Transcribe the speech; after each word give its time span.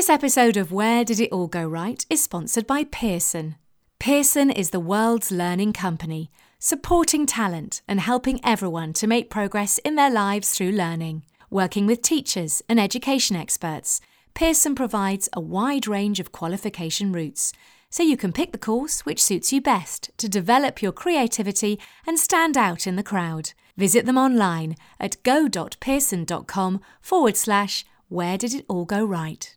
This 0.00 0.08
episode 0.08 0.56
of 0.56 0.72
Where 0.72 1.04
Did 1.04 1.20
It 1.20 1.30
All 1.30 1.46
Go 1.46 1.68
Right 1.68 2.06
is 2.08 2.24
sponsored 2.24 2.66
by 2.66 2.84
Pearson. 2.84 3.56
Pearson 3.98 4.50
is 4.50 4.70
the 4.70 4.80
world's 4.80 5.30
learning 5.30 5.74
company, 5.74 6.30
supporting 6.58 7.26
talent 7.26 7.82
and 7.86 8.00
helping 8.00 8.42
everyone 8.42 8.94
to 8.94 9.06
make 9.06 9.28
progress 9.28 9.76
in 9.84 9.96
their 9.96 10.08
lives 10.08 10.52
through 10.52 10.72
learning. 10.72 11.24
Working 11.50 11.84
with 11.84 12.00
teachers 12.00 12.62
and 12.66 12.80
education 12.80 13.36
experts, 13.36 14.00
Pearson 14.32 14.74
provides 14.74 15.28
a 15.34 15.40
wide 15.42 15.86
range 15.86 16.18
of 16.18 16.32
qualification 16.32 17.12
routes, 17.12 17.52
so 17.90 18.02
you 18.02 18.16
can 18.16 18.32
pick 18.32 18.52
the 18.52 18.56
course 18.58 19.04
which 19.04 19.22
suits 19.22 19.52
you 19.52 19.60
best 19.60 20.10
to 20.16 20.30
develop 20.30 20.80
your 20.80 20.92
creativity 20.92 21.78
and 22.06 22.18
stand 22.18 22.56
out 22.56 22.86
in 22.86 22.96
the 22.96 23.02
crowd. 23.02 23.52
Visit 23.76 24.06
them 24.06 24.16
online 24.16 24.76
at 24.98 25.22
go.pearson.com 25.24 26.80
forward 27.02 27.36
slash 27.36 27.84
where 28.08 28.38
did 28.38 28.54
it 28.54 28.64
all 28.66 28.86
go 28.86 29.04
right. 29.04 29.56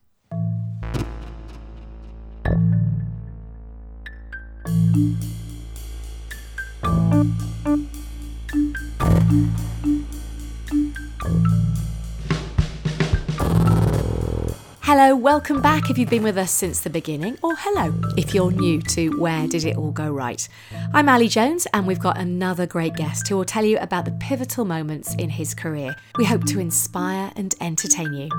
Hello, 14.83 15.15
welcome 15.15 15.61
back 15.61 15.89
if 15.89 15.97
you've 15.97 16.11
been 16.11 16.21
with 16.21 16.37
us 16.37 16.51
since 16.51 16.81
the 16.81 16.91
beginning, 16.91 17.39
or 17.41 17.55
hello 17.57 17.91
if 18.17 18.35
you're 18.35 18.51
new 18.51 18.83
to 18.83 19.19
Where 19.19 19.47
Did 19.47 19.65
It 19.65 19.77
All 19.77 19.89
Go 19.89 20.11
Right. 20.11 20.47
I'm 20.93 21.09
Ali 21.09 21.27
Jones, 21.27 21.65
and 21.73 21.87
we've 21.87 21.97
got 21.97 22.19
another 22.19 22.67
great 22.67 22.93
guest 22.95 23.27
who 23.27 23.35
will 23.35 23.45
tell 23.45 23.65
you 23.65 23.79
about 23.79 24.05
the 24.05 24.11
pivotal 24.19 24.63
moments 24.63 25.15
in 25.15 25.31
his 25.31 25.55
career. 25.55 25.95
We 26.19 26.25
hope 26.25 26.45
to 26.45 26.59
inspire 26.59 27.31
and 27.35 27.55
entertain 27.59 28.13
you. 28.13 28.29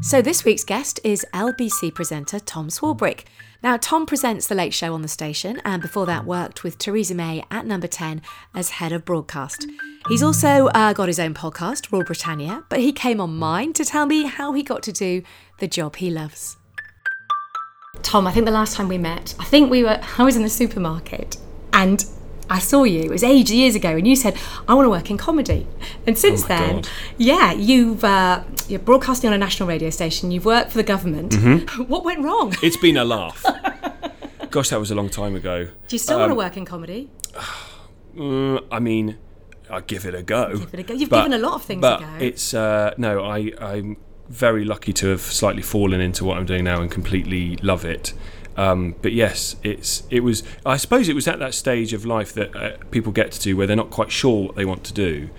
So, 0.00 0.22
this 0.22 0.44
week's 0.44 0.62
guest 0.62 1.00
is 1.02 1.26
LBC 1.34 1.92
presenter 1.92 2.38
Tom 2.38 2.68
Swarbrick. 2.68 3.24
Now, 3.64 3.78
Tom 3.78 4.04
presents 4.04 4.46
The 4.46 4.54
Late 4.54 4.74
Show 4.74 4.92
on 4.92 5.00
the 5.00 5.08
station, 5.08 5.62
and 5.64 5.80
before 5.80 6.04
that, 6.04 6.26
worked 6.26 6.64
with 6.64 6.76
Theresa 6.76 7.14
May 7.14 7.42
at 7.50 7.64
number 7.64 7.86
10 7.86 8.20
as 8.54 8.68
head 8.68 8.92
of 8.92 9.06
broadcast. 9.06 9.66
He's 10.06 10.22
also 10.22 10.66
uh, 10.74 10.92
got 10.92 11.08
his 11.08 11.18
own 11.18 11.32
podcast, 11.32 11.90
Royal 11.90 12.04
Britannia, 12.04 12.64
but 12.68 12.80
he 12.80 12.92
came 12.92 13.22
on 13.22 13.38
mine 13.38 13.72
to 13.72 13.82
tell 13.82 14.04
me 14.04 14.26
how 14.26 14.52
he 14.52 14.62
got 14.62 14.82
to 14.82 14.92
do 14.92 15.22
the 15.60 15.66
job 15.66 15.96
he 15.96 16.10
loves. 16.10 16.58
Tom, 18.02 18.26
I 18.26 18.32
think 18.32 18.44
the 18.44 18.52
last 18.52 18.76
time 18.76 18.86
we 18.86 18.98
met, 18.98 19.34
I 19.40 19.44
think 19.44 19.70
we 19.70 19.82
were, 19.82 19.98
I 20.18 20.24
was 20.24 20.36
in 20.36 20.42
the 20.42 20.50
supermarket 20.50 21.38
and 21.72 22.04
I 22.50 22.58
saw 22.58 22.84
you, 22.84 23.00
it 23.00 23.10
was 23.10 23.24
ages, 23.24 23.54
years 23.56 23.74
ago, 23.74 23.90
and 23.96 24.06
you 24.06 24.14
said, 24.16 24.36
I 24.68 24.74
want 24.74 24.86
to 24.86 24.90
work 24.90 25.10
in 25.10 25.16
comedy. 25.16 25.66
And 26.06 26.16
since 26.18 26.44
Oh 26.44 26.48
then, 26.48 26.74
God. 26.76 26.88
yeah, 27.16 27.52
you've, 27.52 28.04
uh, 28.04 28.42
you're 28.68 28.80
broadcasting 28.80 29.28
on 29.28 29.34
a 29.34 29.38
national 29.38 29.68
radio 29.68 29.90
station, 29.90 30.30
you've 30.30 30.44
worked 30.44 30.70
for 30.70 30.76
the 30.78 30.82
government. 30.84 31.32
Mm-hmm. 31.32 31.82
What 31.88 32.04
went 32.04 32.22
wrong? 32.24 32.54
It's 32.62 32.76
been 32.76 32.96
a 32.96 33.04
laugh. 33.16 33.44
Gosh, 34.50 34.68
that 34.70 34.78
was 34.78 34.90
a 34.90 34.94
long 34.94 35.08
time 35.08 35.34
ago. 35.34 35.64
Do 35.88 35.94
you 35.94 35.98
still 35.98 36.18
want 36.18 36.30
to 36.30 36.34
work 36.36 36.56
in 36.56 36.64
comedy? 36.64 37.08
Uh, 38.18 38.60
I 38.70 38.78
mean, 38.78 39.16
I'll 39.70 39.80
give 39.80 40.04
it 40.04 40.14
a 40.14 40.22
go. 40.22 40.56
Give 40.58 40.74
it 40.74 40.80
a 40.80 40.82
go. 40.82 40.94
You've 40.94 41.10
But- 41.10 41.24
given 41.24 41.32
a 41.32 41.42
lot 41.42 41.54
of 41.54 41.62
things 41.64 41.80
but 41.80 42.00
a 42.02 42.04
go. 42.04 42.10
it's 42.20 42.54
uh, 42.54 42.94
no, 42.98 43.24
I 43.24 43.52
I'm 43.60 43.96
very 44.28 44.64
lucky 44.64 44.92
to 44.94 45.08
have 45.08 45.20
slightly 45.20 45.62
fallen 45.62 46.00
into 46.00 46.24
what 46.24 46.38
I'm 46.38 46.46
doing 46.46 46.64
now 46.64 46.80
and 46.80 46.90
completely 46.90 47.56
love 47.62 47.84
it. 47.84 48.12
Um, 48.56 48.94
but 49.02 49.12
yes, 49.12 49.56
it's 49.62 50.04
it 50.10 50.20
was. 50.20 50.42
I 50.64 50.76
suppose 50.76 51.08
it 51.08 51.14
was 51.14 51.26
at 51.26 51.38
that 51.40 51.54
stage 51.54 51.92
of 51.92 52.04
life 52.04 52.32
that 52.34 52.54
uh, 52.54 52.76
people 52.90 53.12
get 53.12 53.32
to 53.32 53.54
where 53.54 53.66
they're 53.66 53.76
not 53.76 53.90
quite 53.90 54.12
sure 54.12 54.46
what 54.46 54.56
they 54.56 54.64
want 54.64 54.84
to 54.84 54.92
do, 54.92 55.30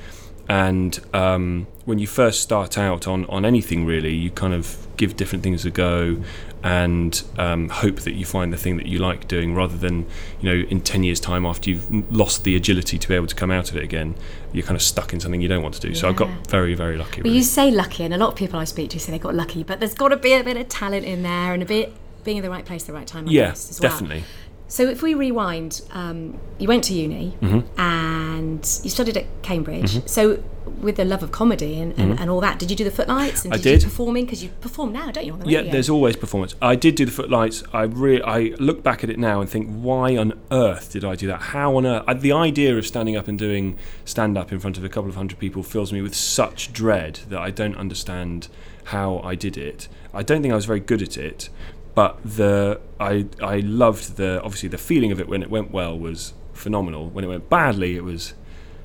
and 0.50 1.00
um, 1.14 1.68
when 1.86 2.00
you 2.00 2.08
first 2.08 2.42
start 2.42 2.78
out 2.78 3.08
on 3.08 3.26
on 3.26 3.46
anything 3.46 3.86
really, 3.86 4.14
you 4.14 4.32
kind 4.32 4.54
of 4.54 4.86
give 4.98 5.16
different 5.16 5.44
things 5.44 5.66
a 5.66 5.72
go. 5.72 6.22
And 6.64 7.22
um, 7.38 7.70
hope 7.70 8.00
that 8.02 8.14
you 8.14 8.26
find 8.26 8.52
the 8.52 8.58
thing 8.58 8.78
that 8.78 8.88
you 8.88 8.98
like 8.98 9.28
doing, 9.28 9.54
rather 9.54 9.78
than 9.78 10.08
you 10.42 10.50
know 10.50 10.68
in 10.68 10.82
ten 10.82 11.04
years' 11.04 11.20
time 11.20 11.46
after 11.46 11.70
you've 11.70 12.12
lost 12.12 12.44
the 12.44 12.56
agility 12.56 12.98
to 12.98 13.08
be 13.08 13.14
able 13.14 13.28
to 13.28 13.36
come 13.36 13.52
out 13.52 13.70
of 13.70 13.78
it 13.78 13.84
again, 13.84 14.16
you're 14.52 14.66
kind 14.66 14.76
of 14.76 14.82
stuck 14.82 15.14
in 15.14 15.20
something 15.20 15.42
you 15.42 15.48
don't 15.48 15.62
want 15.62 15.76
to 15.76 15.80
do. 15.80 15.94
So 15.94 16.10
I 16.10 16.12
got 16.12 16.28
very 16.48 16.74
very 16.74 16.98
lucky. 16.98 17.18
But 17.18 17.26
really. 17.26 17.38
you 17.38 17.44
say 17.44 17.70
lucky, 17.70 18.04
and 18.04 18.16
a 18.16 18.18
lot 18.18 18.30
of 18.30 18.36
people 18.36 18.60
I 18.60 18.64
speak 18.64 18.90
to 18.92 19.00
say 19.00 19.12
they 19.12 19.20
got 19.20 19.36
lucky, 19.36 19.64
but 19.64 19.80
there's 19.80 19.94
got 19.94 20.08
to 20.08 20.18
be 20.18 20.34
a 20.34 20.44
bit 20.44 20.58
of 20.58 20.68
talent 20.68 21.06
in 21.06 21.22
there 21.22 21.54
and 21.54 21.62
a 21.62 21.68
bit 21.68 21.94
being 22.26 22.38
in 22.38 22.44
the 22.44 22.50
right 22.50 22.66
place 22.66 22.82
at 22.84 22.88
the 22.88 22.94
right 22.94 23.08
time. 23.08 23.28
I 23.30 23.32
Yeah, 23.32 23.48
guess, 23.50 23.80
well. 23.80 23.90
definitely. 23.90 24.24
So 24.68 24.84
if 24.88 25.04
we 25.04 25.14
rewind, 25.14 25.82
um, 25.92 26.40
you 26.58 26.68
went 26.68 26.84
to 26.86 26.94
uni 26.94 27.38
Mm-hmm. 27.40 27.80
and 27.80 28.80
you 28.84 28.90
studied 28.90 29.16
at 29.16 29.26
Cambridge. 29.44 30.08
So 30.10 30.44
with 30.82 30.96
the 30.96 31.06
love 31.06 31.22
of 31.22 31.32
comedy 31.32 31.80
and, 31.80 31.94
and, 32.00 32.20
and 32.20 32.30
all 32.32 32.42
that, 32.42 32.58
did 32.58 32.72
you 32.72 32.76
do 32.76 32.84
the 32.84 32.90
footlights 32.90 33.46
and 33.46 33.54
Mm-hmm. 33.54 33.60
I 33.60 33.64
did, 33.64 33.72
you 33.74 33.78
did. 33.78 33.84
performing? 33.84 34.26
Because 34.26 34.44
you 34.44 34.50
perform 34.62 34.92
now, 34.92 35.12
don't 35.12 35.24
you? 35.24 35.34
On 35.34 35.40
the 35.40 35.50
Yeah, 35.50 35.62
there's 35.62 35.88
always 35.90 36.16
performance. 36.16 36.56
I 36.64 36.76
did 36.76 36.96
do 36.96 37.06
the 37.06 37.12
footlights. 37.12 37.64
I 37.74 37.84
re- 37.84 38.24
I 38.24 38.56
look 38.58 38.82
back 38.82 39.04
at 39.04 39.10
it 39.12 39.20
now 39.20 39.40
and 39.40 39.48
think, 39.48 39.70
why 39.70 40.18
on 40.18 40.34
earth 40.52 40.92
did 40.94 41.06
I 41.06 41.14
do 41.16 41.28
that? 41.28 41.42
How 41.54 41.76
on 41.78 41.86
earth? 41.86 42.04
I, 42.08 42.16
the 42.16 42.32
idea 42.32 42.76
of 42.76 42.88
standing 42.88 43.16
up 43.16 43.28
and 43.28 43.38
doing 43.38 43.78
stand 44.04 44.36
up 44.36 44.52
in 44.52 44.60
front 44.60 44.78
of 44.80 44.84
a 44.84 44.90
couple 44.90 45.10
of 45.12 45.16
hundred 45.16 45.38
people 45.38 45.62
fills 45.62 45.94
me 45.94 46.02
with 46.02 46.16
such 46.16 46.74
dread 46.74 47.20
that 47.30 47.40
I 47.40 47.52
don't 47.52 47.76
understand 47.78 48.48
how 48.86 49.20
I 49.20 49.36
did 49.36 49.58
it. 49.58 49.88
I 50.14 50.24
don't 50.24 50.42
think 50.42 50.52
I 50.52 50.56
was 50.56 50.66
very 50.66 50.80
good 50.80 51.02
at 51.02 51.18
it, 51.18 51.50
but 51.96 52.20
the 52.24 52.80
I 53.00 53.26
I 53.42 53.60
loved 53.60 54.18
the 54.18 54.42
obviously 54.44 54.70
the 54.70 54.78
feeling 54.78 55.12
of 55.12 55.20
it 55.20 55.28
when 55.28 55.42
it 55.42 55.50
went 55.50 55.72
well 55.72 55.98
was 55.98 56.34
phenomenal. 56.54 57.10
When 57.10 57.24
it 57.24 57.28
went 57.28 57.50
badly, 57.50 57.96
it 57.96 58.04
was 58.04 58.34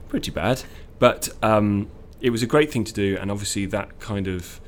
pretty 0.08 0.30
bad. 0.30 0.62
But 0.98 1.28
um, 1.42 1.90
it 2.20 2.30
was 2.30 2.42
a 2.42 2.46
great 2.46 2.70
thing 2.72 2.84
to 2.84 2.92
do, 2.92 3.18
and 3.20 3.30
obviously 3.30 3.66
that 3.66 3.98
kind 3.98 4.28
of 4.28 4.60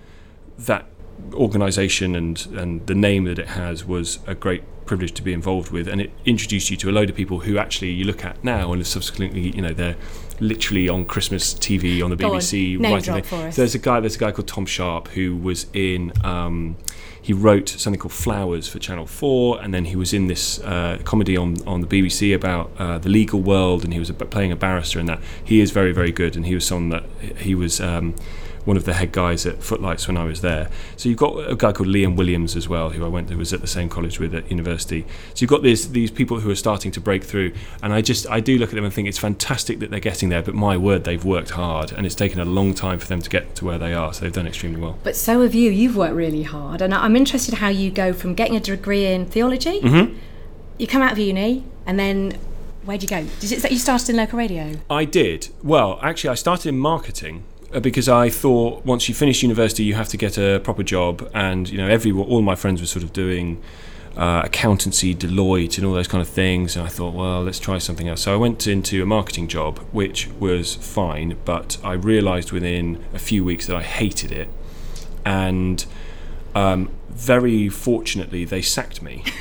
that 0.58 0.86
organisation 1.34 2.14
and 2.16 2.46
and 2.54 2.86
the 2.86 2.94
name 2.94 3.24
that 3.24 3.38
it 3.38 3.48
has 3.48 3.84
was 3.84 4.18
a 4.26 4.34
great 4.34 4.64
privilege 4.86 5.12
to 5.12 5.22
be 5.22 5.32
involved 5.32 5.70
with, 5.70 5.86
and 5.86 6.00
it 6.00 6.10
introduced 6.24 6.70
you 6.70 6.76
to 6.78 6.90
a 6.90 6.92
load 6.92 7.10
of 7.10 7.16
people 7.16 7.40
who 7.40 7.58
actually 7.58 7.90
you 7.90 8.04
look 8.04 8.24
at 8.24 8.42
now 8.42 8.72
and 8.72 8.84
subsequently, 8.86 9.54
you 9.54 9.62
know, 9.62 9.72
they're 9.72 9.96
literally 10.40 10.88
on 10.88 11.04
Christmas 11.04 11.54
TV 11.54 12.02
on 12.02 12.10
the 12.10 12.16
Go 12.16 12.34
on, 12.34 12.40
BBC. 12.40 12.78
name 12.78 12.92
writing 12.92 13.14
drop 13.14 13.24
for 13.26 13.36
us. 13.36 13.56
There's 13.56 13.74
a 13.74 13.78
guy. 13.78 14.00
There's 14.00 14.16
a 14.16 14.18
guy 14.18 14.32
called 14.32 14.48
Tom 14.48 14.66
Sharp 14.66 15.08
who 15.08 15.36
was 15.36 15.66
in. 15.72 16.12
Um, 16.24 16.76
he 17.22 17.32
wrote 17.32 17.68
something 17.68 18.00
called 18.00 18.12
Flowers 18.12 18.68
for 18.68 18.80
Channel 18.80 19.06
Four, 19.06 19.62
and 19.62 19.72
then 19.72 19.86
he 19.86 19.96
was 19.96 20.12
in 20.12 20.26
this 20.26 20.60
uh, 20.60 20.98
comedy 21.04 21.36
on 21.36 21.56
on 21.66 21.80
the 21.80 21.86
BBC 21.86 22.34
about 22.34 22.72
uh, 22.78 22.98
the 22.98 23.08
legal 23.08 23.40
world, 23.40 23.84
and 23.84 23.92
he 23.92 23.98
was 24.00 24.10
playing 24.10 24.50
a 24.50 24.56
barrister 24.56 24.98
in 24.98 25.06
that. 25.06 25.20
He 25.44 25.60
is 25.60 25.70
very 25.70 25.92
very 25.92 26.10
good, 26.12 26.36
and 26.36 26.44
he 26.44 26.54
was 26.54 26.66
someone 26.66 26.88
that 26.90 27.38
he 27.38 27.54
was. 27.54 27.80
Um, 27.80 28.14
one 28.64 28.76
of 28.76 28.84
the 28.84 28.94
head 28.94 29.12
guys 29.12 29.44
at 29.44 29.62
Footlights 29.62 30.06
when 30.06 30.16
I 30.16 30.24
was 30.24 30.40
there. 30.40 30.68
So 30.96 31.08
you've 31.08 31.18
got 31.18 31.50
a 31.50 31.56
guy 31.56 31.72
called 31.72 31.88
Liam 31.88 32.16
Williams 32.16 32.54
as 32.54 32.68
well, 32.68 32.90
who 32.90 33.04
I 33.04 33.08
went 33.08 33.28
to 33.28 33.36
was 33.36 33.52
at 33.52 33.60
the 33.60 33.66
same 33.66 33.88
college 33.88 34.20
with 34.20 34.34
at 34.34 34.50
university. 34.50 35.04
So 35.34 35.42
you've 35.42 35.50
got 35.50 35.62
these 35.62 35.90
these 35.92 36.10
people 36.10 36.40
who 36.40 36.50
are 36.50 36.56
starting 36.56 36.92
to 36.92 37.00
break 37.00 37.24
through, 37.24 37.52
and 37.82 37.92
I 37.92 38.00
just 38.02 38.28
I 38.30 38.40
do 38.40 38.58
look 38.58 38.70
at 38.70 38.74
them 38.74 38.84
and 38.84 38.92
think 38.92 39.08
it's 39.08 39.18
fantastic 39.18 39.80
that 39.80 39.90
they're 39.90 40.00
getting 40.00 40.28
there. 40.28 40.42
But 40.42 40.54
my 40.54 40.76
word, 40.76 41.04
they've 41.04 41.24
worked 41.24 41.50
hard, 41.50 41.92
and 41.92 42.06
it's 42.06 42.14
taken 42.14 42.40
a 42.40 42.44
long 42.44 42.74
time 42.74 42.98
for 42.98 43.06
them 43.06 43.20
to 43.20 43.30
get 43.30 43.54
to 43.56 43.64
where 43.64 43.78
they 43.78 43.94
are. 43.94 44.12
So 44.12 44.24
they've 44.24 44.32
done 44.32 44.46
extremely 44.46 44.80
well. 44.80 44.98
But 45.02 45.16
so 45.16 45.42
have 45.42 45.54
you. 45.54 45.70
You've 45.70 45.96
worked 45.96 46.14
really 46.14 46.44
hard, 46.44 46.82
and 46.82 46.94
I'm 46.94 47.16
interested 47.16 47.54
how 47.54 47.68
you 47.68 47.90
go 47.90 48.12
from 48.12 48.34
getting 48.34 48.56
a 48.56 48.60
degree 48.60 49.06
in 49.06 49.26
theology. 49.26 49.80
Mm-hmm. 49.80 50.16
You 50.78 50.86
come 50.86 51.02
out 51.02 51.12
of 51.12 51.18
uni, 51.18 51.64
and 51.86 51.98
then 51.98 52.38
where'd 52.84 53.02
you 53.02 53.08
go? 53.08 53.26
Did 53.40 53.50
you, 53.50 53.70
you 53.70 53.78
started 53.78 54.10
in 54.10 54.16
local 54.16 54.38
radio? 54.38 54.74
I 54.88 55.04
did. 55.04 55.48
Well, 55.62 55.98
actually, 56.02 56.30
I 56.30 56.34
started 56.34 56.68
in 56.68 56.78
marketing 56.78 57.44
because 57.80 58.08
I 58.08 58.28
thought 58.28 58.84
once 58.84 59.08
you 59.08 59.14
finish 59.14 59.42
university, 59.42 59.84
you 59.84 59.94
have 59.94 60.08
to 60.08 60.16
get 60.16 60.38
a 60.38 60.60
proper 60.62 60.82
job, 60.82 61.30
and 61.34 61.68
you 61.68 61.78
know, 61.78 61.88
every 61.88 62.12
all 62.12 62.42
my 62.42 62.54
friends 62.54 62.80
were 62.80 62.86
sort 62.86 63.02
of 63.02 63.12
doing 63.12 63.62
uh, 64.16 64.42
accountancy, 64.44 65.14
Deloitte, 65.14 65.78
and 65.78 65.86
all 65.86 65.94
those 65.94 66.08
kind 66.08 66.20
of 66.20 66.28
things. 66.28 66.76
And 66.76 66.84
I 66.84 66.88
thought, 66.88 67.14
well, 67.14 67.42
let's 67.42 67.58
try 67.58 67.78
something 67.78 68.08
else. 68.08 68.22
So 68.22 68.32
I 68.32 68.36
went 68.36 68.66
into 68.66 69.02
a 69.02 69.06
marketing 69.06 69.48
job, 69.48 69.78
which 69.90 70.28
was 70.38 70.74
fine, 70.74 71.38
but 71.44 71.78
I 71.82 71.94
realised 71.94 72.52
within 72.52 73.02
a 73.14 73.18
few 73.18 73.44
weeks 73.44 73.66
that 73.66 73.76
I 73.76 73.82
hated 73.82 74.32
it, 74.32 74.48
and 75.24 75.84
um, 76.54 76.90
very 77.08 77.68
fortunately, 77.68 78.44
they 78.44 78.62
sacked 78.62 79.02
me. 79.02 79.24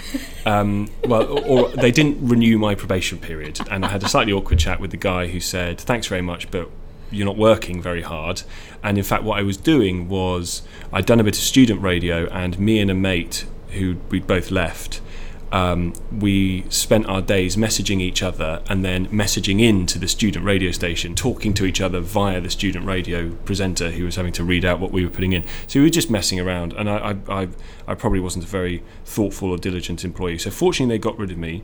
Um, 0.44 0.89
well, 1.04 1.38
or, 1.38 1.45
or 1.45 1.69
they 1.69 1.92
didn't 1.92 2.27
renew 2.27 2.57
my 2.57 2.74
probation 2.74 3.19
period, 3.19 3.60
and 3.69 3.86
I 3.86 3.89
had 3.89 4.01
a 4.01 4.10
slightly 4.10 4.34
awkward 4.34 4.57
chat 4.57 4.80
with 4.80 4.89
the 4.89 4.98
guy 4.98 5.27
who 5.27 5.39
said, 5.39 5.80
"Thanks 5.80 6.07
very 6.07 6.24
much, 6.24 6.50
but." 6.50 6.68
You're 7.12 7.25
not 7.25 7.38
working 7.38 7.81
very 7.81 8.02
hard, 8.02 8.44
and 8.84 8.98
in 8.98 9.04
fact, 9.04 9.24
what 9.24 9.38
I 9.38 9.44
was 9.44 9.58
doing 9.58 10.08
was 10.10 10.62
I'd 10.92 11.06
done 11.06 11.19
a 11.19 11.24
bit 11.24 11.38
of 11.38 11.44
student 11.44 11.81
radio, 11.81 12.28
and 12.30 12.58
me 12.58 12.80
and 12.80 12.90
a 12.90 12.96
mate 12.96 13.46
who 13.72 13.98
we'd 14.10 14.28
both 14.28 14.52
left, 14.52 15.02
um, 15.52 15.94
we 16.18 16.63
spent 16.69 17.06
our 17.08 17.22
days 17.22 17.58
messaging 17.58 18.00
each 18.00 18.24
other 18.24 18.62
and 18.69 18.86
then 18.86 19.08
messaging 19.08 19.60
in 19.60 19.86
to 19.88 20.00
the 20.00 20.08
student 20.08 20.46
radio 20.46 20.72
station, 20.72 21.13
talking 21.13 21.54
to 21.56 21.66
each 21.66 21.81
other 21.81 22.00
via 22.00 22.40
the 22.40 22.50
student 22.50 22.86
radio 22.86 23.31
presenter 23.46 23.92
who 23.92 24.06
was 24.06 24.16
having 24.16 24.31
to 24.34 24.44
read 24.44 24.63
out 24.63 24.80
what 24.80 24.92
we 24.92 25.04
were 25.04 25.12
putting 25.12 25.34
in. 25.34 25.44
So 25.68 25.80
we 25.80 25.88
were 25.88 25.90
just 25.90 26.10
messing 26.10 26.40
around, 26.40 26.74
and 26.74 26.90
I, 26.90 27.16
I, 27.28 27.42
I, 27.42 27.48
I 27.88 27.96
probably 27.96 28.22
wasn't 28.22 28.46
a 28.46 28.48
very 28.48 28.81
thoughtful 29.04 29.52
or 29.52 29.58
diligent 29.58 30.06
employee. 30.06 30.38
So 30.38 30.52
fortunately, 30.52 30.96
they 30.96 31.00
got 31.00 31.18
rid 31.18 31.31
of 31.31 31.38
me. 31.38 31.63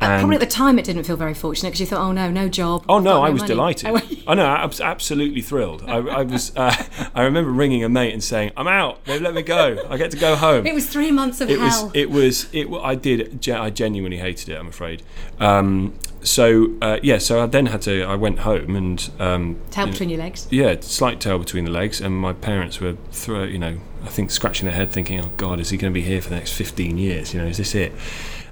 Uh, 0.00 0.18
probably 0.18 0.36
at 0.36 0.40
the 0.40 0.46
time 0.46 0.78
it 0.78 0.84
didn't 0.84 1.04
feel 1.04 1.16
very 1.16 1.34
fortunate 1.34 1.70
because 1.70 1.80
you 1.80 1.86
thought, 1.86 2.00
oh 2.00 2.12
no, 2.12 2.30
no 2.30 2.48
job. 2.48 2.84
Oh 2.88 2.98
no, 2.98 3.22
I 3.22 3.28
no 3.28 3.32
was 3.32 3.42
money. 3.42 3.54
delighted. 3.54 3.90
Oh, 4.26 4.32
I 4.32 4.34
know, 4.34 4.44
I 4.44 4.66
was 4.66 4.80
absolutely 4.80 5.40
thrilled. 5.42 5.84
I, 5.86 5.96
I 5.98 6.22
was. 6.22 6.52
Uh, 6.56 6.74
I 7.14 7.22
remember 7.22 7.50
ringing 7.50 7.82
a 7.84 7.88
mate 7.88 8.12
and 8.12 8.22
saying, 8.22 8.50
"I'm 8.56 8.66
out. 8.68 9.04
They've 9.04 9.22
let 9.22 9.34
me 9.34 9.42
go. 9.42 9.78
I 9.88 9.96
get 9.96 10.10
to 10.10 10.16
go 10.16 10.34
home." 10.36 10.66
it 10.66 10.74
was 10.74 10.86
three 10.88 11.10
months 11.12 11.40
of 11.40 11.48
it 11.48 11.58
was 11.58 11.74
hell. 11.74 11.90
it 11.94 12.10
was 12.10 12.48
it 12.52 12.68
I 12.82 12.94
did 12.94 13.48
I 13.48 13.70
genuinely 13.70 14.18
hated 14.18 14.48
it 14.48 14.56
I'm 14.58 14.68
afraid 14.68 15.02
um, 15.38 15.94
so 16.22 16.72
uh, 16.82 16.98
yeah 17.02 17.18
so 17.18 17.42
I 17.42 17.46
then 17.46 17.66
had 17.66 17.82
to 17.82 18.02
I 18.02 18.16
went 18.16 18.40
home 18.40 18.74
and 18.74 19.10
um, 19.20 19.60
Tail 19.70 19.84
you 19.84 19.86
know, 19.86 19.92
between 19.92 20.08
your 20.10 20.18
legs. 20.18 20.48
yeah 20.50 20.76
slight 20.80 21.20
tail 21.20 21.38
between 21.38 21.64
the 21.64 21.70
legs 21.70 22.00
and 22.00 22.14
my 22.18 22.32
parents 22.32 22.80
were 22.80 22.96
throw 23.12 23.44
you 23.44 23.58
know 23.58 23.78
I 24.04 24.08
think 24.08 24.30
scratching 24.30 24.66
their 24.66 24.74
head 24.74 24.90
thinking 24.90 25.20
oh 25.20 25.30
god 25.36 25.60
is 25.60 25.70
he 25.70 25.76
going 25.76 25.92
to 25.92 25.94
be 25.94 26.02
here 26.06 26.20
for 26.20 26.30
the 26.30 26.34
next 26.36 26.52
15 26.52 26.98
years 26.98 27.32
you 27.32 27.40
know 27.40 27.46
is 27.46 27.58
this 27.58 27.74
it 27.74 27.92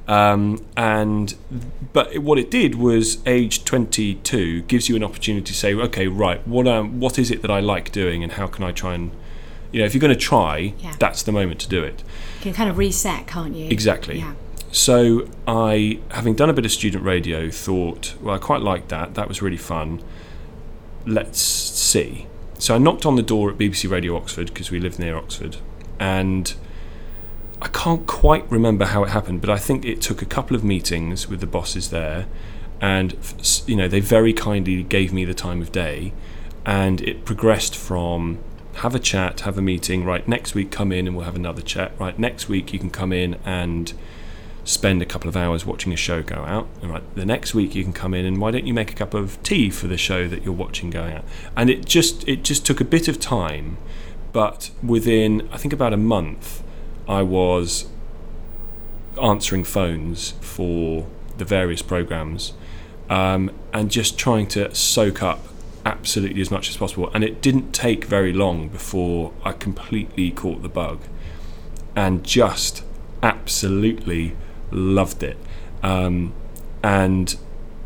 um, 0.07 0.65
and 0.77 1.35
but 1.93 2.19
what 2.19 2.39
it 2.39 2.51
did 2.51 2.75
was 2.75 3.19
age 3.27 3.65
22 3.65 4.63
gives 4.63 4.89
you 4.89 4.97
an 4.97 5.03
opportunity 5.05 5.45
to 5.47 5.55
say 5.55 5.75
okay 5.75 6.07
right 6.09 6.47
what 6.47 6.67
um, 6.69 7.01
what 7.01 7.19
is 7.19 7.31
it 7.31 7.41
that 7.43 7.51
I 7.51 7.61
like 7.61 7.91
doing 7.93 8.23
and 8.23 8.33
how 8.33 8.47
can 8.47 8.65
I 8.65 8.73
try 8.73 8.95
and 8.95 9.13
you 9.73 9.81
know 9.81 9.87
if 9.87 9.95
you're 9.95 10.01
going 10.01 10.13
to 10.13 10.19
try 10.21 10.75
Yeah. 10.79 10.95
that's 10.99 11.23
the 11.23 11.33
moment 11.33 11.61
to 11.61 11.69
do 11.69 11.83
it 11.83 12.03
You 12.39 12.43
can 12.43 12.53
kind 12.55 12.71
of 12.71 12.77
reset, 12.79 13.27
can't 13.27 13.57
you? 13.57 13.69
Exactly. 13.71 14.19
Yeah. 14.19 14.35
So 14.71 15.29
I, 15.47 16.01
having 16.11 16.35
done 16.35 16.51
a 16.51 16.53
bit 16.53 16.65
of 16.65 16.73
student 16.73 17.05
radio, 17.05 17.49
thought, 17.49 18.15
well, 18.21 18.35
I 18.35 18.39
quite 18.39 18.61
liked 18.61 18.89
that. 18.89 19.15
That 19.15 19.29
was 19.29 19.41
really 19.41 19.57
fun. 19.57 20.03
Let's 21.07 21.39
see. 21.41 22.27
So 22.59 22.75
I 22.75 22.79
knocked 22.79 23.07
on 23.07 23.15
the 23.17 23.23
door 23.23 23.51
at 23.51 23.57
BBC 23.59 23.89
Radio 23.91 24.17
Oxford 24.17 24.47
because 24.49 24.71
we 24.73 24.81
live 24.81 24.99
near 24.99 25.17
Oxford, 25.17 25.59
and 26.01 26.55
I 27.65 27.69
can't 27.69 28.07
quite 28.07 28.49
remember 28.51 28.85
how 28.85 29.05
it 29.05 29.09
happened, 29.09 29.41
but 29.41 29.49
I 29.49 29.57
think 29.57 29.87
it 29.87 30.03
took 30.03 30.21
a 30.21 30.27
couple 30.27 30.55
of 30.55 30.63
meetings 30.63 31.31
with 31.31 31.41
the 31.41 31.47
bosses 31.47 31.89
there, 31.89 32.27
and 32.79 33.17
you 33.67 33.75
know 33.75 33.89
they 33.89 34.01
very 34.01 34.35
kindly 34.35 34.83
gave 34.83 35.15
me 35.15 35.25
the 35.25 35.33
time 35.33 35.63
of 35.63 35.73
day, 35.73 36.13
and 36.67 37.01
it 37.01 37.25
progressed 37.25 37.75
from 37.75 38.39
have 38.75 38.95
a 38.95 38.99
chat, 38.99 39.41
have 39.41 39.57
a 39.57 39.63
meeting. 39.63 40.05
Right, 40.05 40.29
next 40.29 40.55
week 40.55 40.71
come 40.71 40.93
in 40.93 41.07
and 41.07 41.17
we'll 41.17 41.25
have 41.25 41.37
another 41.37 41.63
chat. 41.63 41.93
Right, 41.99 42.19
next 42.19 42.51
week 42.51 42.75
you 42.75 42.79
can 42.79 42.91
come 42.91 43.15
in 43.15 43.39
and 43.47 43.95
spend 44.65 45.01
a 45.01 45.07
couple 45.07 45.29
of 45.29 45.37
hours 45.37 45.65
watching 45.65 45.91
a 45.91 45.97
show 45.97 46.23
go 46.23 46.45
out. 46.45 46.69
And 46.83 46.91
right, 46.91 47.15
the 47.15 47.25
next 47.25 47.55
week 47.55 47.75
you 47.75 47.83
can 47.83 47.95
come 47.95 48.13
in 48.13 48.27
and 48.27 48.43
why 48.43 48.51
don't 48.51 48.67
you 48.67 48.75
make 48.75 48.93
a 48.93 48.95
cup 48.95 49.15
of 49.15 49.43
tea 49.43 49.71
for 49.71 49.87
the 49.87 49.97
show 49.97 50.29
that 50.29 50.43
you're 50.43 50.53
watching 50.53 50.91
going 50.91 51.15
out? 51.15 51.25
And 51.57 51.71
it 51.71 51.87
just 51.87 52.29
it 52.29 52.45
just 52.45 52.67
took 52.67 52.83
a 52.83 52.85
bit 52.85 53.09
of 53.09 53.19
time, 53.19 53.79
but 54.35 54.71
within 54.83 55.49
I 55.51 55.57
think 55.57 55.73
about 55.73 55.95
a 55.95 55.97
month, 55.99 56.63
I 57.09 57.23
was 57.23 57.87
answering 59.21 59.65
phones 59.65 60.33
for 60.41 61.07
the 61.37 61.45
various 61.45 61.83
programs 61.83 62.53
um, 63.11 63.51
and 63.73 63.91
just 63.91 64.19
trying 64.19 64.47
to 64.49 64.75
soak 64.75 65.23
up 65.23 65.41
absolutely 65.85 66.41
as 66.41 66.51
much 66.51 66.69
as 66.69 66.77
possible. 66.77 67.11
And 67.13 67.23
it 67.23 67.43
didn't 67.43 67.73
take 67.73 68.05
very 68.05 68.33
long 68.33 68.69
before 68.69 69.33
I 69.45 69.53
completely 69.53 70.31
caught 70.31 70.63
the 70.63 70.69
bug 70.69 71.01
and 71.95 72.25
just 72.25 72.83
absolutely 73.23 74.37
loved 74.71 75.23
it. 75.23 75.37
Um, 75.83 76.33
and 76.83 77.37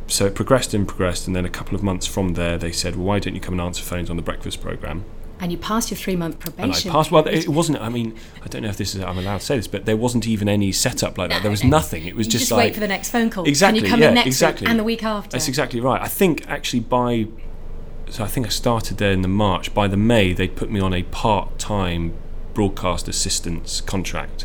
so 0.07 0.27
it 0.27 0.35
progressed 0.35 0.73
and 0.73 0.89
progressed, 0.89 1.27
and 1.27 1.37
then 1.37 1.45
a 1.45 1.51
couple 1.51 1.75
of 1.75 1.83
months 1.83 2.07
from 2.07 2.35
there, 2.35 2.57
they 2.57 2.73
said, 2.73 2.97
"Well, 2.97 3.05
why 3.05 3.19
don't 3.19 3.35
you 3.35 3.41
come 3.41 3.55
and 3.55 3.61
answer 3.61 3.83
phones 3.83 4.09
on 4.09 4.17
the 4.17 4.23
breakfast 4.23 4.61
program?" 4.63 5.05
And 5.41 5.53
you 5.53 5.59
passed 5.59 5.91
your 5.91 5.99
three 5.99 6.17
month 6.17 6.35
And 6.35 6.43
I 6.43 6.51
probation. 6.51 6.91
passed. 6.91 7.11
Well, 7.11 7.27
it 7.27 7.49
wasn't. 7.49 7.81
I 7.81 7.89
mean, 7.89 8.17
I 8.45 8.49
don't 8.49 8.63
know 8.63 8.69
if 8.69 8.77
this 8.77 8.95
is. 8.95 9.03
I'm 9.03 9.19
allowed 9.19 9.39
to 9.39 9.47
say 9.47 9.57
this, 9.57 9.69
but 9.69 9.85
there 9.85 9.97
wasn't 9.97 10.27
even 10.27 10.49
any 10.49 10.73
setup 10.73 11.17
like 11.17 11.31
that. 11.31 11.43
There 11.43 11.51
was 11.51 11.63
nothing. 11.63 12.07
It 12.07 12.17
was 12.17 12.27
just, 12.27 12.43
just, 12.43 12.53
like 12.53 12.59
wait 12.67 12.75
for 12.75 12.81
the 12.81 12.89
next 12.89 13.11
phone 13.11 13.31
call. 13.31 13.45
Exactly, 13.47 13.79
And 13.79 13.87
you 13.87 13.91
come 13.91 14.01
yeah, 14.01 14.09
in 14.09 14.15
next 14.15 14.27
exactly. 14.27 14.65
week 14.65 14.71
and 14.71 14.79
the 14.79 14.85
week 14.85 15.05
after. 15.05 15.31
That's 15.31 15.49
exactly 15.49 15.81
right. 15.81 16.01
I 16.03 16.09
think 16.09 16.49
actually 16.49 16.81
by, 16.81 17.29
so 18.11 18.25
I 18.25 18.27
think 18.27 18.47
I 18.47 18.51
started 18.51 18.99
there 18.99 19.13
in 19.13 19.23
the 19.23 19.29
March. 19.29 19.73
By 19.75 19.87
the 19.87 19.97
May, 19.97 20.33
they 20.33 20.49
put 20.49 20.71
me 20.71 20.81
on 20.81 20.93
a 20.93 21.05
part-time 21.05 22.15
broadcast 22.55 23.07
assistance 23.07 23.81
contract, 23.81 24.45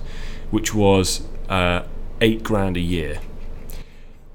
which 0.52 0.74
was 0.76 1.24
uh, 1.50 1.84
eight 2.22 2.44
grand 2.44 2.78
a 2.78 2.82
year. 2.82 3.20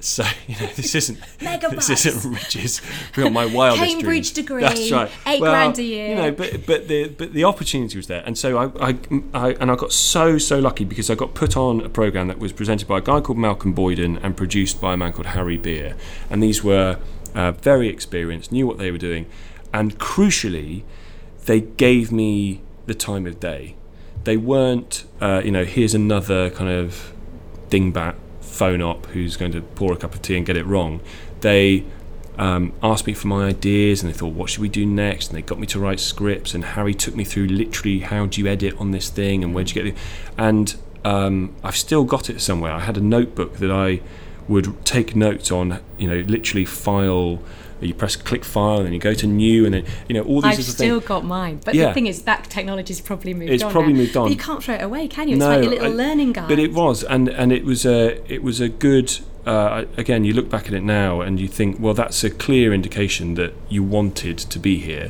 So 0.01 0.25
you 0.47 0.55
know 0.61 0.67
this 0.77 0.95
isn't 0.95 1.19
this 1.41 2.07
isn't 2.07 2.33
riches 2.33 2.81
beyond 3.17 3.35
my 3.35 3.47
wildest 3.47 3.83
Cambridge 3.85 4.05
dreams. 4.05 4.31
degree, 4.31 4.63
That's 4.63 4.91
right. 4.93 5.11
eight 5.27 5.41
Well, 5.41 5.53
grand 5.53 5.79
a 5.79 5.83
year. 5.83 6.09
You 6.11 6.15
know, 6.15 6.31
but 6.31 6.67
but 6.67 6.89
the 6.89 7.09
but 7.09 7.33
the 7.33 7.45
opportunity 7.45 7.97
was 7.97 8.07
there, 8.07 8.23
and 8.25 8.39
so 8.39 8.59
I, 8.59 8.91
I, 8.91 8.99
I 9.35 9.51
and 9.55 9.71
I 9.71 9.77
got 9.77 9.93
so 9.93 10.39
so 10.39 10.59
lucky 10.61 10.85
because 10.85 11.11
I 11.11 11.15
got 11.17 11.35
put 11.35 11.57
on 11.57 11.81
a 11.81 11.89
program 11.89 12.29
that 12.29 12.39
was 12.39 12.53
presented 12.53 12.87
by 12.87 12.99
a 12.99 13.01
guy 13.01 13.21
called 13.21 13.39
Malcolm 13.39 13.73
Boyden 13.73 14.19
and 14.19 14.37
produced 14.37 14.81
by 14.81 14.95
a 14.95 14.97
man 14.97 15.13
called 15.13 15.27
Harry 15.27 15.57
Beer, 15.57 15.97
and 16.31 16.43
these 16.43 16.63
were 16.63 16.99
uh, 17.35 17.53
very 17.53 17.89
experienced, 17.89 18.53
knew 18.53 18.67
what 18.67 18.79
they 18.79 18.93
were 18.93 18.99
doing, 18.99 19.27
and 19.73 19.99
crucially, 19.99 20.85
they 21.47 21.61
gave 21.61 22.13
me 22.13 22.61
the 22.87 22.95
time 22.95 23.27
of 23.27 23.41
day. 23.41 23.75
They 24.25 24.37
weren't, 24.37 25.05
uh, 25.21 25.43
you 25.45 25.51
know, 25.51 25.65
here's 25.65 25.95
another 25.95 26.51
kind 26.51 26.71
of 26.71 27.13
dingbat 27.71 28.15
phone 28.59 28.83
op 28.83 29.07
who's 29.07 29.37
going 29.37 29.53
to 29.53 29.61
pour 29.61 29.93
a 29.93 29.97
cup 29.97 30.15
of 30.15 30.23
tea 30.23 30.37
and 30.37 30.45
get 30.45 30.57
it 30.57 30.67
wrong. 30.67 31.01
They 31.41 31.85
um, 32.37 32.73
asked 32.83 33.07
me 33.07 33.15
for 33.15 33.29
my 33.29 33.47
ideas 33.47 34.03
and 34.03 34.13
they 34.13 34.17
thought, 34.17 34.33
what 34.35 34.51
should 34.51 34.61
we 34.61 34.69
do 34.69 34.85
next? 34.85 35.29
And 35.29 35.37
they 35.37 35.43
got 35.43 35.59
me 35.59 35.67
to 35.69 35.79
write 35.79 36.01
scripts. 36.01 36.55
And 36.55 36.65
Harry 36.65 36.95
took 36.95 37.15
me 37.15 37.25
through 37.25 37.47
literally 37.47 38.01
how 38.01 38.27
do 38.27 38.41
you 38.41 38.47
edit 38.47 38.79
on 38.79 38.91
this 38.91 39.11
thing 39.11 39.45
and 39.45 39.55
where'd 39.55 39.71
you 39.71 39.75
get 39.75 39.87
it? 39.87 39.97
And 40.37 40.77
um, 41.05 41.55
I've 41.63 41.77
still 41.77 42.05
got 42.05 42.31
it 42.31 42.41
somewhere. 42.41 42.73
I 42.73 42.81
had 42.81 42.97
a 42.97 43.01
notebook 43.01 43.57
that 43.57 43.71
I 43.71 44.01
would 44.49 44.85
take 44.85 45.15
notes 45.15 45.53
on, 45.53 45.81
you 45.99 46.09
know, 46.09 46.21
literally 46.21 46.65
file. 46.65 47.41
You 47.81 47.95
press 47.95 48.17
click 48.17 48.45
file 48.45 48.79
and 48.79 48.87
then 48.87 48.93
you 48.93 48.99
go 48.99 49.15
to 49.15 49.27
new 49.27 49.65
and 49.65 49.73
then 49.75 49.85
you 50.09 50.15
know 50.15 50.23
all 50.23 50.41
these 50.41 50.59
I've 50.59 50.65
still 50.65 50.99
things. 51.01 51.09
got 51.09 51.25
mine. 51.25 51.61
But 51.65 51.75
Yeah. 51.75 51.89
the 51.89 51.95
thing 51.95 52.07
is, 52.07 52.23
that 52.23 52.45
technology's 52.51 53.01
probably 53.01 53.35
moved 53.35 53.53
It's 53.53 53.63
on. 53.63 53.71
probably 53.73 53.93
now. 53.93 53.99
moved 54.01 54.17
on. 54.17 54.25
But 54.25 54.33
you 54.33 54.37
can't 54.39 54.63
throw 54.63 54.75
it 54.75 54.83
away, 54.83 55.07
can 55.09 55.29
you? 55.29 55.37
It's 55.37 55.45
like 55.45 55.65
a 55.65 55.69
little 55.69 55.87
I- 55.93 56.05
learning 56.05 56.33
guide. 56.33 56.49
But 56.49 56.59
it 56.59 56.73
was, 56.73 57.05
and 57.05 57.29
and 57.29 57.53
it 57.53 57.65
was 57.65 57.85
a 57.87 58.21
it 58.33 58.43
was 58.43 58.61
a 58.61 58.69
good. 58.69 59.19
Uh, 59.47 59.85
again, 59.97 60.25
you 60.25 60.35
look 60.35 60.51
back 60.51 60.67
at 60.67 60.75
it 60.75 60.83
now 60.83 61.23
and 61.23 61.41
you 61.41 61.49
think, 61.49 61.77
well, 61.81 61.95
that's 61.95 62.23
a 62.23 62.29
clear 62.29 62.75
indication 62.75 63.33
that 63.35 63.55
you 63.71 63.83
wanted 63.83 64.37
to 64.37 64.59
be 64.59 64.79
here, 64.79 65.09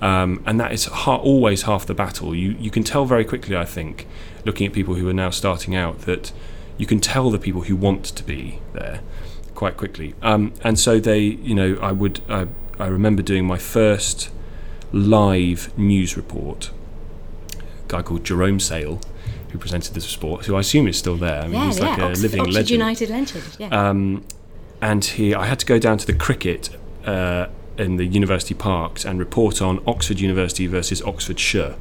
um, 0.00 0.40
and 0.46 0.60
that 0.60 0.70
is 0.70 0.84
ha- 0.84 1.16
always 1.16 1.62
half 1.62 1.86
the 1.86 1.94
battle. 1.94 2.32
You 2.34 2.54
you 2.60 2.70
can 2.70 2.84
tell 2.84 3.04
very 3.04 3.24
quickly, 3.24 3.56
I 3.56 3.64
think, 3.64 4.06
looking 4.44 4.66
at 4.66 4.72
people 4.72 4.94
who 4.94 5.08
are 5.08 5.12
now 5.14 5.30
starting 5.30 5.74
out, 5.74 6.02
that 6.02 6.30
you 6.78 6.86
can 6.86 7.00
tell 7.00 7.30
the 7.30 7.38
people 7.38 7.62
who 7.62 7.74
want 7.74 8.04
to 8.04 8.22
be 8.22 8.60
there 8.74 9.00
quite 9.60 9.76
quickly. 9.76 10.14
Um, 10.22 10.54
and 10.64 10.78
so 10.78 10.98
they, 10.98 11.20
you 11.20 11.54
know, 11.54 11.76
I 11.82 11.92
would 11.92 12.22
I, 12.30 12.46
I 12.78 12.86
remember 12.86 13.20
doing 13.20 13.44
my 13.44 13.58
first 13.58 14.30
live 14.90 15.76
news 15.76 16.16
report. 16.16 16.70
A 17.52 17.88
guy 17.88 18.00
called 18.00 18.24
Jerome 18.24 18.58
Sale, 18.58 19.02
who 19.50 19.58
presented 19.58 19.92
this 19.92 20.06
sport, 20.06 20.46
who 20.46 20.56
I 20.56 20.60
assume 20.60 20.88
is 20.88 20.96
still 20.96 21.16
there. 21.16 21.42
I 21.42 21.48
mean, 21.48 21.60
yeah, 21.60 21.66
he's 21.66 21.78
like 21.78 21.98
yeah. 21.98 22.04
a 22.04 22.08
Oxford, 22.08 22.22
living 22.22 22.40
Oxford 22.40 22.54
legend. 22.54 22.70
United 22.70 23.10
legend. 23.10 23.56
Yeah. 23.58 23.68
Um, 23.68 24.24
and 24.80 25.04
he, 25.04 25.34
I 25.34 25.44
had 25.44 25.58
to 25.58 25.66
go 25.66 25.78
down 25.78 25.98
to 25.98 26.06
the 26.06 26.14
cricket 26.14 26.70
uh, 27.04 27.48
in 27.76 27.96
the 27.96 28.06
university 28.06 28.54
parks 28.54 29.04
and 29.04 29.18
report 29.18 29.60
on 29.60 29.82
Oxford 29.86 30.20
University 30.20 30.66
versus 30.68 31.02
Oxfordshire. 31.02 31.76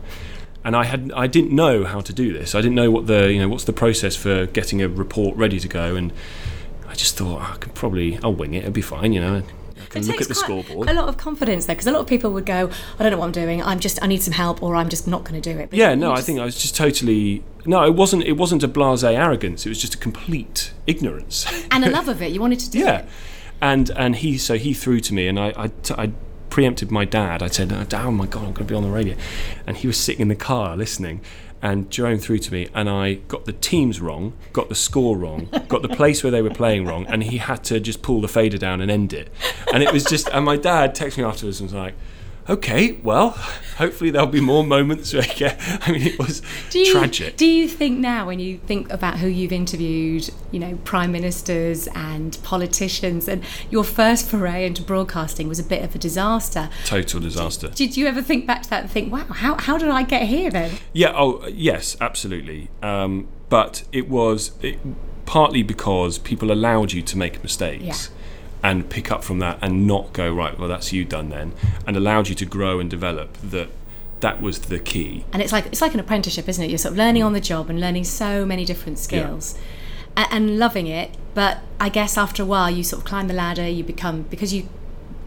And 0.66 0.76
I 0.76 0.84
had, 0.84 1.14
I 1.14 1.28
didn't 1.28 1.56
know 1.56 1.86
how 1.86 2.02
to 2.02 2.12
do 2.12 2.34
this. 2.34 2.56
I 2.56 2.60
didn't 2.60 2.76
know 2.76 2.92
what 2.92 3.08
the, 3.08 3.32
you 3.32 3.40
know, 3.40 3.48
what's 3.48 3.64
the 3.64 3.72
process 3.72 4.18
for 4.18 4.48
getting 4.48 4.82
a 4.82 4.90
report 4.90 5.38
ready 5.38 5.62
to 5.62 5.70
go. 5.70 5.96
And 5.96 6.12
I 6.90 6.96
just 6.96 7.16
thought 7.18 7.42
"Oh, 7.42 7.54
I 7.54 7.58
could 7.58 7.74
probably, 7.76 8.20
I'll 8.24 8.34
wing 8.34 8.54
it. 8.56 8.60
It'll 8.60 8.72
be 8.72 8.82
fine, 8.82 9.14
you 9.14 9.22
know. 9.22 9.44
I 9.82 9.86
can 9.86 10.02
It 10.02 10.08
look 10.08 10.22
at 10.22 10.28
the 10.28 10.36
scoreboard. 10.36 10.90
A 10.90 10.94
lot 10.94 11.08
of 11.08 11.18
confidence 11.18 11.66
there, 11.66 11.76
because 11.76 11.88
a 11.88 11.92
lot 11.92 12.02
of 12.02 12.08
people 12.08 12.32
would 12.32 12.46
go, 12.46 12.70
"I 13.00 13.04
don't 13.04 13.12
know 13.12 13.18
what 13.18 13.26
I'm 13.26 13.32
doing. 13.32 13.62
I'm 13.64 13.80
just, 13.80 14.02
I 14.04 14.08
need 14.08 14.22
some 14.22 14.34
help, 14.34 14.62
or 14.62 14.76
I'm 14.76 14.90
just 14.90 15.08
not 15.08 15.24
going 15.24 15.40
to 15.42 15.54
do 15.54 15.58
it." 15.60 15.70
But 15.70 15.78
Yeah, 15.80 15.96
no, 15.96 16.12
I 16.12 16.22
think 16.22 16.40
I 16.40 16.46
was 16.46 16.60
just 16.60 16.76
totally. 16.76 17.44
No, 17.66 17.86
it 17.86 17.96
wasn't. 17.96 18.24
It 18.24 18.34
wasn't 18.34 18.64
a 18.64 18.68
blasé 18.68 19.14
arrogance. 19.18 19.66
It 19.66 19.70
was 19.70 19.80
just 19.80 19.94
a 19.94 19.98
complete 19.98 20.72
ignorance. 20.88 21.46
and 21.72 21.86
a 21.86 21.90
love 21.90 22.08
of 22.10 22.22
it. 22.22 22.32
You 22.32 22.42
wanted 22.42 22.60
to 22.62 22.70
do 22.70 22.80
yeah, 22.80 23.00
it. 23.00 23.06
and 23.62 23.92
and 23.92 24.16
he 24.18 24.38
so 24.38 24.58
he 24.58 24.74
threw 24.74 25.00
to 25.00 25.14
me, 25.14 25.28
and 25.28 25.40
I 25.40 25.54
I, 25.56 25.68
t- 25.68 25.96
I 25.98 26.12
preempted 26.50 26.92
my 26.92 27.06
dad. 27.06 27.42
I 27.44 27.48
said, 27.48 27.72
"Oh 27.94 28.12
my 28.12 28.26
god, 28.26 28.46
I'm 28.46 28.54
going 28.54 28.68
to 28.68 28.74
be 28.74 28.76
on 28.76 28.84
the 28.84 28.90
radio," 28.90 29.16
and 29.68 29.78
he 29.78 29.88
was 29.88 29.98
sitting 29.98 30.22
in 30.22 30.28
the 30.28 30.36
car 30.36 30.76
listening. 30.76 31.22
And 31.62 31.90
Jerome 31.92 32.20
threw 32.20 32.40
to 32.40 32.54
me, 32.54 32.70
and 32.74 32.90
I 32.90 33.16
got 33.16 33.46
the 33.46 33.54
teams 33.54 34.00
wrong, 34.00 34.34
got 34.54 34.70
the 34.70 34.76
score 34.76 35.18
wrong, 35.18 35.50
got 35.68 35.82
the 35.82 35.90
place 35.90 36.24
where 36.24 36.32
they 36.32 36.42
were 36.42 36.50
playing 36.50 36.86
wrong, 36.86 37.06
and 37.08 37.24
he 37.24 37.38
had 37.38 37.64
to 37.66 37.80
just 37.80 38.02
pull 38.02 38.22
the 38.22 38.30
fader 38.30 38.58
down 38.58 38.80
and 38.80 38.90
end 38.90 39.12
it. 39.12 39.30
And 39.74 39.84
it 39.84 39.92
was 39.92 40.06
just, 40.06 40.30
and 40.30 40.46
my 40.46 40.56
dad 40.56 40.96
texted 40.96 41.18
me 41.18 41.24
afterwards 41.26 41.60
and 41.60 41.70
was 41.70 41.74
like, 41.74 41.96
okay, 42.50 42.94
well, 43.04 43.30
hopefully 43.78 44.10
there'll 44.10 44.28
be 44.28 44.42
more 44.42 44.64
moments 44.64 45.14
where 45.14 45.22
I 45.22 45.28
get. 45.28 45.58
I 45.88 45.92
mean, 45.92 46.02
it 46.02 46.20
was 46.20 46.42
Do 46.72 46.80
you, 46.80 46.92
tragic. 46.92 47.38
Do 47.38 47.46
you 47.46 47.68
think 47.68 48.00
now, 48.00 48.26
when 48.26 48.40
you 48.40 48.58
think 48.58 48.92
about 48.92 49.20
who 49.20 49.28
you've 49.28 49.52
interviewed, 49.52 50.30
you 50.52 50.60
know, 50.60 50.78
prime 50.84 51.12
ministers 51.12 51.88
and 51.96 52.38
politicians, 52.44 53.28
and 53.28 53.44
your 53.70 53.84
first 53.84 54.30
foray 54.30 54.66
into 54.66 54.82
broadcasting 54.82 55.48
was 55.48 55.60
a 55.60 55.64
bit 55.64 55.84
of 55.84 55.96
a 55.96 55.98
disaster? 55.98 56.70
Total 56.86 57.20
disaster. 57.20 57.70
Did 57.70 57.96
you 57.96 58.08
ever 58.08 58.22
think 58.22 58.48
back 58.48 58.64
to 58.64 58.70
that 58.72 58.82
and 58.84 58.92
think, 58.92 59.14
wow, 59.14 59.26
how, 59.26 59.56
how 59.58 59.78
did 59.78 59.90
I 59.90 60.04
get 60.04 60.24
here 60.24 60.50
then? 60.50 60.78
Yeah. 60.92 61.14
Oh, 61.16 61.48
yes, 61.48 61.96
absolutely. 62.02 62.70
Um, 62.82 63.28
but 63.50 63.84
it 63.92 64.10
was 64.10 64.52
it, 64.62 64.80
partly 65.26 65.62
because 65.62 66.18
people 66.18 66.52
allowed 66.52 66.92
you 66.92 67.02
to 67.04 67.18
make 67.18 67.42
mistakes. 67.44 68.10
Yeah. 68.10 68.16
And 68.62 68.90
pick 68.90 69.10
up 69.12 69.24
from 69.24 69.40
that 69.40 69.58
and 69.62 69.88
not 69.88 70.12
go 70.12 70.34
right. 70.34 70.58
Well, 70.60 70.68
that's 70.68 70.92
you 70.92 71.06
done 71.06 71.30
then, 71.30 71.54
and 71.88 71.96
allowed 71.96 72.28
you 72.28 72.36
to 72.36 72.46
grow 72.46 72.80
and 72.80 72.90
develop. 72.90 73.38
That 73.42 73.70
that 74.20 74.42
was 74.42 74.60
the 74.60 74.80
key. 74.80 75.24
And 75.32 75.42
it's 75.42 75.54
like 75.54 75.68
it's 75.68 75.82
like 75.82 75.94
an 75.94 76.00
apprenticeship, 76.02 76.50
isn't 76.50 76.64
it? 76.64 76.70
You're 76.70 76.78
sort 76.78 76.92
of 76.92 76.98
learning 76.98 77.24
on 77.24 77.32
the 77.34 77.40
job 77.40 77.70
and 77.70 77.80
learning 77.80 78.04
so 78.04 78.46
many 78.46 78.66
different 78.66 79.00
skills. 79.00 79.58
a- 80.18 80.28
And 80.34 80.60
loving 80.60 80.88
it, 80.88 81.12
but 81.34 81.60
I 81.80 81.88
guess 81.88 82.18
after 82.18 82.44
a 82.44 82.46
while 82.46 82.70
you 82.70 82.84
sort 82.84 83.02
of 83.02 83.06
climb 83.08 83.28
the 83.30 83.34
ladder. 83.34 83.66
You 83.68 83.84
become 83.86 84.24
because 84.24 84.54
you 84.54 84.68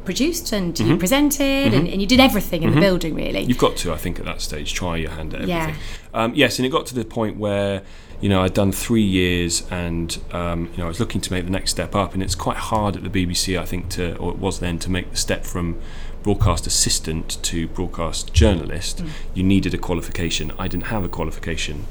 produced 0.05 0.53
and 0.53 0.75
Mm-hmm. 0.75 0.91
you 0.91 0.97
presented 0.99 1.73
and, 1.73 1.89
and 1.89 2.01
you 2.03 2.07
did 2.09 2.21
everything 2.21 2.65
in 2.65 2.75
the 2.75 2.81
building 2.81 3.15
really. 3.15 3.43
You've 3.45 3.57
got 3.59 3.77
to, 3.79 3.93
I 3.93 3.97
think, 3.97 4.19
at 4.19 4.25
that 4.27 4.41
stage, 4.43 4.75
try 4.75 4.97
your 4.97 5.11
hand 5.13 5.33
at 5.33 5.47
Yeah. 5.47 5.63
everything. 5.63 5.83
Um, 6.13 6.35
yes, 6.35 6.59
and 6.59 6.67
it 6.67 6.71
got 6.71 6.87
to 6.87 6.95
the 6.95 7.05
point 7.05 7.37
where, 7.39 7.83
you 8.23 8.29
know, 8.29 8.41
I'd 8.43 8.55
done 8.55 8.71
three 8.71 9.03
years, 9.03 9.67
and 9.69 10.17
um, 10.31 10.71
you 10.73 10.79
know, 10.79 10.85
I 10.85 10.89
was 10.89 11.01
looking 11.01 11.21
to 11.21 11.33
make 11.33 11.45
the 11.45 11.51
next 11.51 11.73
step 11.73 11.95
up, 11.95 12.15
and 12.15 12.23
it's 12.23 12.37
quite 12.37 12.57
hard 12.57 12.97
at 12.97 13.03
the 13.03 13.11
BBC, 13.11 13.59
I 13.59 13.67
think, 13.67 13.91
to 13.91 14.17
or 14.17 14.31
it 14.31 14.39
was 14.39 14.61
then 14.61 14.79
to 14.79 14.91
make 14.91 15.11
the 15.11 15.17
step 15.17 15.45
from 15.45 15.79
broadcast 16.23 16.65
assistant 16.69 17.43
to 17.43 17.67
broadcast 17.67 18.33
journalist. 18.33 19.03
You 19.35 19.43
needed 19.43 19.75
a 19.75 19.79
qualification. 19.79 20.53
I 20.57 20.69
didn't 20.69 20.85
have 20.85 21.05
a 21.05 21.09
qualification, 21.09 21.87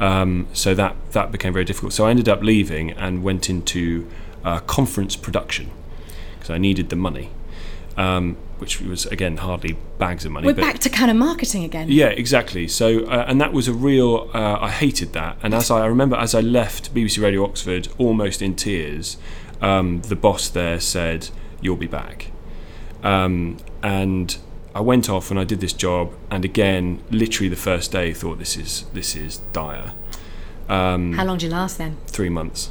um, 0.00 0.48
so 0.54 0.74
that 0.74 0.96
that 1.12 1.30
became 1.30 1.52
very 1.52 1.66
difficult. 1.66 1.92
So 1.92 2.06
I 2.06 2.10
ended 2.10 2.30
up 2.30 2.42
leaving 2.42 2.90
and 2.92 3.22
went 3.22 3.50
into 3.50 4.08
uh, 4.42 4.60
conference 4.60 5.16
production 5.16 5.70
because 6.34 6.48
I 6.48 6.56
needed 6.56 6.88
the 6.88 6.96
money. 6.96 7.28
Um, 7.98 8.38
which 8.64 8.80
was 8.80 9.04
again 9.06 9.36
hardly 9.36 9.76
bags 9.98 10.24
of 10.24 10.32
money. 10.32 10.46
We're 10.46 10.54
back 10.54 10.78
to 10.78 10.88
kind 10.88 11.10
of 11.10 11.18
marketing 11.18 11.64
again. 11.64 11.88
yeah, 11.90 12.06
exactly. 12.06 12.66
So, 12.66 13.04
uh, 13.04 13.26
and 13.28 13.38
that 13.38 13.52
was 13.52 13.68
a 13.68 13.74
real. 13.74 14.30
Uh, 14.32 14.56
I 14.58 14.70
hated 14.70 15.12
that. 15.12 15.36
And 15.42 15.52
as 15.52 15.70
I, 15.70 15.82
I 15.82 15.86
remember, 15.86 16.16
as 16.16 16.34
I 16.34 16.40
left 16.40 16.94
BBC 16.94 17.22
Radio 17.22 17.44
Oxford, 17.44 17.88
almost 17.98 18.40
in 18.40 18.56
tears, 18.56 19.18
um, 19.60 20.00
the 20.00 20.16
boss 20.16 20.48
there 20.48 20.80
said, 20.80 21.28
"You'll 21.60 21.76
be 21.76 21.86
back." 21.86 22.30
Um, 23.02 23.58
and 23.82 24.34
I 24.74 24.80
went 24.80 25.10
off 25.10 25.30
and 25.30 25.38
I 25.38 25.44
did 25.44 25.60
this 25.60 25.74
job. 25.74 26.14
And 26.30 26.42
again, 26.42 27.02
literally 27.10 27.50
the 27.50 27.56
first 27.70 27.92
day, 27.92 28.14
thought 28.14 28.38
this 28.38 28.56
is 28.56 28.84
this 28.94 29.14
is 29.14 29.38
dire. 29.52 29.92
Um, 30.70 31.12
How 31.12 31.26
long 31.26 31.36
did 31.36 31.46
you 31.48 31.52
last 31.52 31.76
then? 31.76 31.98
three 32.06 32.30
months. 32.30 32.70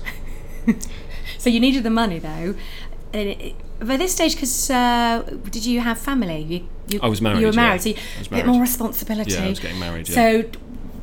So 1.38 1.50
you 1.50 1.60
needed 1.60 1.84
the 1.84 1.90
money 1.90 2.20
though. 2.20 2.56
And 3.14 3.30
it, 3.30 3.56
by 3.84 3.98
this 3.98 4.14
stage, 4.14 4.36
because 4.36 4.70
uh, 4.70 5.24
did 5.50 5.66
you 5.66 5.82
have 5.82 5.98
family? 5.98 6.42
You, 6.42 6.68
you, 6.88 7.00
I 7.02 7.08
was 7.08 7.22
married, 7.22 7.40
You 7.40 7.48
were 7.48 7.54
yeah. 7.54 7.62
married, 7.68 7.82
so 7.82 7.90
you, 7.90 7.96
I 7.96 8.20
was 8.20 8.28
a 8.28 8.32
bit 8.32 8.46
more 8.46 8.62
responsibility. 8.62 9.34
Yeah, 9.34 9.46
I 9.46 9.50
was 9.50 9.60
getting 9.60 9.80
married. 9.80 10.10
Yeah. 10.10 10.16
So, 10.16 10.50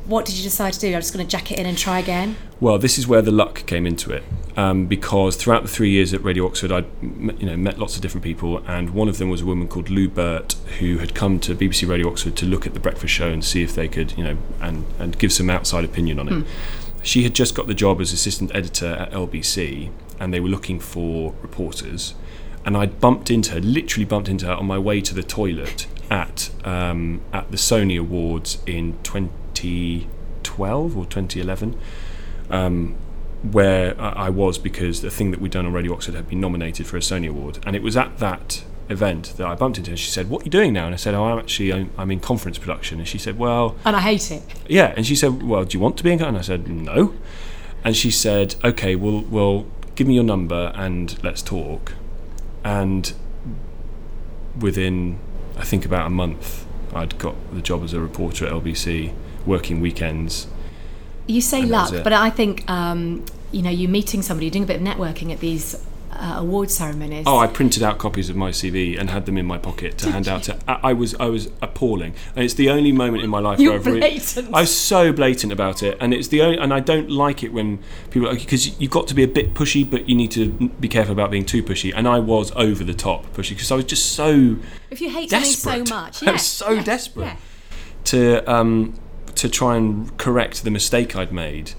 what 0.05 0.25
did 0.25 0.35
you 0.35 0.43
decide 0.43 0.73
to 0.73 0.79
do? 0.79 0.87
I'm 0.93 1.01
just 1.01 1.13
going 1.13 1.25
to 1.25 1.29
jack 1.29 1.51
it 1.51 1.59
in 1.59 1.65
and 1.65 1.77
try 1.77 1.99
again. 1.99 2.35
Well, 2.59 2.77
this 2.77 2.97
is 2.97 3.07
where 3.07 3.21
the 3.21 3.31
luck 3.31 3.65
came 3.65 3.85
into 3.85 4.11
it, 4.11 4.23
um, 4.57 4.85
because 4.85 5.35
throughout 5.35 5.63
the 5.63 5.69
three 5.69 5.89
years 5.89 6.13
at 6.13 6.23
Radio 6.23 6.45
Oxford, 6.45 6.71
I'd 6.71 6.87
you 7.01 7.45
know 7.45 7.57
met 7.57 7.79
lots 7.79 7.95
of 7.95 8.01
different 8.01 8.23
people, 8.23 8.63
and 8.67 8.91
one 8.91 9.07
of 9.07 9.17
them 9.17 9.29
was 9.29 9.41
a 9.41 9.45
woman 9.45 9.67
called 9.67 9.89
Lou 9.89 10.07
Burt, 10.09 10.53
who 10.79 10.97
had 10.97 11.15
come 11.15 11.39
to 11.41 11.55
BBC 11.55 11.87
Radio 11.87 12.09
Oxford 12.09 12.35
to 12.37 12.45
look 12.45 12.67
at 12.67 12.73
the 12.73 12.79
breakfast 12.79 13.13
show 13.13 13.29
and 13.29 13.43
see 13.43 13.63
if 13.63 13.73
they 13.75 13.87
could, 13.87 14.17
you 14.17 14.23
know, 14.23 14.37
and 14.59 14.85
and 14.99 15.17
give 15.17 15.31
some 15.31 15.49
outside 15.49 15.83
opinion 15.83 16.19
on 16.19 16.29
it. 16.29 16.47
She 17.03 17.23
had 17.23 17.33
just 17.33 17.55
got 17.55 17.67
the 17.67 17.73
job 17.73 17.99
as 17.99 18.13
assistant 18.13 18.53
editor 18.53 18.87
at 18.87 19.11
LBC, 19.11 19.89
and 20.19 20.33
they 20.33 20.39
were 20.39 20.49
looking 20.49 20.79
for 20.79 21.33
reporters, 21.41 22.13
and 22.65 22.77
I 22.77 22.85
bumped 22.85 23.31
into 23.31 23.51
her, 23.53 23.59
literally 23.59 24.05
bumped 24.05 24.29
into 24.29 24.45
her 24.45 24.53
on 24.53 24.65
my 24.65 24.77
way 24.77 25.01
to 25.01 25.13
the 25.13 25.23
toilet 25.23 25.87
at 26.09 26.49
um, 26.65 27.21
at 27.33 27.49
the 27.51 27.57
Sony 27.57 27.99
Awards 27.99 28.59
in 28.65 28.97
2012 29.03 30.97
or 30.97 31.05
2011 31.05 31.79
um, 32.49 32.95
where 33.51 33.99
I 33.99 34.29
was 34.29 34.57
because 34.59 35.01
the 35.01 35.09
thing 35.09 35.31
that 35.31 35.41
we'd 35.41 35.51
done 35.51 35.65
on 35.65 35.73
Radio 35.73 35.93
Oxford 35.93 36.13
had 36.15 36.29
been 36.29 36.39
nominated 36.39 36.85
for 36.85 36.97
a 36.97 36.99
Sony 36.99 37.27
Award, 37.27 37.57
and 37.65 37.75
it 37.75 37.81
was 37.81 37.97
at 37.97 38.19
that 38.19 38.63
event 38.87 39.33
that 39.37 39.47
I 39.47 39.55
bumped 39.55 39.79
into 39.79 39.89
her. 39.91 39.97
She 39.97 40.11
said, 40.11 40.29
"What 40.29 40.41
are 40.43 40.45
you 40.45 40.51
doing 40.51 40.73
now?" 40.73 40.85
And 40.85 40.93
I 40.93 40.97
said, 40.97 41.15
"Oh, 41.15 41.23
I'm 41.23 41.39
actually 41.39 41.73
I'm, 41.73 41.89
I'm 41.97 42.11
in 42.11 42.19
conference 42.19 42.59
production." 42.59 42.99
And 42.99 43.07
she 43.07 43.17
said, 43.17 43.39
"Well, 43.39 43.75
And 43.83 43.95
I 43.95 43.99
hate 44.01 44.29
it. 44.29 44.43
yeah." 44.67 44.93
And 44.95 45.07
she 45.07 45.15
said, 45.15 45.41
"Well, 45.41 45.65
do 45.65 45.75
you 45.75 45.79
want 45.79 45.97
to 45.97 46.03
be 46.03 46.11
in?" 46.11 46.19
Conference? 46.19 46.49
And 46.49 46.59
I 46.59 46.63
said, 46.63 46.69
"No." 46.69 47.15
And 47.83 47.95
she 47.97 48.11
said, 48.11 48.55
"Okay, 48.63 48.95
well, 48.95 49.21
well, 49.21 49.65
give 49.95 50.05
me 50.07 50.13
your 50.13 50.23
number 50.23 50.71
and 50.75 51.21
let's 51.23 51.41
talk." 51.41 51.93
And 52.63 53.13
within, 54.59 55.19
I 55.57 55.63
think, 55.63 55.85
about 55.85 56.07
a 56.07 56.09
month, 56.09 56.65
I'd 56.93 57.17
got 57.17 57.35
the 57.53 57.61
job 57.61 57.83
as 57.83 57.93
a 57.93 57.99
reporter 57.99 58.45
at 58.45 58.51
LBC, 58.51 59.13
working 59.45 59.81
weekends. 59.81 60.47
You 61.27 61.41
say 61.41 61.61
And 61.61 61.71
that 61.71 61.81
was 61.83 61.91
luck, 61.93 62.03
but 62.03 62.13
I 62.13 62.29
think 62.29 62.69
um, 62.69 63.25
you 63.51 63.61
know 63.61 63.69
you're 63.69 63.89
meeting 63.89 64.21
somebody, 64.21 64.47
you're 64.47 64.51
doing 64.51 64.63
a 64.63 64.67
bit 64.67 64.77
of 64.77 64.81
networking 64.81 65.31
at 65.31 65.39
these 65.39 65.81
uh, 66.13 66.35
award 66.39 66.69
ceremonies. 66.69 67.23
Oh, 67.25 67.37
I 67.37 67.47
printed 67.47 67.83
out 67.83 67.97
copies 67.97 68.29
of 68.29 68.35
my 68.35 68.51
CV 68.51 68.99
and 68.99 69.09
had 69.09 69.25
them 69.25 69.37
in 69.37 69.45
my 69.45 69.57
pocket 69.57 69.97
to 69.99 70.11
hand 70.11 70.27
out 70.27 70.43
to. 70.43 70.57
I, 70.67 70.89
I 70.89 70.93
was 70.93 71.15
I 71.15 71.25
was 71.25 71.49
appalling, 71.61 72.13
and 72.35 72.43
it's 72.43 72.53
the 72.53 72.69
only 72.69 72.91
moment 72.91 73.23
in 73.23 73.29
my 73.29 73.39
life 73.39 73.59
You're 73.61 73.71
where 73.71 73.79
I've 73.79 73.85
re- 73.85 73.99
blatant. 73.99 74.53
I 74.53 74.61
was 74.61 74.75
so 74.75 75.11
blatant 75.13 75.53
about 75.53 75.81
it, 75.83 75.97
and 76.01 76.13
it's 76.13 76.27
the 76.27 76.41
only, 76.41 76.57
and 76.57 76.73
I 76.73 76.79
don't 76.79 77.09
like 77.09 77.43
it 77.43 77.53
when 77.53 77.79
people 78.09 78.31
because 78.33 78.79
you've 78.79 78.91
got 78.91 79.07
to 79.07 79.13
be 79.13 79.23
a 79.23 79.27
bit 79.27 79.53
pushy, 79.53 79.89
but 79.89 80.09
you 80.09 80.15
need 80.15 80.31
to 80.31 80.51
be 80.79 80.87
careful 80.87 81.13
about 81.13 81.31
being 81.31 81.45
too 81.45 81.63
pushy. 81.63 81.93
And 81.95 82.07
I 82.07 82.19
was 82.19 82.51
over 82.55 82.83
the 82.83 82.93
top 82.93 83.25
pushy 83.33 83.51
because 83.51 83.71
I 83.71 83.75
was 83.75 83.85
just 83.85 84.11
so 84.13 84.57
if 84.89 85.01
you 85.01 85.09
hate 85.09 85.29
desperate. 85.29 85.87
so 85.87 85.95
much, 85.95 86.23
I 86.23 86.25
yeah, 86.27 86.31
was 86.33 86.45
so 86.45 86.71
yeah, 86.71 86.83
desperate 86.83 87.25
yeah. 87.25 87.35
to 88.05 88.51
um, 88.51 88.99
to 89.35 89.49
try 89.49 89.77
and 89.77 90.15
correct 90.17 90.63
the 90.63 90.71
mistake 90.71 91.15
I'd 91.15 91.31
made, 91.31 91.71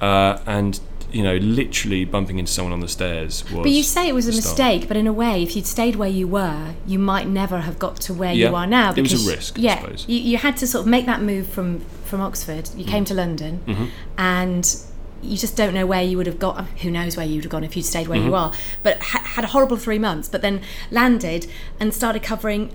uh, 0.00 0.38
and 0.46 0.80
you 1.14 1.22
know, 1.22 1.36
literally 1.36 2.04
bumping 2.04 2.38
into 2.40 2.50
someone 2.52 2.72
on 2.72 2.80
the 2.80 2.88
stairs 2.88 3.44
was. 3.50 3.62
But 3.62 3.70
you 3.70 3.82
say 3.82 4.08
it 4.08 4.14
was 4.14 4.26
a 4.26 4.32
start. 4.32 4.44
mistake, 4.58 4.88
but 4.88 4.96
in 4.96 5.06
a 5.06 5.12
way, 5.12 5.42
if 5.42 5.54
you'd 5.54 5.66
stayed 5.66 5.96
where 5.96 6.08
you 6.08 6.26
were, 6.28 6.74
you 6.86 6.98
might 6.98 7.26
never 7.28 7.60
have 7.60 7.78
got 7.78 7.96
to 8.06 8.12
where 8.14 8.32
Yeah, 8.32 8.48
you 8.50 8.56
are 8.56 8.66
now. 8.66 8.92
it 8.94 9.00
was 9.00 9.12
a 9.12 9.16
Because, 9.16 9.28
risk, 9.28 9.58
I 9.58 9.62
Yeah, 9.62 9.80
suppose. 9.80 10.04
You, 10.08 10.18
you 10.18 10.36
had 10.38 10.56
to 10.58 10.66
sort 10.66 10.82
of 10.84 10.88
make 10.90 11.06
that 11.06 11.22
move 11.22 11.46
from 11.46 11.80
from 12.04 12.20
Oxford. 12.20 12.68
You 12.76 12.84
Mm. 12.84 12.88
came 12.88 13.04
to 13.06 13.14
London, 13.14 13.60
Mm-hmm. 13.66 13.84
and 14.18 14.76
you 15.22 15.36
just 15.38 15.56
don't 15.56 15.72
know 15.72 15.86
where 15.86 16.02
you 16.02 16.16
would 16.18 16.26
have 16.26 16.38
got. 16.38 16.66
Who 16.82 16.90
knows 16.90 17.16
where 17.16 17.24
you 17.24 17.36
would 17.36 17.44
have 17.44 17.50
gone 17.50 17.64
if 17.64 17.76
you'd 17.76 17.84
stayed 17.86 18.08
where 18.08 18.18
Mm-hmm. 18.18 18.28
you 18.28 18.34
are? 18.34 18.52
But 18.82 19.00
ha- 19.02 19.22
had 19.36 19.44
a 19.44 19.48
horrible 19.48 19.76
three 19.78 19.98
months, 19.98 20.28
but 20.28 20.42
then 20.42 20.60
landed 20.90 21.46
and 21.80 21.94
started 21.94 22.22
covering 22.22 22.70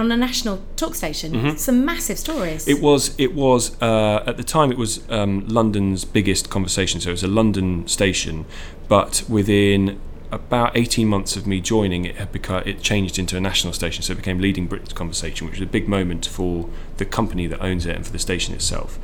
on 0.00 0.10
a 0.12 0.16
national 0.16 0.62
talk 0.76 0.94
station 0.94 1.56
some 1.56 1.84
massive 1.84 2.18
stories. 2.18 2.62
Mm-hmm. 2.62 2.70
It 2.70 2.82
was. 2.82 3.14
It 3.18 3.34
was 3.34 3.80
uh, 3.82 4.24
at 4.26 4.36
the 4.36 4.44
time. 4.44 4.72
It 4.72 4.78
was 4.78 5.08
um, 5.10 5.46
London's 5.48 6.04
biggest 6.04 6.50
conversation. 6.50 7.00
So 7.00 7.10
it 7.10 7.12
was 7.12 7.22
a 7.22 7.28
London 7.28 7.86
station, 7.86 8.44
but 8.88 9.24
within 9.28 10.00
about 10.30 10.76
eighteen 10.76 11.08
months 11.08 11.36
of 11.36 11.46
me 11.46 11.60
joining, 11.60 12.04
it 12.04 12.16
had 12.16 12.32
become. 12.32 12.62
It 12.64 12.82
changed 12.82 13.18
into 13.18 13.36
a 13.36 13.40
national 13.40 13.72
station. 13.72 14.02
So 14.02 14.12
it 14.12 14.16
became 14.16 14.38
Leading 14.38 14.66
Britain's 14.66 14.92
Conversation, 14.92 15.46
which 15.46 15.58
was 15.60 15.68
a 15.68 15.70
big 15.70 15.88
moment 15.88 16.26
for 16.26 16.68
the 16.96 17.04
company 17.04 17.46
that 17.46 17.60
owns 17.62 17.86
it 17.86 17.96
and 17.96 18.06
for 18.06 18.12
the 18.12 18.18
station 18.18 18.54
itself. 18.54 18.98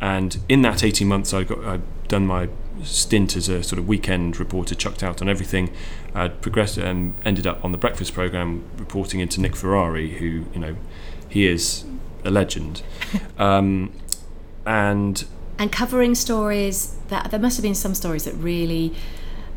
And 0.00 0.38
in 0.48 0.62
that 0.62 0.84
eighteen 0.84 1.08
months, 1.08 1.32
I 1.32 1.44
got. 1.44 1.64
I'd 1.64 1.82
done 2.08 2.26
my 2.26 2.48
stint 2.84 3.36
as 3.36 3.48
a 3.48 3.62
sort 3.62 3.78
of 3.78 3.86
weekend 3.86 4.38
reporter, 4.38 4.74
chucked 4.74 5.02
out 5.02 5.20
on 5.20 5.28
everything. 5.28 5.70
I'd 6.14 6.40
progressed 6.40 6.78
and 6.78 7.14
ended 7.24 7.46
up 7.46 7.64
on 7.64 7.72
the 7.72 7.78
breakfast 7.78 8.14
program, 8.14 8.64
reporting 8.76 9.20
into 9.20 9.40
Nick 9.40 9.56
Ferrari, 9.56 10.18
who 10.18 10.44
you 10.52 10.58
know, 10.58 10.76
he 11.28 11.46
is 11.46 11.84
a 12.24 12.30
legend. 12.30 12.82
Um, 13.38 13.92
and 14.66 15.24
and 15.58 15.72
covering 15.72 16.14
stories 16.14 16.96
that 17.08 17.30
there 17.30 17.40
must 17.40 17.56
have 17.56 17.62
been 17.62 17.74
some 17.74 17.94
stories 17.94 18.24
that 18.24 18.34
really 18.34 18.94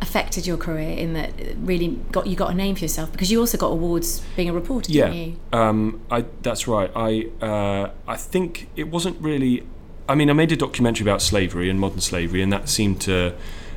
affected 0.01 0.47
your 0.47 0.57
career 0.57 0.97
in 0.97 1.13
that 1.13 1.39
it 1.39 1.55
really 1.59 1.89
got 2.11 2.25
you 2.25 2.35
got 2.35 2.51
a 2.51 2.53
name 2.53 2.75
for 2.75 2.81
yourself 2.81 3.11
because 3.11 3.31
you 3.31 3.39
also 3.39 3.57
got 3.57 3.67
awards 3.67 4.21
being 4.35 4.49
a 4.49 4.53
reporter 4.53 4.91
yeah, 4.91 5.07
didn't 5.07 5.17
you 5.17 5.37
um, 5.53 6.01
I 6.09 6.25
that's 6.41 6.67
right. 6.67 6.91
I 6.95 7.27
uh, 7.41 7.91
I 8.07 8.17
think 8.17 8.69
it 8.75 8.87
wasn't 8.87 9.21
really. 9.21 9.63
I 10.09 10.15
mean, 10.15 10.29
I 10.29 10.33
made 10.33 10.51
a 10.51 10.57
documentary 10.57 11.05
about 11.05 11.21
slavery 11.21 11.69
and 11.69 11.79
modern 11.79 12.01
slavery, 12.01 12.41
and 12.41 12.51
that 12.51 12.67
seemed 12.67 12.99
to 13.01 13.33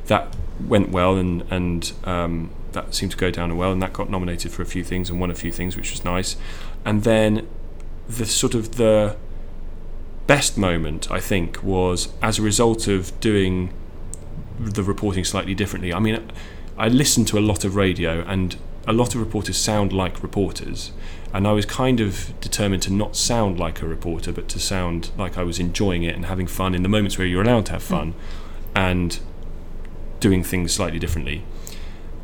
that 0.07 0.35
went 0.59 0.89
well, 0.89 1.15
and 1.15 1.43
and 1.51 1.91
um, 2.03 2.49
that 2.75 2.93
seemed 2.93 3.11
to 3.11 3.17
go 3.17 3.31
down 3.31 3.57
well, 3.57 3.71
and 3.71 3.81
that 3.81 3.91
got 3.91 4.09
nominated 4.09 4.51
for 4.51 4.61
a 4.61 4.65
few 4.65 4.83
things 4.83 5.09
and 5.09 5.19
won 5.19 5.31
a 5.31 5.35
few 5.35 5.51
things, 5.51 5.75
which 5.75 5.91
was 5.91 6.05
nice. 6.05 6.37
And 6.85 7.03
then 7.03 7.47
the 8.07 8.25
sort 8.25 8.53
of 8.53 8.75
the 8.75 9.17
best 10.27 10.57
moment 10.57 11.11
I 11.11 11.19
think 11.19 11.63
was 11.63 12.09
as 12.21 12.39
a 12.39 12.41
result 12.41 12.87
of 12.87 13.19
doing 13.19 13.73
the 14.59 14.83
reporting 14.83 15.23
slightly 15.23 15.53
differently. 15.53 15.93
I 15.93 15.99
mean, 15.99 16.31
I 16.77 16.87
listened 16.87 17.27
to 17.29 17.37
a 17.37 17.41
lot 17.41 17.63
of 17.63 17.75
radio 17.75 18.21
and 18.21 18.55
a 18.87 18.93
lot 18.93 19.15
of 19.15 19.21
reporters 19.21 19.57
sound 19.57 19.91
like 19.91 20.21
reporters, 20.21 20.91
and 21.33 21.47
I 21.47 21.51
was 21.51 21.65
kind 21.65 21.99
of 21.99 22.39
determined 22.39 22.83
to 22.83 22.93
not 22.93 23.15
sound 23.15 23.59
like 23.59 23.81
a 23.81 23.87
reporter, 23.87 24.31
but 24.31 24.47
to 24.49 24.59
sound 24.59 25.09
like 25.17 25.37
I 25.37 25.43
was 25.43 25.59
enjoying 25.59 26.03
it 26.03 26.15
and 26.15 26.25
having 26.25 26.47
fun 26.47 26.75
in 26.75 26.83
the 26.83 26.89
moments 26.89 27.17
where 27.17 27.25
you're 27.27 27.41
allowed 27.41 27.65
to 27.67 27.73
have 27.73 27.83
fun, 27.83 28.13
mm. 28.13 28.15
and 28.75 29.19
doing 30.19 30.43
things 30.43 30.73
slightly 30.73 30.99
differently. 30.99 31.43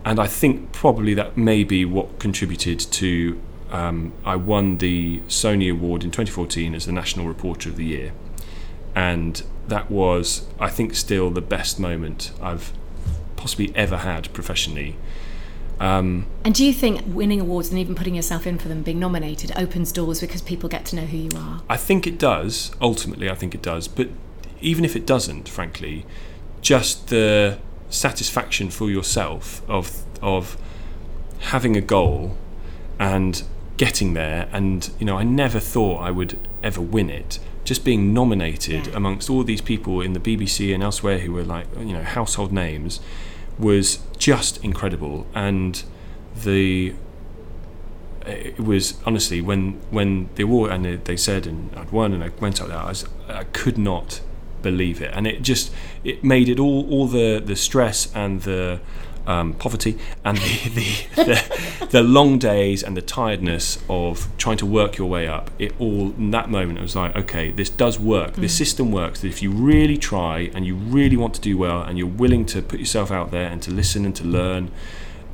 And 0.03 0.19
I 0.19 0.27
think 0.27 0.71
probably 0.71 1.13
that 1.13 1.37
may 1.37 1.63
be 1.63 1.85
what 1.85 2.19
contributed 2.19 2.79
to 2.79 3.39
um, 3.71 4.13
I 4.25 4.35
won 4.35 4.77
the 4.77 5.19
Sony 5.21 5.71
Award 5.71 6.03
in 6.03 6.11
2014 6.11 6.75
as 6.75 6.85
the 6.85 6.91
National 6.91 7.27
Reporter 7.27 7.69
of 7.69 7.77
the 7.77 7.85
Year. 7.85 8.11
And 8.93 9.41
that 9.67 9.89
was, 9.89 10.45
I 10.59 10.69
think, 10.69 10.95
still 10.95 11.29
the 11.29 11.41
best 11.41 11.79
moment 11.79 12.31
I've 12.41 12.73
possibly 13.37 13.73
ever 13.75 13.97
had 13.97 14.31
professionally. 14.33 14.97
Um, 15.79 16.27
and 16.43 16.53
do 16.53 16.65
you 16.65 16.73
think 16.73 17.01
winning 17.07 17.39
awards 17.39 17.69
and 17.69 17.79
even 17.79 17.95
putting 17.95 18.13
yourself 18.13 18.45
in 18.45 18.59
for 18.59 18.67
them, 18.67 18.83
being 18.83 18.99
nominated, 18.99 19.51
opens 19.57 19.91
doors 19.91 20.19
because 20.19 20.41
people 20.41 20.69
get 20.69 20.85
to 20.87 20.95
know 20.95 21.05
who 21.05 21.17
you 21.17 21.29
are? 21.35 21.63
I 21.69 21.77
think 21.77 22.05
it 22.05 22.19
does. 22.19 22.71
Ultimately, 22.81 23.29
I 23.29 23.35
think 23.35 23.55
it 23.55 23.61
does. 23.61 23.87
But 23.87 24.09
even 24.59 24.85
if 24.85 24.95
it 24.95 25.05
doesn't, 25.07 25.49
frankly, 25.49 26.05
just 26.61 27.07
the 27.07 27.57
satisfaction 27.91 28.69
for 28.69 28.89
yourself 28.89 29.61
of 29.69 30.03
of 30.21 30.57
having 31.39 31.75
a 31.75 31.81
goal 31.81 32.37
and 32.99 33.43
getting 33.77 34.13
there. 34.13 34.47
And 34.51 34.89
you 34.99 35.05
know 35.05 35.17
I 35.17 35.23
never 35.23 35.59
thought 35.59 36.01
I 36.01 36.11
would 36.11 36.39
ever 36.63 36.81
win 36.81 37.09
it. 37.09 37.39
Just 37.63 37.85
being 37.85 38.13
nominated 38.13 38.87
yeah. 38.87 38.95
amongst 38.95 39.29
all 39.29 39.43
these 39.43 39.61
people 39.61 40.01
in 40.01 40.13
the 40.13 40.19
BBC 40.19 40.73
and 40.73 40.81
elsewhere 40.81 41.19
who 41.19 41.33
were 41.33 41.43
like 41.43 41.67
you 41.77 41.93
know 41.93 42.03
household 42.03 42.51
names 42.51 42.99
was 43.59 43.99
just 44.17 44.63
incredible. 44.63 45.27
And 45.35 45.83
the 46.35 46.95
it 48.25 48.59
was 48.59 48.99
honestly 49.05 49.41
when 49.41 49.73
when 49.89 50.29
the 50.35 50.43
award 50.43 50.71
and 50.71 50.85
they 51.05 51.17
said 51.17 51.47
and 51.47 51.75
I'd 51.75 51.91
won 51.91 52.13
and 52.13 52.23
I 52.23 52.29
went 52.39 52.61
up 52.61 52.67
there 52.67 52.77
I, 52.77 52.89
was, 52.89 53.05
I 53.27 53.45
could 53.45 53.79
not 53.79 54.21
believe 54.61 55.01
it 55.01 55.11
and 55.13 55.27
it 55.27 55.41
just 55.41 55.71
it 56.03 56.23
made 56.23 56.49
it 56.49 56.59
all 56.59 56.89
all 56.89 57.07
the 57.07 57.39
the 57.39 57.55
stress 57.55 58.13
and 58.15 58.41
the 58.41 58.79
um, 59.27 59.53
poverty 59.53 59.97
and 60.25 60.37
the, 60.37 60.69
the, 61.15 61.23
the, 61.23 61.87
the, 61.87 62.03
long 62.03 62.39
days 62.39 62.83
and 62.83 62.97
the 62.97 63.01
tiredness 63.01 63.77
of 63.89 64.27
trying 64.37 64.57
to 64.57 64.65
work 64.65 64.97
your 64.97 65.09
way 65.09 65.27
up. 65.27 65.51
It 65.59 65.73
all 65.79 66.13
in 66.17 66.31
that 66.31 66.49
moment 66.49 66.79
it 66.79 66.81
was 66.81 66.95
like, 66.95 67.15
okay, 67.15 67.51
this 67.51 67.69
does 67.69 67.99
work. 67.99 68.33
Mm. 68.33 68.41
This 68.41 68.57
system 68.57 68.91
works. 68.91 69.21
That 69.21 69.27
if 69.27 69.41
you 69.41 69.51
really 69.51 69.97
try 69.97 70.51
and 70.53 70.65
you 70.65 70.75
really 70.75 71.17
want 71.17 71.33
to 71.35 71.41
do 71.41 71.57
well 71.57 71.81
and 71.81 71.97
you're 71.97 72.07
willing 72.07 72.45
to 72.47 72.61
put 72.61 72.79
yourself 72.79 73.11
out 73.11 73.31
there 73.31 73.47
and 73.47 73.61
to 73.63 73.71
listen 73.71 74.05
and 74.05 74.15
to 74.15 74.23
learn, 74.23 74.71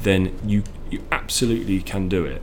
then 0.01 0.37
you 0.45 0.63
you 0.89 1.03
absolutely 1.11 1.81
can 1.81 2.07
do 2.07 2.25
it. 2.25 2.41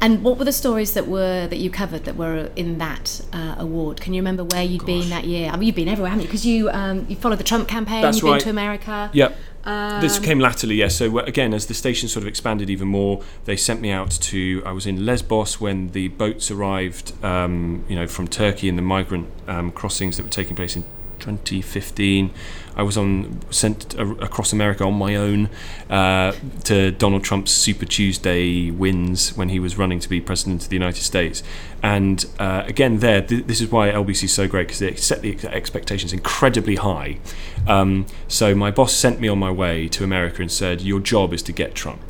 And 0.00 0.22
what 0.22 0.38
were 0.38 0.44
the 0.44 0.52
stories 0.52 0.94
that 0.94 1.08
were 1.08 1.46
that 1.46 1.56
you 1.56 1.70
covered 1.70 2.04
that 2.04 2.16
were 2.16 2.50
in 2.56 2.78
that 2.78 3.20
uh, 3.32 3.56
award? 3.58 4.00
Can 4.00 4.14
you 4.14 4.20
remember 4.20 4.44
where 4.44 4.62
you 4.62 4.78
had 4.78 4.86
been 4.86 5.10
that 5.10 5.24
year? 5.24 5.50
I 5.50 5.56
mean, 5.56 5.66
you've 5.66 5.76
been 5.76 5.88
everywhere, 5.88 6.10
haven't 6.10 6.22
you? 6.22 6.28
Because 6.28 6.46
you 6.46 6.70
um, 6.70 7.06
you 7.08 7.16
followed 7.16 7.38
the 7.38 7.44
Trump 7.44 7.68
campaign. 7.68 8.02
That's 8.02 8.18
you've 8.18 8.24
right. 8.24 8.38
been 8.38 8.44
to 8.44 8.50
America. 8.50 9.10
Yep. 9.12 9.36
Um, 9.64 10.00
this 10.00 10.20
came 10.20 10.38
latterly, 10.38 10.76
yes. 10.76 10.94
So 10.96 11.18
again, 11.18 11.52
as 11.52 11.66
the 11.66 11.74
station 11.74 12.08
sort 12.08 12.22
of 12.22 12.28
expanded 12.28 12.70
even 12.70 12.86
more, 12.86 13.22
they 13.46 13.56
sent 13.56 13.80
me 13.80 13.90
out 13.90 14.12
to. 14.12 14.62
I 14.64 14.70
was 14.70 14.86
in 14.86 15.04
Lesbos 15.04 15.60
when 15.60 15.88
the 15.88 16.08
boats 16.08 16.50
arrived, 16.52 17.12
um, 17.24 17.84
you 17.88 17.96
know, 17.96 18.06
from 18.06 18.28
Turkey 18.28 18.68
and 18.68 18.78
the 18.78 18.82
migrant 18.82 19.28
um, 19.48 19.72
crossings 19.72 20.16
that 20.16 20.22
were 20.22 20.28
taking 20.28 20.54
place 20.54 20.76
in 20.76 20.84
2015. 21.18 22.30
I 22.76 22.82
was 22.82 22.96
on 22.96 23.40
sent 23.50 23.94
across 23.98 24.52
America 24.52 24.84
on 24.84 24.94
my 24.94 25.16
own 25.16 25.48
uh, 25.88 26.32
to 26.64 26.90
Donald 26.92 27.24
Trump's 27.24 27.50
Super 27.50 27.86
Tuesday 27.86 28.70
wins 28.70 29.36
when 29.36 29.48
he 29.48 29.58
was 29.58 29.78
running 29.78 29.98
to 30.00 30.08
be 30.08 30.20
president 30.20 30.64
of 30.64 30.68
the 30.68 30.76
United 30.76 31.02
States. 31.02 31.42
And 31.82 32.26
uh, 32.38 32.64
again, 32.66 32.98
there, 32.98 33.22
th- 33.22 33.46
this 33.46 33.60
is 33.60 33.70
why 33.70 33.90
LBC 33.90 34.24
is 34.24 34.32
so 34.34 34.46
great 34.46 34.66
because 34.68 34.80
they 34.80 34.94
set 34.96 35.22
the 35.22 35.38
expectations 35.48 36.12
incredibly 36.12 36.76
high. 36.76 37.18
Um, 37.66 38.06
so 38.28 38.54
my 38.54 38.70
boss 38.70 38.92
sent 38.92 39.20
me 39.20 39.28
on 39.28 39.38
my 39.38 39.50
way 39.50 39.88
to 39.88 40.04
America 40.04 40.42
and 40.42 40.52
said, 40.52 40.82
"Your 40.82 41.00
job 41.00 41.32
is 41.32 41.42
to 41.44 41.52
get 41.52 41.74
Trump." 41.74 42.00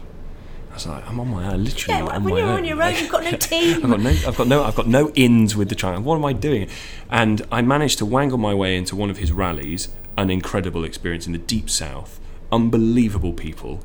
I 0.70 0.74
was 0.74 0.86
like, 0.86 1.08
I'm 1.08 1.18
on 1.20 1.28
my 1.28 1.44
own, 1.46 1.52
I 1.52 1.56
literally 1.56 1.98
yeah, 1.98 2.04
on 2.04 2.24
when 2.24 2.34
my 2.34 2.38
you're 2.40 2.48
own. 2.48 2.56
on 2.58 2.64
your 2.66 2.82
own, 2.82 2.94
you've 2.96 3.10
got 3.10 3.24
no 3.24 3.30
team. 3.38 3.76
I've 3.82 3.90
got 3.90 4.00
no, 4.00 4.10
I've 4.10 4.36
got 4.36 4.46
no, 4.46 4.62
I've 4.64 4.74
got 4.74 4.86
no 4.86 5.10
ins 5.14 5.56
with 5.56 5.70
the 5.70 5.74
trial. 5.74 6.02
What 6.02 6.16
am 6.16 6.24
I 6.26 6.34
doing? 6.34 6.68
And 7.08 7.46
I 7.50 7.62
managed 7.62 7.96
to 7.98 8.04
wangle 8.04 8.36
my 8.36 8.52
way 8.52 8.76
into 8.76 8.94
one 8.94 9.08
of 9.08 9.16
his 9.16 9.32
rallies. 9.32 9.88
An 10.18 10.30
incredible 10.30 10.84
experience 10.84 11.26
in 11.26 11.32
the 11.32 11.38
deep 11.38 11.68
south. 11.68 12.20
Unbelievable 12.50 13.32
people. 13.32 13.82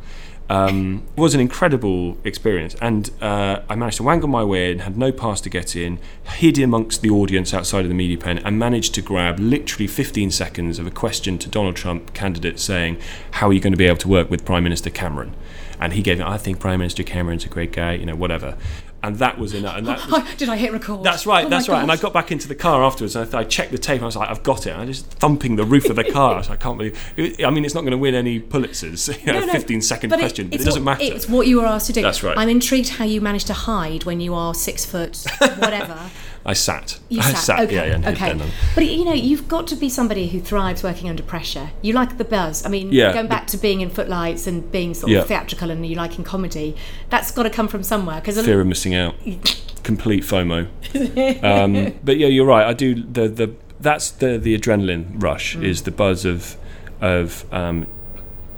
Um, 0.50 1.04
it 1.16 1.22
was 1.22 1.34
an 1.34 1.40
incredible 1.40 2.18
experience, 2.26 2.76
and 2.82 3.10
uh, 3.22 3.62
I 3.70 3.76
managed 3.76 3.98
to 3.98 4.04
wangle 4.04 4.28
my 4.28 4.44
way 4.44 4.72
in, 4.74 4.80
had 4.80 4.98
no 4.98 5.14
pass 5.14 5.40
to 5.42 5.50
get 5.50 5.78
in, 5.78 5.98
hid 6.24 6.60
amongst 6.60 7.02
the 7.02 7.10
audience 7.10 7.54
outside 7.54 7.86
of 7.86 7.88
the 7.88 7.96
media 7.96 8.18
pen, 8.18 8.40
and 8.40 8.60
managed 8.60 8.94
to 8.96 9.02
grab 9.02 9.40
literally 9.40 9.88
15 9.88 10.30
seconds 10.30 10.78
of 10.78 10.86
a 10.86 10.92
question 10.92 11.38
to 11.38 11.48
Donald 11.48 11.78
Trump 11.78 12.14
candidate 12.14 12.60
saying, 12.60 12.98
"How 13.32 13.48
are 13.48 13.54
you 13.54 13.62
going 13.62 13.72
to 13.72 13.78
be 13.78 13.86
able 13.86 14.00
to 14.00 14.10
work 14.10 14.30
with 14.30 14.44
Prime 14.44 14.64
Minister 14.64 14.90
Cameron?" 14.90 15.36
and 15.82 15.94
he 15.94 16.02
gave 16.02 16.22
I 16.22 16.38
think 16.38 16.60
Prime 16.60 16.80
Minister 16.80 17.04
Cameron's 17.04 17.44
a 17.44 17.50
great 17.50 17.74
guy, 17.74 17.94
you 17.94 18.06
know, 18.06 18.16
whatever. 18.16 18.56
And 19.04 19.18
that 19.18 19.40
was 19.40 19.54
enough. 19.54 19.78
And 19.78 19.88
that 19.88 20.08
was, 20.12 20.36
Did 20.36 20.50
I 20.50 20.58
hit 20.58 20.72
record? 20.72 21.04
That's 21.04 21.26
right, 21.26 21.46
oh 21.46 21.50
that's 21.50 21.68
right. 21.68 21.82
And 21.82 21.92
I 21.92 21.98
got 21.98 22.14
back 22.14 22.32
into 22.32 22.48
the 22.48 22.56
car 22.56 22.84
afterwards 22.84 23.16
and 23.16 23.34
I, 23.34 23.40
I 23.40 23.44
checked 23.44 23.72
the 23.72 23.78
tape 23.78 23.96
and 23.96 24.04
I 24.04 24.06
was 24.06 24.16
like, 24.16 24.30
I've 24.30 24.44
got 24.44 24.68
it. 24.68 24.72
And 24.72 24.82
I 24.82 24.86
just 24.86 25.06
thumping 25.08 25.56
the 25.56 25.66
roof 25.66 25.90
of 25.90 25.96
the 25.96 26.04
car. 26.04 26.36
I, 26.36 26.38
like, 26.38 26.50
I 26.52 26.56
can't 26.56 26.78
believe 26.78 27.14
it. 27.18 27.44
I 27.44 27.50
mean, 27.50 27.66
it's 27.66 27.74
not 27.74 27.82
going 27.82 27.92
to 27.92 27.98
win 27.98 28.14
any 28.14 28.40
Pulitzers, 28.40 29.20
you 29.26 29.34
know, 29.34 29.40
no, 29.40 29.46
no, 29.48 29.54
15 29.54 29.82
second 29.82 30.12
question, 30.12 30.48
it, 30.48 30.52
but 30.52 30.62
it 30.62 30.64
doesn't 30.66 30.86
what, 30.86 31.00
matter. 31.00 31.14
It's 31.14 31.28
what 31.28 31.48
you 31.48 31.60
were 31.60 31.66
asked 31.66 31.88
to 31.88 31.94
do. 31.94 32.02
That's 32.02 32.24
right. 32.24 32.38
I'm 32.38 32.50
intrigued 32.50 32.90
how 32.90 33.06
you 33.06 33.22
managed 33.22 33.48
to 33.48 33.54
hide 33.54 34.04
when 34.04 34.20
you 34.20 34.34
are 34.34 34.54
six 34.54 34.86
foot, 34.86 35.26
whatever. 35.40 35.98
I 36.46 36.54
sat. 36.54 37.00
You 37.10 37.20
I 37.20 37.24
sat. 37.24 37.38
sat. 37.38 37.60
Okay. 37.62 37.76
Yeah, 37.76 38.00
yeah. 38.00 38.10
Okay. 38.10 38.50
But 38.74 38.86
you 38.86 39.06
know, 39.06 39.14
you've 39.14 39.48
got 39.48 39.68
to 39.68 39.76
be 39.76 39.90
somebody 39.90 40.28
who 40.28 40.40
thrives 40.40 40.84
working 40.84 41.10
under 41.10 41.22
pressure. 41.22 41.70
You 41.82 41.94
like 41.94 42.18
the 42.18 42.26
buzz. 42.26 42.66
I 42.66 42.70
mean, 42.70 42.92
yeah, 42.92 43.14
going 43.14 43.28
back 43.28 43.48
to 43.48 43.58
being 43.58 43.82
in 43.82 43.90
Footlights 43.90 44.48
and 44.48 44.72
being 44.72 44.94
sort 44.94 45.12
of 45.12 45.18
yeah. 45.18 45.24
theatrical, 45.24 45.70
and 45.70 45.86
you 45.86 45.96
liking 45.96 46.24
comedy. 46.24 46.76
That's 47.10 47.32
got 47.32 47.44
to 47.44 47.50
come 47.50 47.68
from 47.68 47.84
somewhere. 47.84 48.20
Because 48.20 48.44
fear 48.44 48.62
of 48.62 48.68
missing 48.68 48.96
out, 48.96 49.16
complete 49.84 50.24
FOMO. 50.24 50.68
um, 51.44 52.00
but 52.04 52.18
yeah, 52.18 52.28
you're 52.28 52.46
right. 52.46 52.66
I 52.66 52.74
do 52.74 52.96
the 52.96 53.28
the 53.28 53.56
that's 53.80 54.10
the 54.12 54.38
the 54.38 54.58
adrenaline 54.58 55.22
rush 55.22 55.56
mm. 55.56 55.64
is 55.64 55.84
the 55.84 55.92
buzz 55.92 56.26
of 56.26 56.58
of 57.02 57.52
um, 57.54 57.86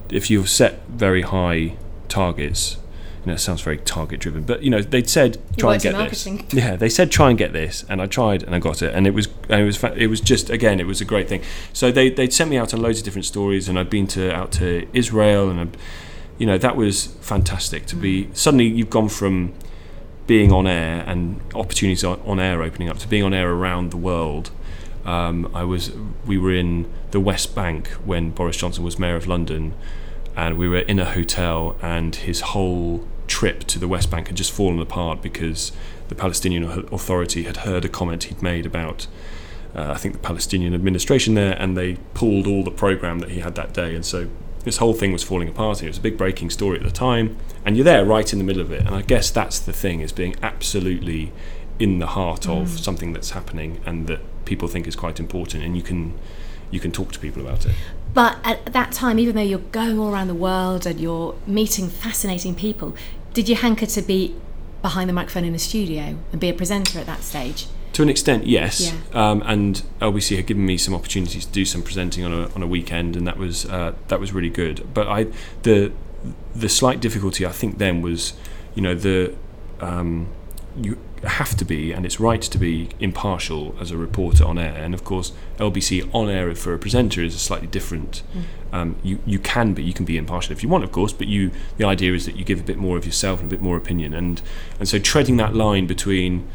if 0.10 0.30
you've 0.30 0.50
set 0.50 0.86
very 0.88 1.22
high 1.22 1.76
targets 2.08 2.78
you 3.24 3.28
know, 3.28 3.34
it 3.36 3.40
sounds 3.40 3.62
very 3.62 3.78
target 3.78 4.20
driven, 4.20 4.44
but 4.44 4.64
you 4.64 4.70
know, 4.70 4.82
they'd 4.82 5.10
said 5.10 5.40
try 5.58 5.74
and 5.74 5.82
get 5.82 5.96
this. 6.10 6.28
Yeah, 6.54 6.76
they 6.76 6.90
said 6.90 7.10
try 7.10 7.30
and 7.30 7.38
get 7.38 7.54
this, 7.54 7.86
and 7.88 8.02
I 8.02 8.06
tried 8.06 8.44
and 8.44 8.54
I 8.54 8.60
got 8.60 8.82
it, 8.82 8.94
and 8.94 9.08
it 9.08 9.12
was 9.12 9.28
and 9.50 9.62
it 9.62 9.66
was 9.66 9.84
it 9.96 10.08
was 10.08 10.20
just 10.20 10.50
again, 10.50 10.80
it 10.80 10.88
was 10.88 11.00
a 11.00 11.06
great 11.06 11.30
thing. 11.30 11.42
So 11.72 11.92
they 11.92 12.10
they'd 12.10 12.34
sent 12.34 12.50
me 12.50 12.58
out 12.58 12.74
on 12.74 12.82
loads 12.82 13.00
of 13.00 13.06
different 13.06 13.26
stories, 13.26 13.70
and 13.70 13.80
I'd 13.80 13.90
been 13.90 14.08
to 14.08 14.34
out 14.34 14.52
to 14.54 14.88
Israel, 14.92 15.50
and 15.50 15.60
I, 15.60 15.68
you 16.38 16.46
know, 16.46 16.58
that 16.58 16.76
was 16.76 17.08
fantastic 17.22 17.86
to 17.88 17.96
be. 17.96 18.26
Mm. 18.26 18.36
Suddenly, 18.36 18.68
you've 18.68 18.90
gone 18.90 19.10
from 19.10 19.54
being 20.28 20.52
on 20.52 20.68
air 20.68 21.04
and 21.08 21.42
opportunities 21.54 22.04
on 22.04 22.40
air 22.40 22.62
opening 22.62 22.90
up 22.90 22.98
to 22.98 23.08
being 23.08 23.24
on 23.24 23.34
air 23.34 23.50
around 23.50 23.92
the 23.92 23.98
world. 23.98 24.52
Um, 25.06 25.52
I 25.54 25.64
was 25.64 25.92
we 26.26 26.38
were 26.38 26.54
in 26.54 26.92
the 27.12 27.20
West 27.20 27.56
Bank 27.56 27.88
when 28.06 28.32
Boris 28.32 28.58
Johnson 28.58 28.84
was 28.84 28.98
mayor 28.98 29.16
of 29.16 29.28
London, 29.28 29.74
and 30.36 30.58
we 30.58 30.68
were 30.68 30.80
in 30.80 31.00
a 31.00 31.06
hotel, 31.06 31.76
and 31.82 32.16
his 32.16 32.42
whole 32.42 33.08
trip 33.28 33.64
to 33.66 33.80
the 33.80 33.88
West 33.88 34.10
Bank 34.12 34.28
had 34.28 34.38
just 34.38 34.52
fallen 34.52 34.80
apart 34.80 35.22
because 35.22 35.72
the 36.10 36.16
Palestinian 36.16 36.64
Authority 36.64 37.44
had 37.44 37.58
heard 37.58 37.86
a 37.86 37.90
comment 37.90 38.26
he'd 38.26 38.42
made 38.42 38.66
about, 38.66 39.08
uh, 39.76 39.92
I 39.92 39.98
think, 39.98 40.14
the 40.14 40.20
Palestinian 40.20 40.74
administration 40.74 41.34
there, 41.34 41.54
and 41.54 41.78
they 41.78 41.98
pulled 42.14 42.48
all 42.48 42.64
the 42.64 42.72
program 42.72 43.20
that 43.20 43.32
he 43.32 43.40
had 43.40 43.56
that 43.56 43.74
day. 43.74 43.96
And 43.96 44.06
so 44.06 44.30
this 44.64 44.78
whole 44.78 44.94
thing 44.94 45.12
was 45.12 45.24
falling 45.24 45.50
apart. 45.50 45.84
It 45.84 45.88
was 45.88 45.98
a 45.98 46.02
big 46.02 46.18
breaking 46.18 46.50
story 46.50 46.78
at 46.78 46.84
the 46.84 46.92
time, 46.92 47.38
and 47.66 47.76
you're 47.76 47.84
there 47.84 48.06
right 48.06 48.32
in 48.32 48.40
the 48.40 48.46
middle 48.46 48.62
of 48.62 48.72
it. 48.72 48.82
And 48.82 48.96
I 48.96 49.02
guess 49.02 49.32
that's 49.32 49.60
the 49.60 49.74
thing: 49.74 50.02
is 50.02 50.12
being 50.12 50.36
absolutely 50.42 51.32
in 51.80 52.00
the 52.00 52.08
heart 52.08 52.48
of 52.48 52.68
mm. 52.68 52.80
something 52.80 53.14
that's 53.14 53.32
happening 53.32 53.82
and 53.86 54.08
that 54.08 54.22
people 54.46 54.68
think 54.68 54.88
is 54.88 54.96
quite 54.96 55.20
important, 55.20 55.64
and 55.64 55.76
you 55.76 55.84
can 55.84 56.14
you 56.72 56.80
can 56.80 56.92
talk 56.92 57.12
to 57.12 57.20
people 57.20 57.42
about 57.42 57.66
it. 57.66 57.76
But 58.14 58.38
at 58.44 58.66
that 58.74 58.92
time, 58.92 59.18
even 59.20 59.36
though 59.36 59.42
you're 59.42 59.60
going 59.60 59.98
all 59.98 60.14
around 60.14 60.28
the 60.28 60.36
world 60.36 60.86
and 60.86 61.00
you're 61.00 61.36
meeting 61.48 61.90
fascinating 61.90 62.54
people, 62.56 62.96
did 63.34 63.50
you 63.50 63.56
hanker 63.56 63.88
to 63.88 64.02
be 64.02 64.36
behind 64.82 65.10
the 65.10 65.14
microphone 65.14 65.46
in 65.46 65.54
the 65.54 65.60
studio 65.60 66.18
and 66.32 66.40
be 66.40 66.50
a 66.50 66.54
presenter 66.54 67.00
at 67.00 67.06
that 67.08 67.24
stage? 67.24 67.66
To 67.94 68.02
an 68.02 68.10
extent, 68.10 68.48
yes. 68.48 68.92
Yeah. 68.92 69.32
Um, 69.32 69.44
and 69.46 69.84
LBC 70.02 70.36
had 70.36 70.48
given 70.48 70.66
me 70.66 70.78
some 70.78 70.94
opportunities 70.94 71.46
to 71.46 71.52
do 71.52 71.64
some 71.64 71.84
presenting 71.84 72.24
on 72.24 72.34
a, 72.34 72.50
on 72.54 72.64
a 72.64 72.68
weekend, 72.68 73.16
and 73.16 73.28
that 73.28 73.38
was 73.38 73.68
uh, 73.68 73.94
that 74.08 74.20
was 74.20 74.34
really 74.34 74.50
good. 74.50 74.94
But 74.96 75.08
I 75.08 75.28
the 75.62 75.92
the 76.56 76.70
slight 76.70 77.00
difficulty 77.00 77.46
I 77.46 77.52
think 77.52 77.78
then 77.78 78.02
was, 78.02 78.34
you 78.74 78.82
know, 78.82 78.96
the 78.96 79.36
um, 79.80 80.28
you 80.76 80.98
have 81.26 81.56
to 81.58 81.66
be, 81.66 81.92
and 81.92 82.06
it's 82.06 82.20
right 82.20 82.42
to 82.42 82.58
be 82.58 82.90
impartial 83.00 83.76
as 83.80 83.92
a 83.92 83.98
reporter 83.98 84.44
on 84.46 84.58
air. 84.58 84.76
And 84.76 84.94
of 84.94 85.04
course, 85.04 85.32
LBC 85.58 86.14
on 86.14 86.30
air 86.30 86.54
for 86.56 86.74
a 86.74 86.80
presenter 86.80 87.22
is 87.24 87.36
a 87.36 87.40
slightly 87.40 87.68
different. 87.68 88.24
Um, 88.72 88.96
you 89.04 89.20
you 89.26 89.40
can 89.40 89.74
be 89.74 89.84
you 89.84 89.94
can 89.94 90.06
be 90.06 90.18
impartial 90.18 90.52
if 90.52 90.64
you 90.64 90.70
want, 90.70 90.84
of 90.84 90.92
course, 90.92 91.14
but 91.14 91.28
you 91.28 91.52
the 91.78 91.86
idea 91.86 92.14
is 92.14 92.26
that 92.26 92.36
you 92.36 92.44
give 92.44 92.60
a 92.60 92.64
bit 92.64 92.78
more 92.78 92.98
of 92.98 93.06
yourself 93.06 93.40
and 93.42 93.50
a 93.50 93.56
bit 93.56 93.62
more 93.62 93.78
opinion, 93.78 94.14
and 94.14 94.42
and 94.80 94.90
so 94.90 95.00
treading 95.00 95.38
that 95.38 95.56
line 95.56 95.88
between 95.88 96.48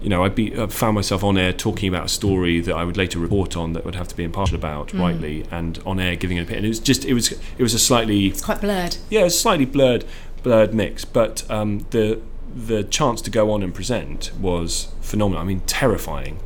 you 0.00 0.10
know, 0.10 0.22
I'd 0.22 0.34
be 0.34 0.54
I 0.60 0.66
found 0.66 0.94
myself 0.96 1.24
on 1.24 1.38
air 1.38 1.52
talking 1.54 1.88
about 1.88 2.04
a 2.04 2.08
story 2.08 2.60
that 2.60 2.74
I 2.74 2.84
would 2.84 2.98
later 2.98 3.18
report 3.18 3.56
on 3.56 3.72
that 3.72 3.86
would 3.86 3.94
have 3.94 4.06
to 4.08 4.14
be 4.14 4.22
impartial 4.22 4.54
about, 4.56 4.92
rightly, 4.92 5.46
and 5.50 5.78
on 5.86 5.98
air 5.98 6.14
giving 6.14 6.36
an 6.36 6.44
opinion. 6.44 6.66
It 6.66 6.68
was 6.68 6.78
just 6.78 7.06
it 7.06 7.14
was 7.14 7.32
it 7.32 7.62
was 7.62 7.72
a 7.72 7.78
slightly 7.78 8.26
It's 8.26 8.44
quite 8.44 8.60
blurred. 8.60 8.98
yeah, 9.08 9.22
it 9.22 9.24
was 9.24 9.34
a 9.34 9.38
slightly 9.38 9.64
blurred 9.64 10.04
blurred 10.42 10.74
mix, 10.74 11.06
but 11.06 11.50
um, 11.50 11.86
the 11.88 12.20
the 12.54 12.84
chance 12.84 13.20
to 13.22 13.30
go 13.30 13.50
on 13.50 13.62
and 13.62 13.74
present 13.74 14.30
was 14.40 14.88
phenomenal. 15.00 15.42
I 15.42 15.44
mean, 15.44 15.60
terrifying 15.66 16.38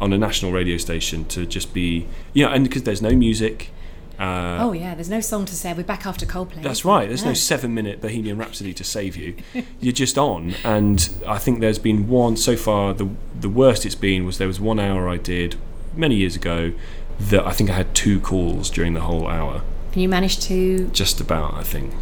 on 0.00 0.12
a 0.12 0.18
national 0.18 0.52
radio 0.52 0.76
station 0.78 1.24
to 1.26 1.44
just 1.44 1.74
be 1.74 2.06
you 2.32 2.44
know, 2.46 2.52
and 2.52 2.64
because 2.64 2.84
there's 2.84 3.02
no 3.02 3.10
music. 3.10 3.70
Uh, 4.18 4.58
oh 4.60 4.72
yeah, 4.72 4.94
there's 4.94 5.08
no 5.08 5.20
song 5.20 5.46
to 5.46 5.54
say. 5.54 5.72
We're 5.72 5.82
back 5.82 6.04
after 6.06 6.26
Coldplay. 6.26 6.62
that's 6.62 6.84
right. 6.84 7.08
There's 7.08 7.22
no 7.24 7.30
No. 7.30 7.34
seven 7.34 7.72
minute 7.72 8.02
Bohemian 8.02 8.36
Rhapsody 8.36 8.74
to 8.74 8.84
save 8.84 9.16
you. 9.16 9.34
You're 9.80 9.94
just 9.94 10.18
on. 10.18 10.54
And 10.62 11.08
I 11.26 11.38
think 11.38 11.60
there's 11.60 11.78
been 11.78 12.06
one 12.06 12.36
so 12.36 12.54
far. 12.56 12.92
The 12.92 13.08
the 13.38 13.48
worst 13.48 13.86
it's 13.86 13.94
been 13.94 14.26
was 14.26 14.36
there 14.38 14.46
was 14.46 14.60
one 14.60 14.78
hour 14.78 15.08
I 15.08 15.16
did 15.16 15.56
many 15.96 16.16
years 16.16 16.36
ago 16.36 16.72
that 17.18 17.46
I 17.46 17.52
think 17.52 17.70
I 17.70 17.74
had 17.74 17.94
two 17.94 18.20
calls 18.20 18.68
during 18.70 18.92
the 18.92 19.00
whole 19.00 19.26
hour. 19.26 19.62
Can 19.92 20.02
you 20.02 20.08
manage 20.08 20.38
to 20.40 20.88
Just 20.88 21.20
about. 21.20 21.54
I 21.54 21.62
think 21.62 21.92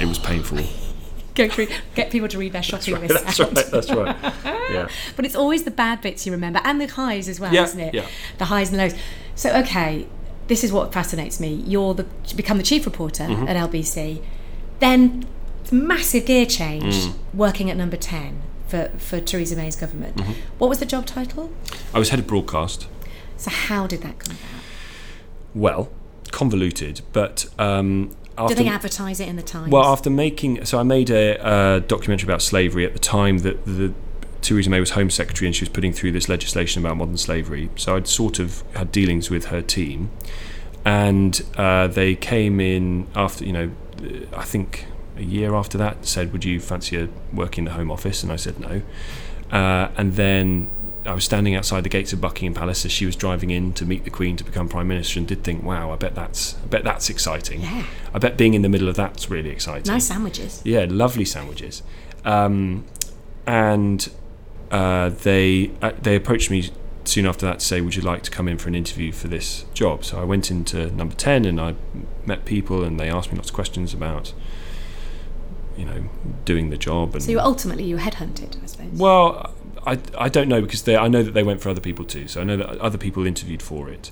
it 0.00 0.06
was 0.06 0.18
painful. 0.18 0.58
Go 1.38 1.48
through, 1.54 1.68
get 1.94 2.10
people 2.10 2.28
to 2.28 2.38
read 2.38 2.52
their 2.52 2.62
shopping 2.62 3.00
list 3.00 3.14
That's 3.24 3.40
out? 3.40 3.54
right. 3.56 3.66
That's 3.70 3.90
right. 3.90 4.16
Yeah. 4.70 4.88
But 5.16 5.24
it's 5.24 5.34
always 5.36 5.62
the 5.64 5.70
bad 5.70 6.00
bits 6.02 6.26
you 6.26 6.32
remember, 6.32 6.60
and 6.64 6.80
the 6.80 6.86
highs 6.86 7.28
as 7.28 7.38
well, 7.40 7.52
Yeah, 7.54 7.64
isn't 7.64 7.80
it? 7.80 7.94
yeah. 7.94 8.06
The 8.38 8.46
highs 8.46 8.70
and 8.70 8.78
the 8.78 8.84
lows. 8.88 8.94
So 9.34 9.50
okay, 9.62 10.06
this 10.48 10.62
is 10.64 10.70
what 10.72 10.92
fascinates 10.92 11.40
me. 11.40 11.50
You're 11.66 11.94
the 11.94 12.06
become 12.36 12.58
the 12.58 12.64
chief 12.72 12.84
reporter 12.86 13.24
Mm-hmm. 13.24 13.48
at 13.48 13.56
LBC, 13.70 14.22
then 14.80 15.26
massive 15.70 16.24
gear 16.26 16.46
change, 16.46 16.94
Mm. 16.96 17.12
working 17.34 17.70
at 17.70 17.76
number 17.76 17.96
ten 17.96 18.40
for 18.68 18.90
for 18.98 19.20
Theresa 19.20 19.56
May's 19.56 19.76
government. 19.76 20.16
Mm-hmm. 20.16 20.32
What 20.58 20.68
was 20.68 20.78
the 20.78 20.86
job 20.86 21.06
title? 21.06 21.50
I 21.94 21.98
was 21.98 22.08
head 22.10 22.18
of 22.20 22.26
broadcast. 22.26 22.86
So 23.36 23.50
how 23.50 23.86
did 23.86 24.00
that 24.02 24.18
come 24.18 24.36
about? 24.36 24.62
Well, 25.54 25.88
convoluted, 26.30 27.00
but 27.12 27.46
um, 27.58 28.10
after 28.38 28.54
Did 28.54 28.64
they 28.64 28.70
advertise 28.70 29.20
it 29.20 29.28
in 29.28 29.36
the 29.36 29.42
Times? 29.42 29.70
Well, 29.70 29.84
after 29.84 30.10
making, 30.10 30.64
so 30.64 30.78
I 30.78 30.82
made 30.82 31.10
a, 31.10 31.38
uh 31.44 31.78
documentary 31.80 32.26
about 32.26 32.42
slavery 32.42 32.84
at 32.86 32.92
the 32.92 32.98
time 32.98 33.38
that 33.38 33.64
the 33.66 33.92
Theresa 34.40 34.70
May 34.70 34.80
was 34.80 34.90
Home 34.90 35.10
Secretary 35.10 35.46
and 35.46 35.54
she 35.54 35.62
was 35.62 35.68
putting 35.68 35.92
through 35.92 36.12
this 36.12 36.28
legislation 36.28 36.84
about 36.84 36.96
modern 36.96 37.16
slavery. 37.16 37.70
So 37.76 37.96
I'd 37.96 38.06
sort 38.06 38.38
of 38.38 38.62
had 38.74 38.92
dealings 38.92 39.30
with 39.30 39.46
her 39.46 39.62
team, 39.62 40.10
and 40.84 41.42
uh, 41.56 41.88
they 41.88 42.14
came 42.14 42.60
in 42.60 43.08
after, 43.14 43.44
you 43.44 43.52
know, 43.52 43.70
I 44.34 44.44
think 44.44 44.86
a 45.16 45.22
year 45.22 45.54
after 45.54 45.76
that, 45.78 46.06
said, 46.06 46.32
"Would 46.32 46.44
you 46.44 46.60
fancy 46.60 46.96
a 46.96 47.08
work 47.32 47.58
in 47.58 47.64
the 47.64 47.72
Home 47.72 47.90
Office?" 47.90 48.22
And 48.22 48.32
I 48.32 48.36
said 48.36 48.60
no. 48.60 48.82
Uh, 49.50 49.90
and 49.96 50.14
then 50.14 50.68
I 51.08 51.14
was 51.14 51.24
standing 51.24 51.54
outside 51.54 51.84
the 51.84 51.88
gates 51.88 52.12
of 52.12 52.20
Buckingham 52.20 52.54
Palace 52.54 52.84
as 52.84 52.92
she 52.92 53.06
was 53.06 53.16
driving 53.16 53.50
in 53.50 53.72
to 53.74 53.86
meet 53.86 54.04
the 54.04 54.10
Queen 54.10 54.36
to 54.36 54.44
become 54.44 54.68
Prime 54.68 54.86
Minister, 54.88 55.18
and 55.18 55.26
did 55.26 55.42
think, 55.42 55.62
"Wow, 55.64 55.90
I 55.90 55.96
bet 55.96 56.14
that's, 56.14 56.54
I 56.62 56.66
bet 56.66 56.84
that's 56.84 57.08
exciting. 57.08 57.62
Yeah. 57.62 57.84
I 58.12 58.18
bet 58.18 58.36
being 58.36 58.54
in 58.54 58.62
the 58.62 58.68
middle 58.68 58.88
of 58.88 58.96
that's 58.96 59.30
really 59.30 59.50
exciting." 59.50 59.90
nice 59.90 60.06
sandwiches. 60.06 60.60
Yeah, 60.64 60.86
lovely 60.88 61.24
sandwiches. 61.24 61.82
Um, 62.24 62.84
and 63.46 64.10
uh, 64.70 65.08
they 65.08 65.70
uh, 65.80 65.92
they 66.02 66.14
approached 66.14 66.50
me 66.50 66.70
soon 67.04 67.24
after 67.26 67.46
that 67.46 67.60
to 67.60 67.64
say, 67.64 67.80
"Would 67.80 67.96
you 67.96 68.02
like 68.02 68.22
to 68.24 68.30
come 68.30 68.46
in 68.46 68.58
for 68.58 68.68
an 68.68 68.74
interview 68.74 69.10
for 69.12 69.28
this 69.28 69.64
job?" 69.72 70.04
So 70.04 70.20
I 70.20 70.24
went 70.24 70.50
into 70.50 70.90
number 70.90 71.14
ten 71.14 71.44
and 71.46 71.58
I 71.60 71.74
met 72.26 72.44
people, 72.44 72.84
and 72.84 73.00
they 73.00 73.08
asked 73.08 73.32
me 73.32 73.36
lots 73.38 73.48
of 73.48 73.54
questions 73.54 73.94
about, 73.94 74.34
you 75.76 75.86
know, 75.86 76.04
doing 76.44 76.68
the 76.68 76.76
job. 76.76 77.14
And 77.14 77.22
So 77.22 77.30
you 77.30 77.40
ultimately 77.40 77.84
you 77.84 77.96
were 77.96 78.02
headhunted, 78.02 78.62
I 78.62 78.66
suppose. 78.66 78.92
well, 78.92 79.54
I, 79.88 79.98
I 80.18 80.28
don't 80.28 80.48
know 80.48 80.60
because 80.60 80.82
they 80.82 80.96
I 80.96 81.08
know 81.08 81.22
that 81.22 81.32
they 81.32 81.42
went 81.42 81.62
for 81.62 81.70
other 81.70 81.80
people 81.80 82.04
too. 82.04 82.28
So 82.28 82.42
I 82.42 82.44
know 82.44 82.58
that 82.58 82.68
other 82.78 82.98
people 82.98 83.26
interviewed 83.26 83.62
for 83.62 83.88
it, 83.88 84.10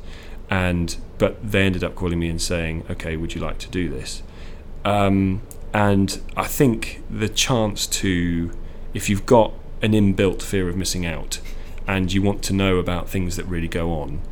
and 0.49 0.97
but 1.19 1.37
they 1.51 1.63
ended 1.65 1.85
up 1.85 1.95
calling 1.95 2.19
me 2.19 2.29
and 2.29 2.41
saying, 2.41 2.85
"Okay, 2.91 3.17
would 3.17 3.35
you 3.35 3.43
like 3.43 3.59
to 3.59 3.69
do 3.69 3.89
this?" 3.91 4.23
Um, 4.85 5.43
and 5.75 6.19
I 6.37 6.45
think 6.45 7.03
the 7.11 7.29
chance 7.29 7.87
to, 7.89 8.53
if 8.95 9.11
you've 9.11 9.27
got 9.27 9.53
an 9.83 9.93
inbuilt 9.93 10.41
fear 10.41 10.69
of 10.71 10.77
missing 10.77 11.05
out, 11.05 11.41
and 11.87 12.11
you 12.11 12.23
want 12.23 12.43
to 12.45 12.55
know 12.55 12.79
about 12.79 13.11
things 13.11 13.37
that 13.37 13.45
really 13.45 13.69
go 13.69 13.93
on, 13.93 14.23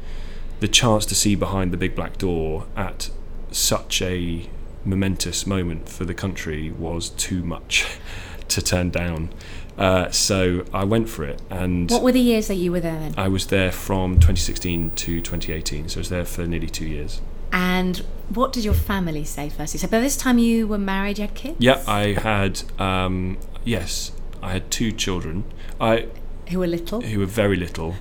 the 0.61 0.69
chance 0.69 1.05
to 1.07 1.15
see 1.15 1.35
behind 1.35 1.73
the 1.73 1.77
big 1.77 1.95
black 1.95 2.17
door 2.17 2.67
at 2.75 3.11
such 3.51 4.01
a 4.01 4.49
momentous 4.85 5.47
moment 5.47 5.89
for 5.89 6.07
the 6.07 6.15
country 6.15 6.71
was 6.71 7.11
too 7.11 7.43
much 7.43 7.99
to 8.49 8.63
turn 8.63 8.89
down. 8.91 9.29
Uh, 9.77 10.11
so 10.11 10.65
I 10.73 10.85
went 10.85 11.09
for 11.09 11.25
it, 11.25 11.43
and 11.51 11.91
what 11.91 12.03
were 12.03 12.13
the 12.13 12.21
years 12.21 12.47
that 12.49 12.55
you 12.55 12.71
were 12.73 12.81
there 12.81 12.99
then? 12.99 13.15
I 13.17 13.29
was 13.29 13.49
there 13.49 13.73
from 13.73 14.15
2016 14.15 14.91
to 14.93 15.21
2018. 15.21 15.89
So 15.89 15.99
I 15.99 16.01
was 16.01 16.09
there 16.11 16.25
for 16.25 16.47
nearly 16.47 16.69
two 16.69 16.87
years. 16.87 17.21
And 17.53 17.99
what 18.29 18.53
did 18.53 18.65
your 18.65 18.75
family 18.75 19.25
say 19.25 19.49
firstly? 19.49 19.79
So 19.79 19.87
by 19.89 20.01
this 20.01 20.17
time 20.17 20.39
you 20.39 20.67
were 20.67 20.79
married, 20.79 21.19
you 21.19 21.23
had 21.27 21.35
kids? 21.35 21.57
Yeah, 21.61 21.83
I 21.87 22.13
had 22.15 22.63
um, 22.81 23.39
yes, 23.65 24.13
I 24.43 24.53
had 24.53 24.71
two 24.71 24.91
children. 24.93 25.45
I 25.81 26.09
Who 26.51 26.59
were 26.61 26.67
little? 26.67 27.01
who 27.01 27.19
were 27.21 27.27
very 27.27 27.57
little, 27.57 27.95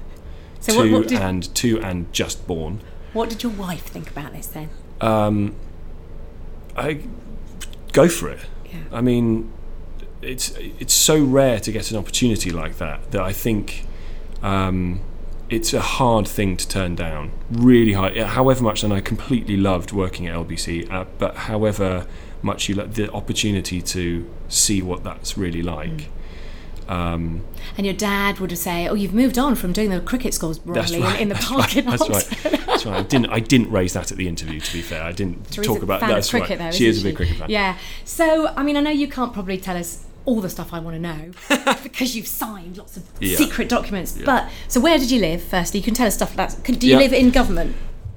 So 0.60 0.74
two 0.74 0.92
what, 0.92 1.02
what 1.02 1.08
did 1.08 1.20
and 1.20 1.54
two 1.56 1.80
and 1.82 2.12
just 2.12 2.48
born. 2.48 2.82
what 3.14 3.30
did 3.30 3.44
your 3.44 3.52
wife 3.52 3.84
think 3.86 4.10
about 4.10 4.34
this 4.34 4.48
then? 4.48 4.70
Um, 5.02 5.56
I 6.76 7.02
go 7.92 8.08
for 8.08 8.30
it. 8.30 8.40
Yeah. 8.66 8.80
I 8.92 9.02
mean, 9.02 9.53
it's 10.24 10.52
it's 10.58 10.94
so 10.94 11.24
rare 11.24 11.60
to 11.60 11.72
get 11.72 11.92
an 11.92 11.98
opportunity 11.98 12.52
like 12.52 12.78
that 12.78 13.12
that 13.12 13.22
I 13.22 13.34
think 13.34 13.86
um, 14.42 15.02
it's 15.50 15.74
a 15.74 15.82
hard 15.82 16.28
thing 16.28 16.58
to 16.58 16.68
turn 16.68 16.96
down. 16.96 17.32
Really 17.52 17.94
hard. 17.94 18.18
However 18.18 18.64
much, 18.64 18.84
and 18.84 18.94
I 18.94 19.02
completely 19.02 19.58
loved 19.58 19.92
working 19.92 20.28
at 20.28 20.36
LBC, 20.36 20.92
uh, 20.92 21.06
but 21.18 21.36
however 21.36 22.08
much 22.42 22.68
you 22.68 22.76
like 22.76 22.94
the 22.94 23.12
opportunity 23.12 23.82
to 23.82 24.30
see 24.50 24.82
what 24.82 25.04
that's 25.04 25.38
really 25.38 25.62
like. 25.62 26.10
Um, 26.88 27.46
And 27.78 27.86
your 27.86 27.96
dad 27.96 28.40
would 28.40 28.56
say, 28.58 28.88
"Oh, 28.88 28.94
you've 28.94 29.14
moved 29.14 29.38
on 29.38 29.56
from 29.56 29.72
doing 29.72 29.90
the 29.90 30.02
cricket 30.02 30.34
scores 30.34 30.60
broadly 30.60 31.02
right. 31.02 31.22
in, 31.22 31.30
the 31.30 31.36
parking 31.36 31.86
right. 31.86 32.00
lot." 32.00 32.10
That's 32.10 32.44
right. 32.44 32.66
That's 32.66 32.86
right. 32.86 33.00
I 33.00 33.04
didn't. 33.04 33.28
I 33.28 33.40
didn't 33.40 33.72
raise 33.72 33.94
that 33.94 34.12
at 34.12 34.18
the 34.18 34.28
interview. 34.28 34.60
To 34.60 34.74
be 34.74 34.82
fair, 34.82 35.04
I 35.04 35.12
didn't 35.14 35.50
talk 35.52 35.82
about 35.82 36.02
fan 36.02 36.10
that's 36.10 36.30
cricket, 36.30 36.60
right. 36.60 36.72
though. 36.72 36.78
she 36.78 36.88
is 36.88 37.02
a 37.02 37.04
big 37.04 37.16
cricket 37.16 37.38
fan. 37.38 37.50
Yeah. 37.50 37.78
So, 38.04 38.48
I 38.48 38.64
mean, 38.64 38.76
I 38.76 38.82
know 38.82 38.92
you 38.92 39.08
can't 39.08 39.34
probably 39.34 39.58
tell 39.58 39.78
us 39.78 40.06
all 40.26 40.40
the 40.42 40.50
stuff 40.50 40.74
I 40.74 40.80
want 40.80 40.96
to 40.96 41.02
know 41.02 41.32
because 41.84 42.16
you've 42.16 42.28
signed 42.28 42.78
lots 42.78 42.96
of 42.98 43.04
Yeah. 43.20 43.36
secret 43.38 43.68
documents. 43.70 44.18
But 44.26 44.50
so, 44.68 44.80
where 44.80 44.98
did 44.98 45.12
you 45.12 45.20
live? 45.20 45.42
Firstly, 45.44 45.80
you 45.80 45.84
can 45.84 45.94
tell 45.94 46.08
us 46.08 46.16
stuff 46.16 46.34
about. 46.34 46.56
Do 46.64 46.74
you 46.88 46.94
Yeah. 46.94 47.00
live 47.00 47.14
in 47.14 47.30
government? 47.32 47.76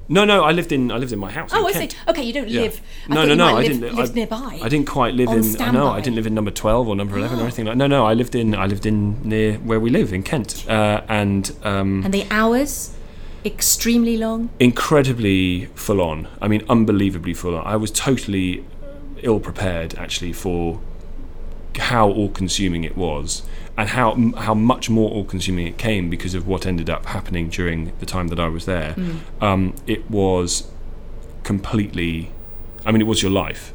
No, 0.09 0.25
no. 0.25 0.45
I 0.45 0.53
lived 0.53 0.71
in. 0.71 0.92
I 0.92 0.99
lived 0.99 1.12
in 1.12 1.19
my 1.19 1.33
house. 1.33 1.51
Oh, 1.53 1.66
I 1.66 1.73
see. 1.73 1.88
Okay, 2.07 2.23
you 2.23 2.33
don't 2.33 2.49
Yeah. 2.49 2.61
live. 2.61 2.81
I 3.11 3.14
no, 3.14 3.23
no, 3.25 3.31
you 3.31 3.37
no. 3.37 3.47
I 3.47 3.53
live, 3.55 3.66
didn't. 3.81 3.95
lived 3.97 4.12
I, 4.12 4.14
nearby. 4.14 4.61
I 4.62 4.69
didn't 4.69 4.87
quite 4.87 5.14
live 5.14 5.31
in. 5.31 5.61
I 5.61 5.73
know. 5.73 5.88
I 5.88 6.01
didn't 6.01 6.14
live 6.14 6.29
in 6.29 6.35
number 6.35 6.53
twelve 6.53 6.87
or 6.87 6.95
number 6.95 7.19
eleven 7.19 7.40
or 7.40 7.42
anything 7.42 7.64
like. 7.66 7.77
No, 7.77 7.88
no. 7.88 8.07
I 8.07 8.14
lived 8.14 8.37
in. 8.37 8.55
I 8.55 8.66
lived 8.66 8.87
in 8.87 9.21
near 9.29 9.55
where 9.55 9.81
we 9.81 9.90
live 9.90 10.12
in 10.12 10.23
Kent, 10.23 10.64
uh, 10.69 11.01
and 11.09 11.51
um, 11.64 12.03
And 12.05 12.14
the 12.14 12.25
hours, 12.31 12.92
extremely 13.45 14.16
long. 14.16 14.51
incredibly 14.61 15.66
full 15.75 16.01
on. 16.01 16.29
I 16.40 16.47
mean, 16.47 16.62
unbelievably 16.69 17.35
full 17.35 17.57
on. 17.57 17.66
I 17.66 17.75
was 17.75 17.90
totally 17.90 18.64
ill 19.23 19.40
prepared 19.40 19.95
actually 19.97 20.33
for 20.33 20.79
how 21.79 22.09
all 22.09 22.29
consuming 22.29 22.85
it 22.85 22.97
was 22.97 23.43
and 23.77 23.89
how 23.91 24.15
how 24.39 24.55
much 24.55 24.89
more 24.89 25.11
all 25.11 25.25
consuming 25.25 25.67
it 25.67 25.77
came 25.79 26.09
because 26.11 26.35
of 26.35 26.47
what 26.47 26.67
ended 26.67 26.89
up 26.91 27.07
happening 27.07 27.49
during 27.49 27.93
the 27.99 28.07
time 28.07 28.29
that 28.29 28.41
I 28.41 28.49
was 28.49 28.65
there. 28.67 28.95
Mm. 28.95 29.19
Um, 29.43 29.75
it 29.87 30.11
was 30.11 30.69
completely. 31.43 32.31
I 32.85 32.93
mean, 32.93 33.01
it 33.01 33.07
was 33.07 33.23
your 33.23 33.31
life. 33.33 33.73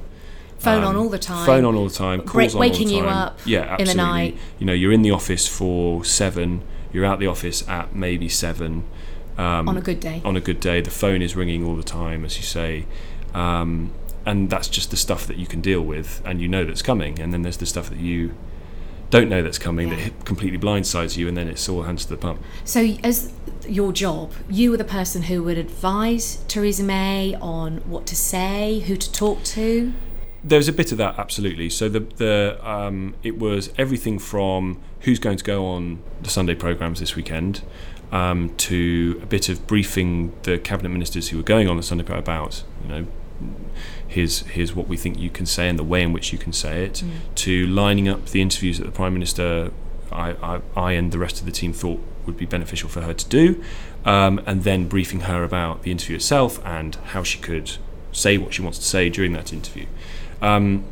Phone 0.60 0.84
on 0.84 0.96
Um, 0.96 1.02
all 1.02 1.10
the 1.10 1.18
time. 1.20 1.46
Phone 1.46 1.66
on 1.66 1.76
all 1.76 1.88
the 1.88 1.94
time. 1.94 2.20
Break- 2.20 2.52
Calls 2.52 2.56
on 2.56 2.62
waking 2.62 2.88
all 2.88 2.94
the 2.94 2.96
you 2.98 3.02
time. 3.04 3.18
up 3.18 3.40
Yeah, 3.46 3.76
in 3.80 3.86
the 3.88 3.96
night. 3.96 4.38
You 4.60 4.66
know, 4.68 4.74
you're 4.74 4.92
in 4.92 5.02
the 5.02 5.12
office 5.12 5.48
for 5.48 6.06
seven. 6.06 6.62
You're 6.94 7.06
out 7.06 7.20
the 7.20 7.28
office 7.28 7.68
at 7.68 7.96
maybe 7.96 8.30
seven. 8.30 8.84
Um, 9.38 9.68
on 9.68 9.78
a 9.78 9.82
good 9.82 10.00
day. 10.00 10.22
on 10.24 10.36
a 10.38 10.42
good 10.42 10.60
day. 10.60 10.82
The 10.82 10.92
phone 10.92 11.22
is 11.22 11.36
ringing 11.36 11.66
all 11.66 11.76
the 11.76 11.84
time, 11.84 12.24
as 12.26 12.38
you 12.38 12.44
say, 12.44 12.86
um, 13.34 13.92
and 14.25 14.49
that's 14.49 14.67
just 14.67 14.91
the 14.91 14.97
stuff 14.97 15.27
that 15.27 15.38
you 15.38 15.45
can 15.47 15.62
deal 15.62 15.81
with, 15.81 16.21
and 16.25 16.41
you 16.41 16.47
know 16.47 16.65
that's 16.65 16.81
coming. 16.81 17.19
And 17.19 17.34
then 17.34 17.41
there's 17.41 17.57
the 17.57 17.65
stuff 17.65 17.89
that 17.89 17.99
you 17.99 18.34
don't 19.10 19.29
know 19.29 19.41
that's 19.41 19.57
coming 19.60 19.89
Yeah. 19.89 19.95
that 19.95 20.25
completely 20.25 20.57
blindsides 20.57 21.17
you, 21.17 21.27
and 21.27 21.36
then 21.36 21.47
it's 21.47 21.67
all 21.67 21.84
hands 21.84 22.05
to 22.05 22.12
the 22.12 22.17
pump. 22.17 22.41
So, 22.63 22.95
as 23.03 23.31
your 23.67 23.91
job, 23.91 24.31
you 24.49 24.71
were 24.71 24.77
the 24.77 24.84
person 24.84 25.23
who 25.23 25.43
would 25.43 25.57
advise 25.57 26.43
Theresa 26.47 26.84
May 26.84 27.36
on 27.41 27.77
what 27.79 28.05
to 28.07 28.15
say, 28.15 28.79
who 28.88 28.95
to 28.95 29.12
talk 29.12 29.43
to. 29.43 29.93
There's 30.43 30.67
a 30.67 30.73
bit 30.73 30.91
of 30.91 30.97
that, 30.97 31.19
absolutely. 31.19 31.69
So 31.69 31.88
the 31.89 31.99
the 31.99 32.57
um, 32.63 33.15
it 33.21 33.38
was 33.38 33.71
everything 33.77 34.17
from 34.17 34.79
who's 35.01 35.19
going 35.19 35.38
to 35.38 35.43
go 35.43 35.65
on 35.65 35.99
the 36.21 36.29
Sunday 36.29 36.55
programs 36.55 36.99
this 36.99 37.15
weekend, 37.15 37.62
um, 38.12 38.53
to 38.57 39.19
a 39.21 39.25
bit 39.25 39.49
of 39.49 39.67
briefing 39.67 40.34
the 40.43 40.57
cabinet 40.57 40.89
ministers 40.89 41.29
who 41.29 41.38
were 41.38 41.43
going 41.43 41.67
on 41.67 41.77
the 41.77 41.84
Sunday 41.84 42.05
about 42.12 42.63
you 42.81 42.88
know 42.89 43.07
here's 44.12 44.39
here's 44.56 44.76
what 44.76 44.88
we 44.88 44.97
think 44.97 45.17
you 45.19 45.30
can 45.30 45.45
say 45.45 45.65
and 45.69 45.78
the 45.80 45.84
way 45.93 46.02
in 46.04 46.12
which 46.13 46.32
you 46.34 46.38
can 46.45 46.54
say 46.54 46.86
it, 46.86 46.95
Mm. 47.04 47.10
to 47.45 47.54
lining 47.67 48.08
up 48.13 48.21
the 48.34 48.41
interviews 48.41 48.78
that 48.80 48.86
the 48.86 48.91
prime 49.02 49.13
minister, 49.13 49.71
I, 50.12 50.28
I, 50.52 50.62
I 50.76 50.91
and 51.00 51.12
the 51.12 51.17
rest 51.19 51.39
of 51.39 51.45
the 51.45 51.52
team 51.62 51.74
thought 51.74 52.00
would 52.26 52.38
be 52.38 52.45
beneficial 52.45 52.89
for 52.89 53.02
her 53.02 53.13
to 53.13 53.28
do, 53.30 53.63
um, 54.06 54.39
and 54.45 54.63
then 54.63 54.88
briefing 54.88 55.21
her 55.21 55.43
about 55.43 55.84
the 55.84 55.91
interview 55.91 56.15
itself 56.17 56.60
and 56.65 56.95
how 57.13 57.24
she 57.24 57.39
could 57.39 57.67
say 58.12 58.38
what 58.38 58.54
she 58.54 58.62
wants 58.62 58.78
to 58.80 58.86
say 58.86 59.10
during 59.10 59.34
that 59.34 59.52
interview. 59.54 59.86
Um, 60.41 60.84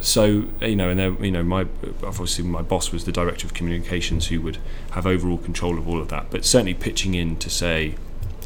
so 0.00 0.44
you 0.62 0.76
know, 0.76 0.88
and 0.88 0.98
then 0.98 1.22
you 1.22 1.30
know, 1.30 1.42
my 1.42 1.66
obviously 2.02 2.44
my 2.44 2.62
boss 2.62 2.90
was 2.92 3.04
the 3.04 3.12
director 3.12 3.46
of 3.46 3.52
communications, 3.52 4.28
who 4.28 4.40
would 4.40 4.58
have 4.92 5.06
overall 5.06 5.36
control 5.38 5.76
of 5.78 5.86
all 5.88 6.00
of 6.00 6.08
that. 6.08 6.26
But 6.30 6.44
certainly 6.44 6.74
pitching 6.74 7.14
in 7.14 7.36
to 7.36 7.50
say, 7.50 7.96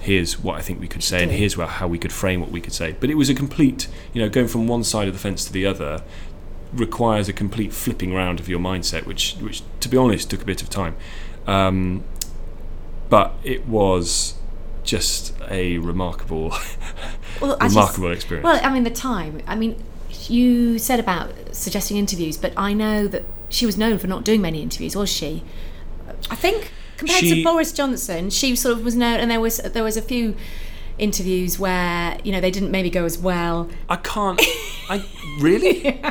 here's 0.04 0.38
what 0.38 0.56
I 0.56 0.60
think 0.62 0.80
we 0.80 0.88
could 0.88 1.02
say, 1.02 1.22
and 1.22 1.32
here's 1.32 1.54
how 1.54 1.88
we 1.88 1.98
could 1.98 2.12
frame 2.12 2.40
what 2.40 2.50
we 2.50 2.60
could 2.60 2.72
say. 2.72 2.94
But 3.00 3.10
it 3.10 3.14
was 3.16 3.28
a 3.30 3.34
complete, 3.34 3.88
you 4.12 4.20
know, 4.22 4.28
going 4.28 4.48
from 4.48 4.68
one 4.68 4.84
side 4.84 5.08
of 5.08 5.14
the 5.14 5.20
fence 5.20 5.44
to 5.46 5.52
the 5.52 5.66
other 5.66 6.02
requires 6.72 7.28
a 7.28 7.32
complete 7.32 7.72
flipping 7.72 8.12
round 8.12 8.40
of 8.40 8.48
your 8.48 8.58
mindset, 8.60 9.06
which, 9.06 9.34
which 9.40 9.62
to 9.80 9.88
be 9.88 9.96
honest, 9.96 10.30
took 10.30 10.42
a 10.42 10.44
bit 10.44 10.60
of 10.62 10.68
time. 10.70 10.94
Um, 11.46 12.04
but 13.08 13.32
it 13.44 13.66
was 13.66 14.34
just 14.82 15.32
a 15.48 15.78
remarkable, 15.78 16.50
Well, 17.40 17.56
as 17.60 17.74
you 17.74 17.80
s- 17.80 17.84
remarkable 17.84 18.12
experience. 18.12 18.44
Well, 18.44 18.60
I 18.62 18.72
mean, 18.72 18.84
the 18.84 18.90
time. 18.90 19.40
I 19.46 19.54
mean, 19.54 19.82
you 20.28 20.78
said 20.78 21.00
about 21.00 21.32
suggesting 21.52 21.96
interviews, 21.96 22.36
but 22.36 22.52
I 22.56 22.72
know 22.72 23.06
that 23.08 23.24
she 23.48 23.66
was 23.66 23.76
known 23.78 23.98
for 23.98 24.06
not 24.06 24.24
doing 24.24 24.40
many 24.42 24.62
interviews, 24.62 24.96
was 24.96 25.10
she? 25.10 25.42
I 26.30 26.34
think 26.34 26.72
compared 26.96 27.20
She- 27.20 27.42
to 27.42 27.44
Boris 27.44 27.72
Johnson, 27.72 28.30
she 28.30 28.54
sort 28.56 28.76
of 28.78 28.84
was 28.84 28.94
known, 28.94 29.20
and 29.20 29.30
there 29.30 29.40
was 29.40 29.58
there 29.58 29.84
was 29.84 29.96
a 29.96 30.02
few 30.02 30.34
interviews 30.98 31.58
where 31.58 32.18
you 32.22 32.30
know 32.32 32.40
they 32.40 32.50
didn't 32.50 32.70
maybe 32.70 32.90
go 32.90 33.04
as 33.04 33.18
well. 33.18 33.68
I 33.88 33.96
can't. 33.96 34.40
I 34.88 35.04
really. 35.40 36.00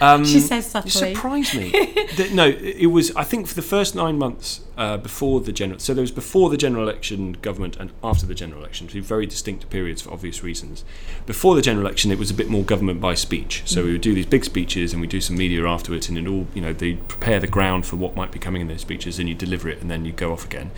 Um, 0.00 0.24
She 0.24 0.40
says 0.40 0.64
You 0.66 0.90
subtly. 0.90 1.14
surprised 1.14 1.54
me. 1.54 1.70
The- 2.16 2.30
no, 2.32 2.46
it 2.48 2.86
was. 2.86 3.14
I 3.16 3.24
think 3.24 3.46
for 3.46 3.54
the 3.54 3.62
first 3.62 3.94
nine 3.94 4.18
months 4.18 4.60
uh, 4.76 4.96
before 4.96 5.40
the 5.40 5.52
general. 5.52 5.78
So 5.80 5.92
there 5.94 6.02
was 6.02 6.10
before 6.12 6.50
the 6.50 6.56
general 6.56 6.82
election 6.82 7.32
government 7.42 7.76
and 7.76 7.90
after 8.02 8.26
the 8.26 8.34
general 8.34 8.60
election, 8.60 8.86
two 8.86 9.02
very 9.02 9.26
distinct 9.26 9.68
periods 9.70 10.02
for 10.02 10.12
obvious 10.12 10.42
reasons. 10.42 10.84
Before 11.26 11.54
the 11.54 11.62
general 11.62 11.84
election, 11.86 12.10
it 12.10 12.18
was 12.18 12.30
a 12.30 12.34
bit 12.34 12.48
more 12.48 12.62
government 12.62 13.00
by 13.00 13.14
speech. 13.14 13.62
So 13.66 13.84
we 13.84 13.92
would 13.92 14.00
do 14.00 14.14
these 14.14 14.26
big 14.26 14.44
speeches 14.44 14.92
and 14.92 15.00
we 15.00 15.06
do 15.06 15.20
some 15.20 15.36
media 15.36 15.66
afterwards, 15.66 16.08
and 16.08 16.16
it 16.18 16.26
all 16.26 16.46
you 16.54 16.60
know 16.62 16.72
they 16.72 16.94
prepare 16.94 17.40
the 17.40 17.46
ground 17.46 17.86
for 17.86 17.96
what 17.96 18.14
might 18.16 18.32
be 18.32 18.38
coming 18.38 18.62
in 18.62 18.68
those 18.68 18.82
speeches, 18.82 19.18
and 19.18 19.28
you 19.28 19.34
deliver 19.34 19.68
it, 19.68 19.80
and 19.80 19.90
then 19.90 20.04
you 20.04 20.12
go 20.12 20.32
off 20.32 20.44
again. 20.44 20.70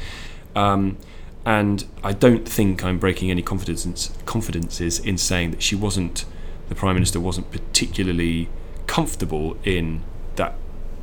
Um, 0.57 0.97
and 1.45 1.85
I 2.03 2.13
don't 2.13 2.49
think 2.49 2.85
I'm 2.85 2.99
breaking 2.99 3.31
any 3.31 3.43
confidence 3.43 4.11
confidences 4.27 4.99
in 4.99 5.19
saying 5.19 5.51
that 5.53 5.63
she 5.63 5.75
wasn't 5.77 6.25
the 6.69 6.75
prime 6.75 6.95
minister 6.95 7.19
wasn't 7.21 7.51
particularly 7.51 8.49
comfortable 8.89 9.57
in 9.63 10.03
that 10.35 10.55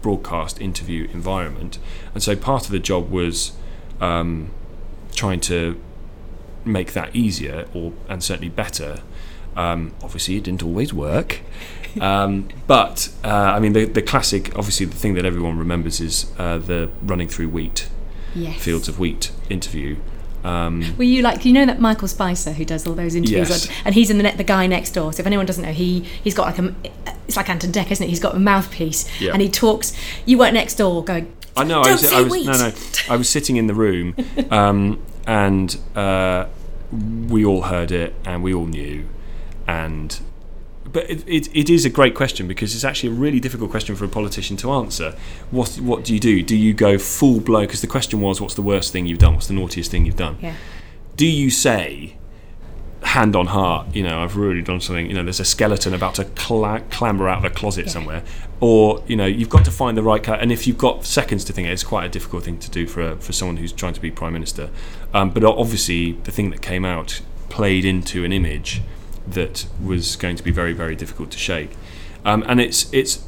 broadcast 0.01 0.59
interview 0.59 1.07
environment, 1.13 1.79
and 2.13 2.21
so 2.21 2.35
part 2.35 2.65
of 2.65 2.71
the 2.71 2.79
job 2.79 3.09
was 3.09 3.53
um, 4.01 4.51
trying 5.15 5.39
to 5.39 5.79
make 6.65 6.91
that 6.93 7.15
easier 7.15 7.67
or 7.73 7.93
and 8.09 8.21
certainly 8.23 8.49
better. 8.49 9.01
Um, 9.55 9.93
obviously, 10.03 10.35
it 10.35 10.43
didn't 10.43 10.63
always 10.63 10.93
work, 10.93 11.39
um, 12.01 12.49
but 12.67 13.09
uh, 13.23 13.29
I 13.29 13.59
mean 13.59 13.71
the 13.73 13.85
the 13.85 14.01
classic. 14.01 14.51
Obviously, 14.57 14.85
the 14.85 14.97
thing 14.97 15.13
that 15.13 15.23
everyone 15.25 15.57
remembers 15.57 16.01
is 16.01 16.31
uh, 16.37 16.57
the 16.57 16.89
running 17.01 17.29
through 17.29 17.49
wheat 17.49 17.87
Yes. 18.37 18.61
fields 18.61 18.89
of 18.89 18.99
wheat 18.99 19.31
interview. 19.49 19.95
Um, 20.45 20.95
Were 20.97 21.03
you 21.03 21.21
like 21.23 21.43
you 21.43 21.53
know 21.53 21.65
that 21.65 21.79
Michael 21.79 22.07
Spicer 22.07 22.51
who 22.51 22.65
does 22.65 22.85
all 22.85 22.93
those 22.93 23.15
interviews, 23.15 23.49
Yes. 23.49 23.69
and 23.83 23.95
he's 23.95 24.09
in 24.09 24.17
the 24.17 24.23
net, 24.23 24.37
the 24.37 24.43
guy 24.43 24.67
next 24.67 24.91
door. 24.91 25.11
So 25.11 25.21
if 25.21 25.27
anyone 25.27 25.45
doesn't 25.45 25.63
know, 25.63 25.73
he 25.73 26.01
he's 26.23 26.35
got 26.35 26.45
like 26.45 26.59
a 26.59 26.75
it's 27.27 27.35
like 27.37 27.49
Ant 27.49 27.63
and 27.63 27.73
Dec, 27.73 27.89
isn't 27.91 28.05
it? 28.05 28.09
He's 28.09 28.19
got 28.19 28.35
a 28.35 28.39
mouthpiece, 28.39 29.09
Yeah. 29.19 29.33
and 29.33 29.41
he 29.41 29.49
talks. 29.49 29.93
You 30.25 30.37
weren't 30.37 30.53
next 30.53 30.75
door 30.75 31.03
going. 31.03 31.33
I 31.57 31.63
know. 31.63 31.81
I 31.81 31.91
was, 31.93 32.05
I 32.13 32.21
was 32.21 32.45
no, 32.45 32.51
no. 32.51 32.71
I 33.09 33.15
was 33.15 33.27
sitting 33.29 33.55
in 33.57 33.65
the 33.67 33.73
room, 33.73 34.13
um, 34.51 35.01
and 35.25 35.75
uh, 35.95 36.45
we 36.91 37.43
all 37.43 37.63
heard 37.63 37.91
it, 37.91 38.13
and 38.25 38.43
we 38.43 38.53
all 38.53 38.67
knew, 38.67 39.07
and. 39.67 40.19
But 40.95 41.09
it, 41.09 41.27
it, 41.27 41.49
it 41.53 41.69
is 41.69 41.83
a 41.85 41.89
great 41.89 42.15
question 42.15 42.47
because 42.47 42.73
it's 42.73 42.85
actually 42.85 43.09
a 43.09 43.19
really 43.25 43.41
difficult 43.41 43.69
question 43.69 43.95
for 43.97 44.05
a 44.05 44.07
politician 44.07 44.55
to 44.57 44.71
answer. 44.71 45.13
What 45.51 45.69
what 45.89 46.05
do 46.05 46.13
you 46.13 46.19
do? 46.21 46.41
Do 46.41 46.55
you 46.55 46.73
go 46.73 46.97
full 46.97 47.39
blow? 47.41 47.61
Because 47.61 47.81
the 47.81 47.87
question 47.97 48.21
was, 48.21 48.39
what's 48.41 48.55
the 48.55 48.61
worst 48.61 48.93
thing 48.93 49.05
you've 49.05 49.19
done? 49.19 49.33
What's 49.35 49.47
the 49.47 49.53
naughtiest 49.55 49.91
thing 49.91 50.05
you've 50.05 50.15
done? 50.27 50.37
Yeah. 50.41 50.55
do 51.17 51.25
you 51.27 51.49
say 51.49 52.15
hand 53.03 53.35
on 53.35 53.45
heart 53.47 53.85
you 53.95 54.01
know 54.01 54.23
i've 54.23 54.35
really 54.35 54.63
done 54.63 54.81
something 54.81 55.05
you 55.05 55.13
know 55.13 55.23
there's 55.23 55.39
a 55.39 55.45
skeleton 55.45 55.93
about 55.93 56.15
to 56.15 56.25
cla- 56.43 56.81
clamber 56.89 57.29
out 57.29 57.37
of 57.37 57.45
a 57.45 57.53
closet 57.53 57.85
Yeah. 57.85 57.91
somewhere 57.91 58.23
or 58.59 59.03
you 59.07 59.15
know 59.15 59.27
you've 59.27 59.49
got 59.57 59.63
to 59.65 59.71
find 59.71 59.95
the 59.95 60.01
right 60.01 60.23
cut 60.23 60.39
and 60.41 60.51
if 60.51 60.65
you've 60.65 60.77
got 60.87 61.05
seconds 61.05 61.43
to 61.45 61.53
think 61.53 61.67
it's 61.67 61.83
quite 61.83 62.05
a 62.05 62.09
difficult 62.09 62.43
thing 62.45 62.57
to 62.59 62.69
do 62.71 62.87
for 62.87 63.01
a, 63.11 63.15
for 63.17 63.31
someone 63.31 63.57
who's 63.57 63.71
trying 63.71 63.93
to 63.93 64.01
be 64.01 64.09
prime 64.09 64.33
minister 64.33 64.69
um, 65.13 65.29
but 65.29 65.43
obviously 65.43 66.13
the 66.23 66.31
thing 66.31 66.49
that 66.49 66.61
came 66.63 66.83
out 66.83 67.21
played 67.49 67.85
into 67.85 68.25
an 68.25 68.31
image 68.33 68.81
that 69.27 69.67
was 69.83 70.15
going 70.15 70.35
to 70.35 70.43
be 70.43 70.51
very 70.51 70.73
very 70.73 70.95
difficult 70.95 71.31
to 71.31 71.37
shake. 71.37 71.71
Um, 72.23 72.43
and 72.47 72.59
it's 72.59 72.91
it's 72.93 73.23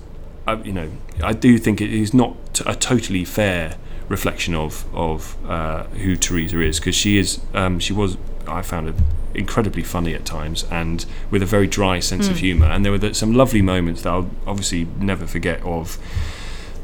uh, 0.47 0.57
you 0.63 0.73
know 0.73 0.91
I 1.23 1.33
do 1.33 1.57
think 1.57 1.81
it 1.81 1.93
is 1.93 2.13
not 2.13 2.35
a 2.65 2.75
totally 2.75 3.25
fair 3.25 3.77
reflection 4.09 4.55
of 4.55 4.85
of 4.93 5.35
uh, 5.49 5.83
who 5.85 6.15
Theresa 6.15 6.61
is 6.61 6.79
because 6.79 6.95
she 6.95 7.17
is 7.17 7.39
um, 7.53 7.79
she 7.79 7.93
was 7.93 8.17
I 8.47 8.61
found 8.61 8.87
her 8.87 8.95
incredibly 9.33 9.83
funny 9.83 10.13
at 10.13 10.25
times 10.25 10.65
and 10.71 11.05
with 11.29 11.43
a 11.43 11.45
very 11.45 11.67
dry 11.67 11.99
sense 11.99 12.27
of 12.27 12.37
humour. 12.37 12.65
And 12.65 12.83
there 12.83 12.91
were 12.91 13.13
some 13.13 13.33
lovely 13.33 13.61
moments 13.61 14.01
that 14.01 14.09
I'll 14.09 14.29
obviously 14.47 14.87
never 14.99 15.27
forget 15.27 15.61
of 15.61 15.99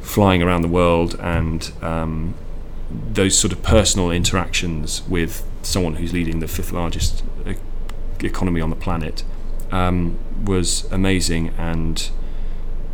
flying 0.02 0.43
around 0.43 0.62
the 0.62 0.67
world 0.67 1.15
and 1.19 1.71
um, 1.82 2.36
those 2.91 3.38
sort 3.38 3.52
of 3.52 3.63
personal 3.63 4.12
interactions 4.12 5.02
with 5.08 5.43
someone 5.63 5.95
who's 5.95 6.13
leading 6.13 6.39
the 6.39 6.47
fifth 6.47 6.71
largest 6.71 7.23
economy 8.27 8.62
on 8.62 8.69
the 8.69 8.75
planet 8.75 9.23
um, 9.71 10.17
was 10.45 10.89
amazing 10.91 11.49
and 11.57 12.09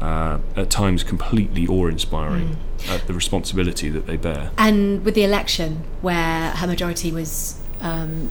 uh, 0.02 0.39
at 0.56 0.70
times 0.70 1.04
completely 1.04 1.68
awe-inspiring 1.68 2.56
at 2.89 3.06
the 3.08 3.13
responsibility 3.13 3.89
that 3.89 4.06
they 4.08 4.15
bear. 4.15 4.52
And 4.58 5.04
with 5.04 5.13
the 5.15 5.24
election, 5.26 5.84
where 6.02 6.52
her 6.52 6.68
majority 6.68 7.12
was 7.12 7.60
um, 7.82 8.30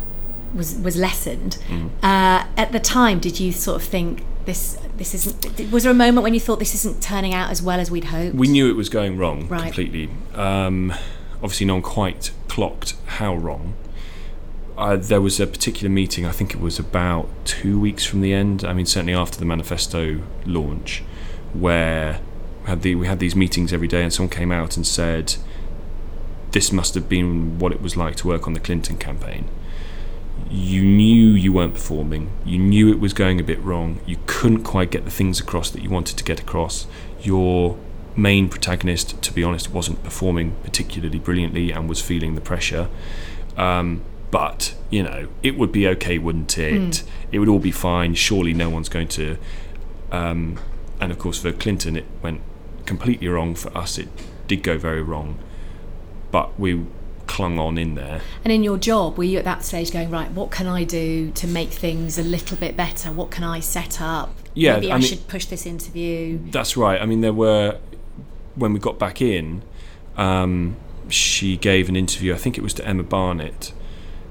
was 0.54 0.76
was 0.76 0.96
lessened, 0.96 1.58
Mm. 1.68 1.90
uh, 2.02 2.46
at 2.56 2.72
the 2.72 2.80
time, 2.80 3.18
did 3.18 3.38
you 3.38 3.52
sort 3.52 3.82
of 3.82 3.87
think 3.87 4.22
this 4.46 4.78
this 4.96 5.12
isn't? 5.14 5.70
Was 5.70 5.82
there 5.82 5.92
a 5.92 5.94
moment 5.94 6.22
when 6.24 6.32
you 6.32 6.40
thought 6.40 6.58
this 6.58 6.74
isn't 6.74 7.02
turning 7.02 7.34
out 7.34 7.50
as 7.50 7.61
well 7.61 7.78
as 7.80 7.90
we'd 7.90 8.04
hoped? 8.04 8.34
We 8.34 8.48
knew 8.48 8.70
it 8.70 8.76
was 8.76 8.88
going 8.88 9.18
wrong 9.18 9.46
Right. 9.48 9.64
completely. 9.64 10.08
Um, 10.34 10.94
obviously, 11.42 11.66
no 11.66 11.74
one 11.74 11.82
quite 11.82 12.30
clocked 12.48 12.94
how 13.18 13.34
wrong. 13.37 13.74
Uh, 14.78 14.94
there 14.94 15.20
was 15.20 15.40
a 15.40 15.46
particular 15.46 15.90
meeting, 15.90 16.24
I 16.24 16.30
think 16.30 16.54
it 16.54 16.60
was 16.60 16.78
about 16.78 17.28
two 17.44 17.80
weeks 17.80 18.04
from 18.04 18.20
the 18.20 18.32
end. 18.32 18.64
I 18.64 18.72
mean, 18.72 18.86
certainly 18.86 19.12
after 19.12 19.36
the 19.36 19.44
manifesto 19.44 20.22
launch, 20.46 21.02
where 21.52 22.20
we 22.62 22.68
had, 22.68 22.82
the, 22.82 22.94
we 22.94 23.08
had 23.08 23.18
these 23.18 23.34
meetings 23.34 23.72
every 23.72 23.88
day, 23.88 24.04
and 24.04 24.12
someone 24.12 24.30
came 24.30 24.52
out 24.52 24.76
and 24.76 24.86
said, 24.86 25.34
This 26.52 26.70
must 26.70 26.94
have 26.94 27.08
been 27.08 27.58
what 27.58 27.72
it 27.72 27.82
was 27.82 27.96
like 27.96 28.14
to 28.16 28.28
work 28.28 28.46
on 28.46 28.52
the 28.52 28.60
Clinton 28.60 28.98
campaign. 28.98 29.48
You 30.48 30.84
knew 30.84 31.30
you 31.30 31.52
weren't 31.52 31.74
performing, 31.74 32.30
you 32.46 32.60
knew 32.60 32.88
it 32.88 33.00
was 33.00 33.12
going 33.12 33.40
a 33.40 33.44
bit 33.44 33.60
wrong, 33.60 33.98
you 34.06 34.18
couldn't 34.26 34.62
quite 34.62 34.92
get 34.92 35.04
the 35.04 35.10
things 35.10 35.40
across 35.40 35.70
that 35.70 35.82
you 35.82 35.90
wanted 35.90 36.16
to 36.18 36.22
get 36.22 36.38
across. 36.38 36.86
Your 37.20 37.76
main 38.14 38.48
protagonist, 38.48 39.20
to 39.22 39.32
be 39.32 39.42
honest, 39.42 39.72
wasn't 39.72 40.04
performing 40.04 40.54
particularly 40.62 41.18
brilliantly 41.18 41.72
and 41.72 41.88
was 41.88 42.00
feeling 42.00 42.36
the 42.36 42.40
pressure. 42.40 42.88
Um, 43.56 44.02
but 44.30 44.74
you 44.90 45.02
know, 45.02 45.28
it 45.42 45.56
would 45.56 45.72
be 45.72 45.86
okay, 45.88 46.18
wouldn't 46.18 46.56
it? 46.58 47.02
It 47.32 47.38
would 47.38 47.48
all 47.48 47.58
be 47.58 47.70
fine. 47.70 48.14
Surely, 48.14 48.54
no 48.54 48.70
one's 48.70 48.88
going 48.88 49.08
to. 49.08 49.36
Um, 50.10 50.58
and 51.00 51.12
of 51.12 51.18
course, 51.18 51.40
for 51.40 51.52
Clinton, 51.52 51.96
it 51.96 52.06
went 52.22 52.40
completely 52.86 53.28
wrong. 53.28 53.54
For 53.54 53.76
us, 53.76 53.98
it 53.98 54.08
did 54.46 54.62
go 54.62 54.78
very 54.78 55.02
wrong. 55.02 55.38
But 56.30 56.58
we 56.58 56.84
clung 57.26 57.58
on 57.58 57.78
in 57.78 57.94
there. 57.94 58.22
And 58.44 58.52
in 58.52 58.62
your 58.64 58.78
job, 58.78 59.16
were 59.18 59.24
you 59.24 59.38
at 59.38 59.44
that 59.44 59.62
stage 59.62 59.92
going 59.92 60.10
right? 60.10 60.30
What 60.30 60.50
can 60.50 60.66
I 60.66 60.84
do 60.84 61.30
to 61.32 61.46
make 61.46 61.70
things 61.70 62.18
a 62.18 62.22
little 62.22 62.56
bit 62.56 62.76
better? 62.76 63.12
What 63.12 63.30
can 63.30 63.44
I 63.44 63.60
set 63.60 64.00
up? 64.00 64.34
Yeah, 64.54 64.74
maybe 64.74 64.90
I 64.90 64.96
I, 64.96 64.98
mean- 64.98 65.06
should 65.06 65.28
push 65.28 65.44
this 65.46 65.66
interview. 65.66 66.38
That's 66.50 66.76
right. 66.76 67.00
I 67.00 67.06
mean, 67.06 67.20
there 67.20 67.32
were 67.32 67.78
when 68.56 68.72
we 68.72 68.80
got 68.80 68.98
back 68.98 69.22
in. 69.22 69.62
Um, 70.16 70.76
she 71.08 71.56
gave 71.56 71.88
an 71.88 71.96
interview. 71.96 72.34
I 72.34 72.38
think 72.38 72.58
it 72.58 72.62
was 72.62 72.74
to 72.74 72.86
Emma 72.86 73.04
Barnett 73.04 73.72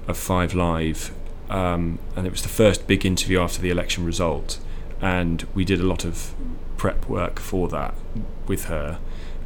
of 0.07 0.17
Five 0.17 0.53
Live, 0.53 1.13
um, 1.49 1.99
and 2.15 2.25
it 2.25 2.31
was 2.31 2.41
the 2.41 2.49
first 2.49 2.87
big 2.87 3.05
interview 3.05 3.39
after 3.39 3.61
the 3.61 3.69
election 3.69 4.05
result. 4.05 4.59
and 4.99 5.45
we 5.53 5.63
did 5.63 5.79
a 5.79 5.83
lot 5.83 6.03
of 6.03 6.33
prep 6.75 7.07
work 7.07 7.39
for 7.39 7.67
that 7.69 7.93
with 8.47 8.65
her. 8.65 8.99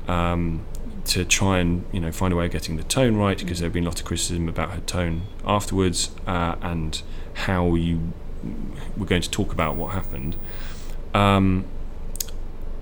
Um, 0.08 0.66
to 1.06 1.26
try 1.26 1.58
and 1.60 1.84
you 1.92 2.00
know 2.00 2.12
find 2.12 2.34
a 2.34 2.36
way 2.36 2.46
of 2.46 2.52
getting 2.52 2.78
the 2.78 2.84
tone 2.84 3.16
right 3.16 3.38
because 3.38 3.60
there 3.60 3.66
had 3.68 3.74
been 3.74 3.84
a 3.84 3.88
lot 3.88 4.00
of 4.00 4.06
criticism 4.06 4.48
about 4.48 4.72
her 4.72 4.82
tone 4.82 5.24
afterwards 5.46 6.12
uh, 6.28 6.56
and 6.62 7.02
how 7.34 7.74
you 7.76 8.14
were 8.98 9.06
going 9.06 9.22
to 9.22 9.30
talk 9.30 9.52
about 9.52 9.76
what 9.76 9.94
happened. 9.94 10.36
Um, 11.14 11.66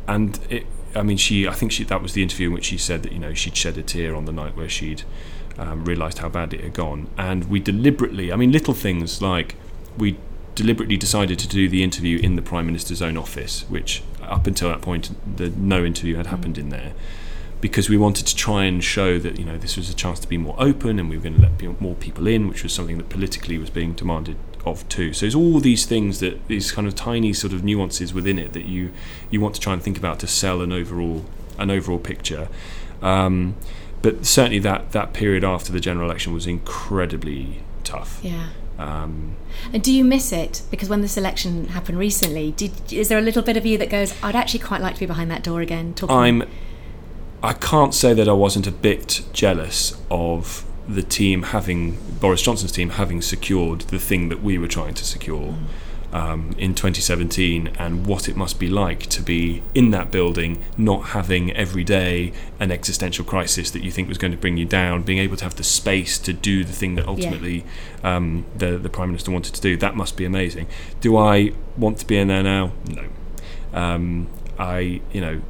and 0.08 0.40
it, 0.50 0.66
I 0.96 1.04
mean, 1.04 1.18
she 1.18 1.48
I 1.48 1.54
think 1.54 1.72
she 1.72 1.84
that 1.86 2.02
was 2.02 2.14
the 2.14 2.24
interview 2.24 2.48
in 2.48 2.54
which 2.54 2.66
she 2.66 2.78
said 2.78 3.04
that 3.04 3.12
you 3.12 3.20
know 3.20 3.34
she'd 3.34 3.56
shed 3.56 3.78
a 3.78 3.84
tear 3.84 4.16
on 4.16 4.26
the 4.26 4.32
night 4.32 4.56
where 4.56 4.70
she'd 4.70 5.04
um, 5.60 5.86
realised 5.86 6.20
how 6.20 6.30
bad 6.30 6.54
it 6.54 6.62
had 6.62 6.74
gone, 6.74 7.08
and 7.18 7.50
we 7.50 7.60
deliberately, 7.60 8.32
I 8.32 8.36
mean, 8.36 8.52
little 8.52 8.74
things 8.74 9.22
like 9.22 9.56
we 9.98 10.18
deliberately 10.56 10.98
decided 10.98 11.40
to 11.40 11.48
do 11.48 11.70
the 11.70 11.84
interview 11.84 12.20
in 12.20 12.36
the 12.36 12.42
Prime 12.42 12.66
Minister's 12.66 13.02
own 13.02 13.18
office, 13.18 13.66
which 13.70 14.04
up 14.22 14.48
until 14.48 14.70
that 14.70 14.82
point, 14.82 15.12
the, 15.38 15.50
no 15.50 15.86
interview 15.86 16.16
had 16.16 16.28
happened 16.28 16.58
in 16.58 16.70
there 16.70 16.94
because 17.62 17.90
we 17.90 17.98
wanted 17.98 18.26
to 18.26 18.36
try 18.36 18.64
and 18.64 18.84
show 18.84 19.20
that 19.20 19.38
you 19.38 19.44
know 19.44 19.58
this 19.58 19.76
was 19.76 19.90
a 19.90 19.94
chance 19.94 20.20
to 20.20 20.28
be 20.28 20.38
more 20.38 20.56
open 20.58 20.98
and 20.98 21.10
we 21.10 21.18
were 21.18 21.24
going 21.24 21.36
to 21.36 21.42
let 21.42 21.82
more 21.82 21.96
people 21.96 22.28
in, 22.28 22.48
which 22.48 22.64
was 22.64 22.74
something 22.74 22.98
that 22.98 23.10
politically 23.10 23.58
was 23.58 23.70
being 23.70 23.94
demanded 23.94 24.38
of 24.66 24.88
too. 24.90 25.14
So 25.14 25.22
there's 25.22 25.36
all 25.36 25.60
these 25.60 25.86
things 25.86 26.20
that 26.20 26.48
these 26.48 26.72
kind 26.72 26.88
of 26.88 26.96
tiny 26.96 27.34
sort 27.34 27.54
of 27.54 27.64
nuances 27.64 28.14
within 28.14 28.40
it 28.40 28.54
that 28.54 28.66
you 28.66 28.92
you 29.30 29.42
want 29.42 29.56
to 29.56 29.62
try 29.62 29.74
and 29.74 29.82
think 29.82 29.98
about 29.98 30.20
to 30.20 30.28
sell 30.28 30.62
an 30.62 30.72
overall 30.72 31.26
an 31.58 31.70
overall 31.70 32.00
picture. 32.00 32.48
Um, 33.02 33.56
but 34.02 34.26
certainly 34.26 34.60
that 34.60 34.92
that 34.92 35.14
period 35.14 35.44
after 35.44 35.72
the 35.72 35.80
general 35.80 36.10
election 36.10 36.34
was 36.34 36.48
incredibly 36.48 37.64
tough. 37.84 38.20
Yeah. 38.22 38.50
Um, 38.78 39.36
and 39.74 39.84
do 39.84 39.92
you 39.92 40.06
miss 40.06 40.32
it? 40.32 40.62
Because 40.72 40.88
when 40.88 41.02
this 41.02 41.18
election 41.18 41.68
happened 41.68 42.00
recently, 42.00 42.52
did, 42.52 42.94
is 42.94 43.10
there 43.10 43.18
a 43.18 43.22
little 43.22 43.42
bit 43.42 43.58
of 43.58 43.66
you 43.66 43.78
that 43.78 43.90
goes, 43.90 44.14
"I'd 44.24 44.36
actually 44.36 44.62
quite 44.62 44.82
like 44.82 44.94
to 44.96 45.00
be 45.02 45.06
behind 45.06 45.30
that 45.32 45.44
door 45.44 45.62
again"? 45.62 45.94
Talking 45.94 46.16
I'm 46.16 46.44
I 47.42 47.54
can't 47.54 47.94
say 47.94 48.14
that 48.14 48.28
I 48.28 48.34
wasn't 48.34 48.68
a 48.68 48.72
bit 48.72 49.22
jealous 49.32 49.98
of 50.12 50.66
the 50.88 51.04
team 51.04 51.44
having 51.44 51.98
Boris 52.20 52.42
Johnson's 52.42 52.72
team 52.72 52.92
having 52.92 53.22
secured 53.22 53.82
the 53.82 54.00
thing 54.00 54.30
that 54.30 54.42
we 54.42 54.58
were 54.58 54.68
trying 54.68 54.94
to 54.96 55.06
secure 55.06 55.56
um, 56.12 56.56
in 56.58 56.74
2017, 56.74 57.72
and 57.78 58.06
what 58.06 58.28
it 58.28 58.36
must 58.36 58.60
be 58.60 58.68
like 58.68 59.02
to 59.08 59.22
be 59.22 59.62
in 59.74 59.92
that 59.92 60.12
building, 60.12 60.64
not 60.78 61.10
having 61.10 61.52
every 61.56 61.84
day 61.84 62.34
an 62.60 62.72
existential 62.72 63.24
crisis 63.26 63.72
that 63.72 63.84
you 63.84 63.92
think 63.92 64.08
was 64.08 64.18
going 64.18 64.32
to 64.32 64.38
bring 64.38 64.58
you 64.58 64.66
down, 64.66 65.04
being 65.04 65.20
able 65.20 65.38
to 65.38 65.44
have 65.44 65.56
the 65.56 65.64
space 65.64 66.18
to 66.20 66.34
do 66.34 66.64
the 66.64 66.74
thing 66.74 66.96
that 66.96 67.08
ultimately 67.08 67.66
yeah. 68.04 68.16
um, 68.16 68.46
the 68.58 68.78
the 68.78 68.90
prime 68.90 69.10
minister 69.10 69.32
wanted 69.32 69.54
to 69.54 69.62
do. 69.62 69.78
That 69.78 69.96
must 69.96 70.18
be 70.18 70.26
amazing. 70.26 70.68
Do 71.02 71.18
I 71.18 71.54
want 71.78 71.98
to 72.00 72.08
be 72.08 72.18
in 72.18 72.28
there 72.28 72.44
now? 72.44 72.72
No. 72.88 73.06
Um, 73.74 74.28
I, 74.58 75.02
you 75.12 75.22
know, 75.22 75.42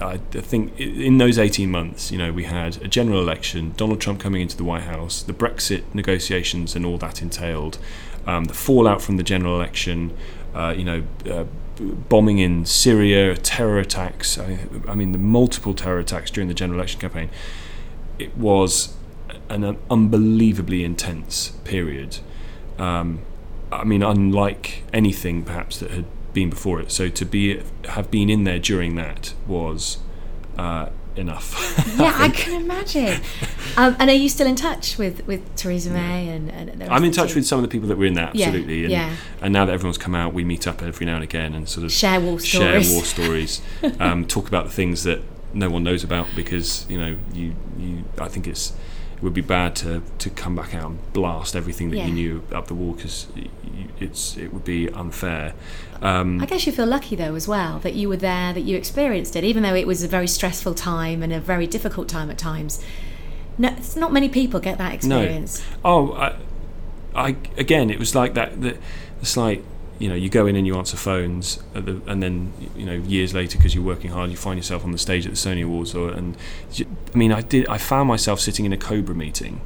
I 0.00 0.18
think 0.18 0.78
in 0.78 1.18
those 1.18 1.38
18 1.38 1.70
months, 1.70 2.12
you 2.12 2.18
know, 2.18 2.32
we 2.32 2.44
had 2.44 2.80
a 2.82 2.88
general 2.88 3.20
election, 3.20 3.74
Donald 3.76 4.00
Trump 4.00 4.20
coming 4.20 4.40
into 4.40 4.56
the 4.56 4.64
White 4.64 4.84
House, 4.84 5.22
the 5.22 5.32
Brexit 5.32 5.82
negotiations 5.92 6.76
and 6.76 6.86
all 6.86 6.96
that 6.98 7.20
entailed, 7.20 7.78
um, 8.26 8.44
the 8.44 8.54
fallout 8.54 9.02
from 9.02 9.16
the 9.16 9.22
general 9.22 9.56
election, 9.56 10.16
uh, 10.54 10.74
you 10.76 10.84
know, 10.84 11.04
uh, 11.30 11.44
bombing 11.80 12.38
in 12.38 12.64
Syria, 12.64 13.36
terror 13.36 13.78
attacks. 13.78 14.38
I, 14.38 14.60
I, 14.88 14.94
mean, 14.94 15.12
the 15.12 15.18
multiple 15.18 15.74
terror 15.74 15.98
attacks 15.98 16.30
during 16.30 16.48
the 16.48 16.54
general 16.54 16.78
election 16.78 17.00
campaign. 17.00 17.30
It 18.18 18.36
was 18.36 18.94
an, 19.48 19.76
unbelievably 19.90 20.84
intense 20.84 21.50
period. 21.64 22.18
Um, 22.78 23.20
I 23.72 23.84
mean, 23.84 24.02
unlike 24.02 24.84
anything 24.92 25.42
perhaps 25.44 25.80
that 25.80 25.90
had 25.90 26.04
been 26.32 26.50
before 26.50 26.80
it. 26.80 26.90
So 26.90 27.08
to 27.08 27.24
be 27.24 27.62
have 27.88 28.10
been 28.10 28.28
in 28.30 28.44
there 28.44 28.58
during 28.58 28.96
that 28.96 29.34
was 29.46 29.98
uh, 30.58 30.90
enough. 31.16 31.74
yeah, 31.96 32.12
I, 32.16 32.24
I, 32.24 32.28
can 32.28 32.60
imagine. 32.60 33.20
Um, 33.76 33.96
and 33.98 34.10
are 34.10 34.14
you 34.14 34.28
still 34.28 34.46
in 34.46 34.56
touch 34.56 34.98
with, 34.98 35.26
with 35.26 35.54
Theresa 35.56 35.90
May 35.90 36.28
and, 36.28 36.50
and 36.50 36.82
I'm 36.84 37.04
in 37.04 37.12
touch 37.12 37.28
team? 37.28 37.36
with 37.36 37.46
some 37.46 37.58
of 37.58 37.62
the 37.62 37.68
people 37.68 37.88
that 37.88 37.96
were 37.96 38.06
in 38.06 38.14
that 38.14 38.30
absolutely. 38.30 38.80
Yeah, 38.80 38.84
and, 38.84 38.92
yeah. 38.92 39.16
and 39.42 39.52
now 39.52 39.64
that 39.64 39.72
everyone's 39.72 39.98
come 39.98 40.14
out, 40.14 40.34
we 40.34 40.44
meet 40.44 40.66
up 40.66 40.82
every 40.82 41.06
now 41.06 41.14
and 41.14 41.24
again 41.24 41.54
and 41.54 41.68
sort 41.68 41.84
of 41.84 41.92
share 41.92 42.20
war 42.20 42.40
stories. 42.40 42.86
share 42.86 42.94
war 42.94 43.04
stories, 43.04 43.62
um, 44.00 44.26
talk 44.26 44.48
about 44.48 44.64
the 44.64 44.72
things 44.72 45.04
that 45.04 45.22
no 45.54 45.70
one 45.70 45.84
knows 45.84 46.02
about 46.02 46.26
because 46.34 46.84
you 46.88 46.98
know 46.98 47.16
you 47.32 47.54
you 47.78 48.04
I 48.18 48.28
think 48.28 48.46
it's 48.46 48.72
it 49.16 49.22
would 49.22 49.34
be 49.34 49.40
bad 49.40 49.76
to, 49.76 50.02
to 50.18 50.30
come 50.30 50.56
back 50.56 50.74
out 50.74 50.90
and 50.90 51.12
blast 51.12 51.54
everything 51.54 51.90
that 51.90 51.98
yeah. 51.98 52.06
you 52.06 52.12
knew 52.12 52.42
up 52.52 52.66
the 52.66 52.74
wall 52.74 52.92
because 52.92 53.28
it's 54.00 54.36
it 54.36 54.52
would 54.52 54.64
be 54.64 54.88
unfair. 54.90 55.54
Um, 56.02 56.40
I 56.40 56.46
guess 56.46 56.66
you 56.66 56.72
feel 56.72 56.86
lucky 56.86 57.16
though 57.16 57.34
as 57.34 57.48
well 57.48 57.78
that 57.80 57.94
you 57.94 58.08
were 58.08 58.16
there, 58.16 58.52
that 58.52 58.62
you 58.62 58.76
experienced 58.76 59.36
it, 59.36 59.44
even 59.44 59.62
though 59.62 59.74
it 59.74 59.86
was 59.86 60.02
a 60.02 60.08
very 60.08 60.28
stressful 60.28 60.74
time 60.74 61.22
and 61.22 61.32
a 61.32 61.40
very 61.40 61.66
difficult 61.66 62.08
time 62.08 62.30
at 62.30 62.38
times. 62.38 62.84
No, 63.56 63.68
it's 63.68 63.96
not 63.96 64.12
many 64.12 64.28
people 64.28 64.60
get 64.60 64.78
that 64.78 64.92
experience. 64.92 65.60
No. 65.60 65.66
Oh, 65.84 66.12
I, 66.12 66.36
I 67.14 67.36
again, 67.56 67.90
it 67.90 67.98
was 67.98 68.14
like 68.14 68.34
that. 68.34 68.60
The, 68.60 68.78
it's 69.20 69.36
like 69.36 69.62
you 69.98 70.08
know, 70.08 70.14
you 70.14 70.28
go 70.28 70.46
in 70.46 70.56
and 70.56 70.66
you 70.66 70.76
answer 70.76 70.96
phones, 70.96 71.62
the, 71.72 72.00
and 72.06 72.22
then 72.22 72.52
you 72.76 72.84
know, 72.84 72.94
years 72.94 73.32
later, 73.32 73.56
because 73.56 73.74
you're 73.74 73.84
working 73.84 74.10
hard, 74.10 74.30
you 74.30 74.36
find 74.36 74.58
yourself 74.58 74.84
on 74.84 74.92
the 74.92 74.98
stage 74.98 75.24
at 75.24 75.32
the 75.32 75.38
Sony 75.38 75.64
Awards, 75.64 75.94
or 75.94 76.10
and 76.10 76.36
I 76.80 77.16
mean, 77.16 77.32
I 77.32 77.42
did. 77.42 77.68
I 77.68 77.78
found 77.78 78.08
myself 78.08 78.40
sitting 78.40 78.64
in 78.64 78.72
a 78.72 78.76
Cobra 78.76 79.14
meeting, 79.14 79.60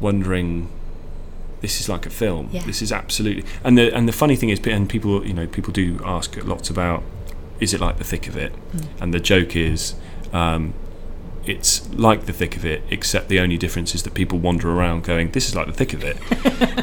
wondering, 0.00 0.70
this 1.60 1.80
is 1.80 1.88
like 1.88 2.06
a 2.06 2.10
film. 2.10 2.48
Yeah. 2.52 2.62
This 2.62 2.82
is 2.82 2.92
absolutely. 2.92 3.44
And 3.64 3.76
the 3.76 3.94
and 3.94 4.08
the 4.08 4.12
funny 4.12 4.36
thing 4.36 4.48
is, 4.50 4.60
and 4.66 4.88
people, 4.88 5.26
you 5.26 5.34
know, 5.34 5.46
people 5.46 5.72
do 5.72 6.00
ask 6.04 6.36
lots 6.44 6.70
about, 6.70 7.02
is 7.60 7.74
it 7.74 7.80
like 7.80 7.98
the 7.98 8.04
thick 8.04 8.28
of 8.28 8.36
it? 8.36 8.52
Mm. 8.72 8.86
And 9.00 9.14
the 9.14 9.20
joke 9.20 9.56
is. 9.56 9.94
Um, 10.32 10.74
it's 11.46 11.88
like 11.94 12.26
the 12.26 12.32
thick 12.34 12.56
of 12.56 12.64
it, 12.66 12.82
except 12.90 13.28
the 13.30 13.40
only 13.40 13.56
difference 13.56 13.94
is 13.94 14.02
that 14.02 14.12
people 14.12 14.38
wander 14.38 14.70
around 14.70 15.04
going, 15.04 15.30
"This 15.30 15.48
is 15.48 15.54
like 15.54 15.66
the 15.66 15.72
thick 15.72 15.94
of 15.94 16.04
it." 16.04 16.18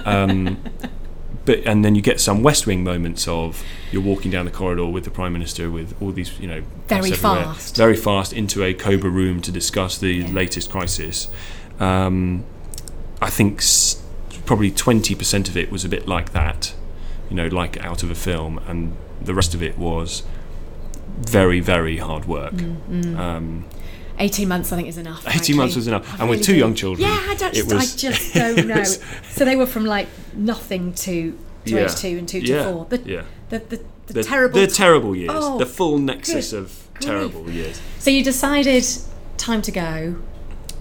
um, 0.07 0.57
but 1.45 1.59
and 1.59 1.85
then 1.85 1.95
you 1.95 2.01
get 2.01 2.19
some 2.19 2.41
West 2.41 2.65
Wing 2.65 2.83
moments 2.83 3.27
of 3.27 3.63
you're 3.91 4.01
walking 4.01 4.31
down 4.31 4.45
the 4.45 4.51
corridor 4.51 4.88
with 4.88 5.03
the 5.03 5.11
Prime 5.11 5.33
Minister 5.33 5.69
with 5.69 5.95
all 6.01 6.11
these 6.11 6.38
you 6.39 6.47
know 6.47 6.63
very 6.88 7.11
fast, 7.11 7.77
very 7.77 7.95
fast 7.95 8.33
into 8.33 8.63
a 8.63 8.73
Cobra 8.73 9.09
room 9.09 9.41
to 9.41 9.51
discuss 9.51 9.97
the 9.97 10.13
yeah. 10.13 10.27
latest 10.29 10.71
crisis. 10.71 11.29
Um, 11.79 12.43
I 13.21 13.29
think 13.29 13.59
s- 13.59 14.01
probably 14.45 14.71
twenty 14.71 15.15
percent 15.15 15.49
of 15.49 15.58
it 15.58 15.71
was 15.71 15.84
a 15.86 15.89
bit 15.89 16.08
like 16.08 16.31
that, 16.34 16.73
you 17.29 17.36
know, 17.36 17.47
like 17.47 17.77
out 17.84 18.03
of 18.03 18.10
a 18.12 18.15
film, 18.15 18.60
and 18.67 18.95
the 19.21 19.34
rest 19.34 19.53
of 19.53 19.62
it 19.63 19.77
was 19.77 20.23
very 21.19 21.60
very 21.60 21.97
hard 21.97 22.25
work. 22.25 22.53
Mm, 22.53 23.17
Um, 23.17 23.65
18 24.17 24.47
months 24.47 24.71
I 24.71 24.77
think 24.77 24.88
is 24.88 24.97
enough. 24.97 25.19
18 25.27 25.31
frankly. 25.31 25.53
months 25.55 25.75
was 25.75 25.88
enough. 25.88 26.08
I 26.08 26.12
and 26.13 26.19
really 26.21 26.38
with 26.38 26.45
two 26.45 26.55
young 26.55 26.73
children. 26.73 27.10
Yeah, 27.10 27.25
I, 27.29 27.36
don't, 27.36 27.53
it 27.53 27.65
was, 27.65 27.73
I 27.73 27.97
just 27.97 28.34
don't 28.34 28.65
know. 28.67 28.79
was- 28.79 28.99
so 29.31 29.43
they 29.43 29.58
were 29.58 29.65
from 29.65 29.86
like 29.86 30.08
nothing 30.34 30.93
to, 30.93 31.38
to 31.65 31.71
Yeah. 31.75 31.84
age 31.84 31.95
two 31.97 32.17
and 32.17 32.25
two 32.27 32.39
Yeah, 32.39 32.63
to 32.63 32.71
four. 32.71 32.86
The, 32.86 32.97
yeah. 32.99 33.23
the, 33.49 33.60
the, 33.60 33.81
the, 34.08 34.13
the 34.13 34.23
terrible. 34.23 34.58
the 34.62 34.67
terrible 34.67 35.15
years, 35.17 35.31
Oh, 35.34 35.58
the 35.58 35.65
full 35.65 35.97
nexus 35.99 36.53
of 36.53 36.88
grief. 36.93 37.10
terrible 37.10 37.49
years. 37.49 37.81
so 37.99 38.10
you 38.10 38.23
decided 38.23 38.86
time 39.38 39.62
to 39.63 39.71
go 39.73 40.15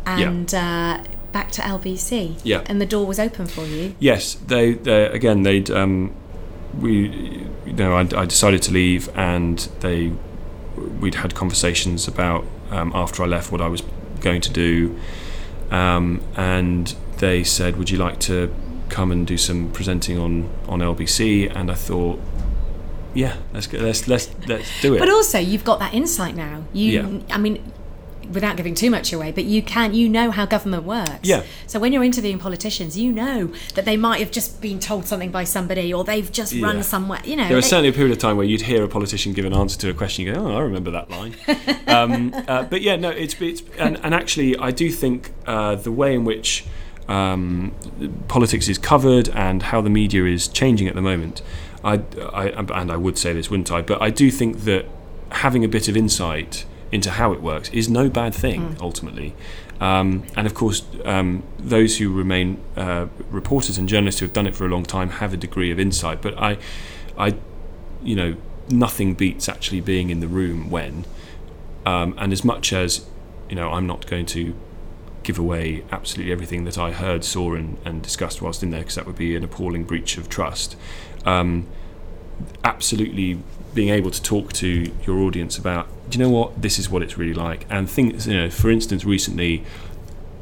and 0.07 0.55
uh, 0.55 1.03
back 1.35 1.51
to 1.51 1.61
LBC. 1.61 2.41
Yeah. 2.45 2.63
And 2.65 2.81
the 2.81 2.87
door 2.87 3.05
was 3.05 3.19
open 3.19 3.47
for 3.47 3.67
you. 3.67 3.95
Yes, 3.99 4.35
they, 4.35 4.73
they 4.73 5.07
again 5.09 5.43
they'd 5.43 5.71
um, 5.71 6.15
we 6.81 7.47
you 7.67 7.73
know 7.75 7.93
I, 7.95 8.03
I 8.23 8.25
decided 8.25 8.63
to 8.63 8.73
leave 8.73 9.11
and 9.17 9.59
they 9.81 10.13
we'd 11.01 11.17
had 11.17 11.35
conversations 11.35 12.09
about 12.09 12.45
um, 12.71 12.93
after 12.95 13.23
I 13.23 13.27
left 13.27 13.53
what 13.53 13.61
I 13.61 13.69
was 13.69 13.83
going 14.21 14.41
to 14.43 14.53
do 14.53 14.99
um, 15.71 16.23
and 16.37 16.95
they 17.19 17.45
said 17.45 17.77
would 17.77 17.91
you 17.91 17.99
like 17.99 18.19
to 18.21 18.55
come 18.89 19.11
and 19.13 19.27
do 19.27 19.37
some 19.37 19.71
presenting 19.73 20.19
on 20.19 20.49
on 20.69 20.79
LBC 20.81 21.55
and 21.55 21.71
I 21.71 21.75
thought 21.75 22.21
yeah 23.13 23.37
let's 23.53 23.67
go, 23.67 23.79
let's 23.79 24.09
let's 24.09 24.31
let's 24.49 24.69
do 24.83 24.95
it 24.95 24.99
But 24.99 25.11
also, 25.11 25.39
you've 25.39 25.65
got 25.65 25.79
that 25.79 25.95
insight 25.95 26.35
now. 26.37 26.65
You, 26.73 26.93
Yeah. 26.93 27.35
I 27.35 27.39
mean, 27.39 27.73
without 28.33 28.57
giving 28.57 28.75
too 28.75 28.91
much 28.91 29.13
away, 29.13 29.33
but 29.33 29.45
you 29.45 29.63
can, 29.63 29.95
you 29.95 30.09
know 30.09 30.31
how 30.31 30.47
government 30.47 30.85
works. 30.85 31.21
Yeah. 31.23 31.43
So 31.67 31.79
when 31.79 31.93
you're 31.93 32.05
interviewing 32.05 32.39
politicians, 32.39 32.99
you 32.99 33.13
know 33.13 33.53
that 33.75 33.85
they 33.85 33.97
might 33.97 34.21
have 34.21 34.31
just 34.31 34.61
been 34.61 34.79
told 34.79 35.07
something 35.07 35.31
by 35.31 35.45
somebody, 35.45 35.93
or 35.93 36.05
they've 36.05 36.31
just 36.31 36.53
Yeah. 36.53 36.67
run 36.67 36.83
somewhere. 36.83 37.21
You 37.25 37.37
know, 37.37 37.47
There 37.49 37.57
was 37.57 37.67
certainly 37.67 37.89
a 37.89 37.93
period 37.93 38.13
of 38.13 38.19
time 38.19 38.37
where 38.37 38.47
you'd 38.47 38.63
hear 38.63 38.83
a 38.85 38.89
politician 38.89 39.33
give 39.33 39.45
an 39.45 39.55
answer 39.55 39.79
to 39.79 39.91
a 39.91 39.95
question, 39.95 40.27
you 40.27 40.35
go, 40.35 40.47
"Oh, 40.47 40.57
I 40.57 40.61
remember 40.61 40.91
that 40.91 41.11
line." 41.11 41.35
um, 41.87 42.35
uh, 42.49 42.65
but 42.65 42.83
yeah, 42.83 42.97
no, 42.97 43.11
it's, 43.11 43.41
it's 43.41 43.63
and, 43.79 43.99
and 44.03 44.15
actually, 44.15 44.57
I 44.57 44.71
do 44.71 44.91
think 44.91 45.33
uh, 45.47 45.75
the 45.77 45.93
way 45.93 46.15
in 46.15 46.25
which 46.25 46.65
um, 47.09 47.73
politics 48.29 48.69
is 48.69 48.79
covered 48.79 49.29
and 49.31 49.65
how 49.65 49.81
the 49.81 49.91
media 49.91 50.25
is 50.25 50.49
changing 50.49 50.89
at 50.89 50.95
the 50.95 51.03
moment, 51.03 51.43
I, 51.83 52.01
I 52.33 52.49
and 52.49 52.91
I 52.91 52.97
would 52.97 53.19
say 53.19 53.33
this, 53.33 53.51
wouldn't 53.51 53.71
I? 53.71 53.83
But 53.83 54.01
I 54.01 54.11
do 54.11 54.31
think 54.31 54.61
that 54.65 54.87
having 55.31 55.65
a 55.65 55.69
bit 55.69 55.89
of 55.89 55.97
insight 55.97 56.65
into 56.95 57.11
how 57.11 57.33
it 57.33 57.43
works 57.43 57.69
is 57.71 57.89
no 57.89 58.09
bad 58.09 58.33
thing 58.33 58.77
ultimately. 58.81 59.35
Um, 59.81 60.23
and 60.37 60.47
of 60.47 60.55
course, 60.55 60.85
um, 61.05 61.43
those 61.59 61.99
who 61.99 62.13
remain 62.13 62.61
uh, 62.77 63.07
reporters 63.31 63.77
and 63.79 63.89
journalists 63.89 64.21
who 64.21 64.27
have 64.27 64.33
done 64.33 64.47
it 64.47 64.55
for 64.55 64.65
a 64.65 64.69
long 64.69 64.85
time 64.85 65.11
have 65.11 65.35
a 65.35 65.37
degree 65.37 65.73
of 65.73 65.81
insight. 65.81 66.23
But 66.23 66.39
I, 66.39 66.57
I 67.19 67.35
you 68.01 68.15
know, 68.15 68.37
nothing 68.71 69.15
beats 69.15 69.49
actually 69.49 69.81
being 69.81 70.11
in 70.11 70.21
the 70.21 70.29
room 70.29 70.71
when. 70.71 71.05
Um, 71.85 72.15
and 72.17 72.33
as 72.33 72.45
much 72.45 72.73
as, 72.73 73.05
you 73.51 73.57
know, 73.57 73.73
I'm 73.73 73.89
not 73.89 74.07
going 74.07 74.27
to 74.27 74.55
give 75.25 75.39
away 75.39 75.85
absolutely 75.91 76.33
everything 76.33 76.65
that 76.65 76.79
I 76.79 76.93
heard, 76.93 77.25
saw, 77.25 77.55
and, 77.55 77.77
and 77.85 78.03
discussed 78.03 78.41
whilst 78.41 78.63
in 78.63 78.71
there, 78.71 78.81
because 78.81 78.95
that 78.95 79.07
would 79.07 79.17
be 79.17 79.35
an 79.35 79.43
appalling 79.43 79.85
breach 79.85 80.17
of 80.17 80.29
trust. 80.29 80.77
Um, 81.27 81.67
absolutely 82.63 83.43
being 83.75 83.89
able 83.89 84.11
to 84.11 84.23
talk 84.23 84.53
to 84.55 84.93
your 85.05 85.19
audience 85.19 85.59
about, 85.59 85.89
do 86.09 86.19
you 86.19 86.25
know 86.25 86.31
what, 86.31 86.63
this 86.63 86.79
is 86.79 86.89
what 86.89 87.03
it's 87.03 87.19
really 87.19 87.35
like. 87.35 87.67
And 87.69 87.91
things, 87.91 88.27
you 88.27 88.37
know, 88.37 88.51
for 88.51 88.71
instance, 88.71 89.05
recently, 89.05 89.65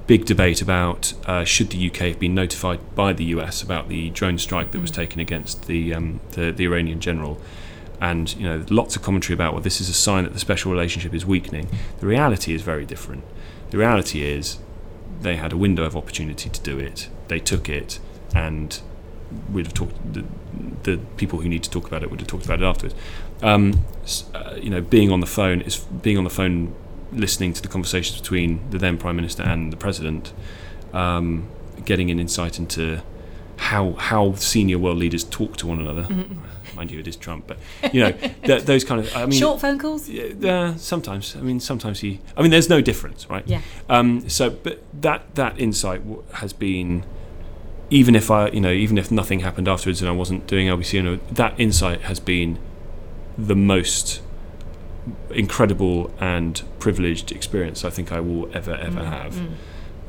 big 0.07 0.25
debate 0.27 0.61
about 0.61 1.15
uh, 1.27 1.45
should 1.45 1.71
the 1.71 1.89
UK 1.89 1.97
have 1.97 2.19
been 2.19 2.35
notified 2.35 2.81
by 2.95 3.13
the 3.13 3.25
US 3.27 3.63
about 3.63 3.89
the 3.89 4.11
drone 4.11 4.39
strike 4.39 4.73
that 4.73 4.81
was 4.81 4.91
taken 4.91 5.21
against 5.21 5.67
the, 5.67 5.95
um, 5.95 6.21
the, 6.33 6.51
the 6.51 6.65
Iranian 6.65 7.01
general. 7.01 7.41
And 8.01 8.35
you 8.35 8.43
know, 8.43 8.65
lots 8.69 8.97
of 8.97 9.03
commentary 9.03 9.35
about 9.35 9.53
well, 9.53 9.63
this 9.63 9.81
is 9.81 9.89
a 9.89 9.95
sign 9.95 10.25
that 10.25 10.33
the 10.33 10.41
special 10.41 10.73
relationship 10.73 11.15
is 11.15 11.25
weakening. 11.25 11.69
The 12.01 12.07
reality 12.07 12.53
is 12.53 12.63
very 12.63 12.85
different. 12.85 13.23
The 13.71 13.79
reality 13.79 14.23
is 14.23 14.59
they 15.21 15.37
had 15.37 15.53
a 15.53 15.57
window 15.57 15.85
of 15.85 15.97
opportunity 15.97 16.51
to 16.51 16.61
do 16.61 16.79
it. 16.79 17.09
They 17.29 17.39
took 17.39 17.69
it, 17.69 18.01
and 18.35 18.81
we'd 19.53 19.67
have 19.67 19.75
talked. 19.75 19.95
The, 20.85 20.99
people 21.17 21.41
who 21.41 21.49
need 21.49 21.63
to 21.65 21.71
talk 21.71 21.87
about 21.87 22.03
it 22.03 22.11
would 22.11 22.21
have 22.21 22.29
talked 22.29 22.45
about 22.45 22.61
it 22.63 22.65
afterwards. 22.65 22.95
Um, 23.43 23.85
uh, 24.35 24.57
you 24.61 24.71
know, 24.71 24.81
being 24.81 25.11
on 25.11 25.21
the 25.21 25.27
phone 25.27 25.61
is 25.61 25.77
being 25.79 26.19
on 26.19 26.25
the 26.25 26.31
phone, 26.31 26.75
listening 27.13 27.53
to 27.55 27.63
the 27.63 27.69
conversations 27.69 28.21
between 28.21 28.69
the 28.71 28.79
then 28.79 28.99
prime 28.99 29.17
minister 29.17 29.43
and 29.43 29.73
the 29.73 29.77
president, 29.77 30.33
um, 30.93 31.49
getting 31.85 32.11
an 32.11 32.19
insight 32.19 32.59
into 32.59 33.03
how 33.57 33.93
how 33.93 34.35
senior 34.35 34.79
world 34.79 34.99
leaders 34.99 35.25
talk 35.25 35.57
to 35.59 35.67
one 35.67 35.79
another. 35.81 36.07
Mind 36.75 36.91
you, 36.91 36.99
it 37.01 37.07
is 37.07 37.17
Trump, 37.17 37.47
but 37.47 37.59
you 37.93 38.01
know 38.01 38.13
th- 38.13 38.63
those 38.71 38.83
kind 38.85 39.01
of. 39.01 39.15
I 39.15 39.27
mean, 39.27 39.39
Short 39.39 39.61
phone 39.61 39.79
calls? 39.79 40.09
yeah, 40.09 40.51
uh, 40.73 40.77
sometimes. 40.77 41.37
I 41.37 41.41
mean, 41.41 41.61
sometimes 41.61 42.01
he. 42.01 42.21
I 42.37 42.43
mean, 42.43 42.51
there's 42.51 42.69
no 42.71 42.81
difference, 42.81 43.29
right? 43.29 43.47
Yeah. 43.47 43.61
Um, 43.89 44.29
so, 44.29 44.51
but 44.51 44.83
that 45.03 45.35
that 45.35 45.59
insight 45.61 46.01
w- 46.03 46.25
has 46.35 46.53
been, 46.53 47.05
even 48.01 48.15
if 48.17 48.31
I, 48.31 48.49
you 48.49 48.61
know, 48.61 48.73
even 48.73 48.97
if 48.99 49.11
nothing 49.11 49.41
happened 49.41 49.69
afterwards 49.69 50.01
and 50.01 50.09
I 50.09 50.13
wasn't 50.13 50.47
doing 50.47 50.67
LBC, 50.69 50.95
you 50.95 51.03
know, 51.03 51.19
that 51.31 51.53
insight 51.59 52.01
has 52.03 52.19
been 52.21 52.59
the 53.51 53.55
most 53.57 54.23
incredible 55.31 56.11
and 56.21 56.63
privileged 56.79 57.33
experience 57.33 57.85
I 57.85 57.91
think 57.91 58.13
I 58.13 58.21
will 58.21 58.49
ever 58.57 58.75
ever 58.75 59.01
Mm, 59.01 59.05
have. 59.19 59.41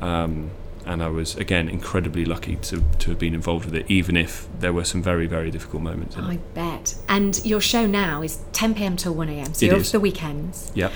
Um, 0.00 0.50
and 0.86 1.02
I 1.02 1.08
was 1.08 1.34
again 1.36 1.68
incredibly 1.68 2.24
lucky 2.24 2.56
to 2.68 2.82
to 3.00 3.10
have 3.10 3.18
been 3.18 3.34
involved 3.34 3.64
with 3.66 3.74
it, 3.74 3.86
even 3.90 4.16
if 4.16 4.46
there 4.60 4.72
were 4.72 4.84
some 4.84 5.02
very 5.02 5.26
very 5.26 5.50
difficult 5.50 5.82
moments. 5.82 6.16
In 6.16 6.24
I 6.24 6.34
it. 6.34 6.54
bet. 6.54 6.94
And 7.08 7.44
your 7.44 7.60
show 7.60 7.86
now 7.86 8.22
is 8.22 8.38
10 8.52 8.74
pm 8.74 8.96
till 8.96 9.14
1 9.14 9.28
am. 9.28 9.54
So 9.54 9.64
It 9.64 9.68
you're 9.70 9.80
is. 9.80 9.88
off 9.88 9.92
the 9.92 10.00
weekends. 10.00 10.70
Yeah. 10.74 10.90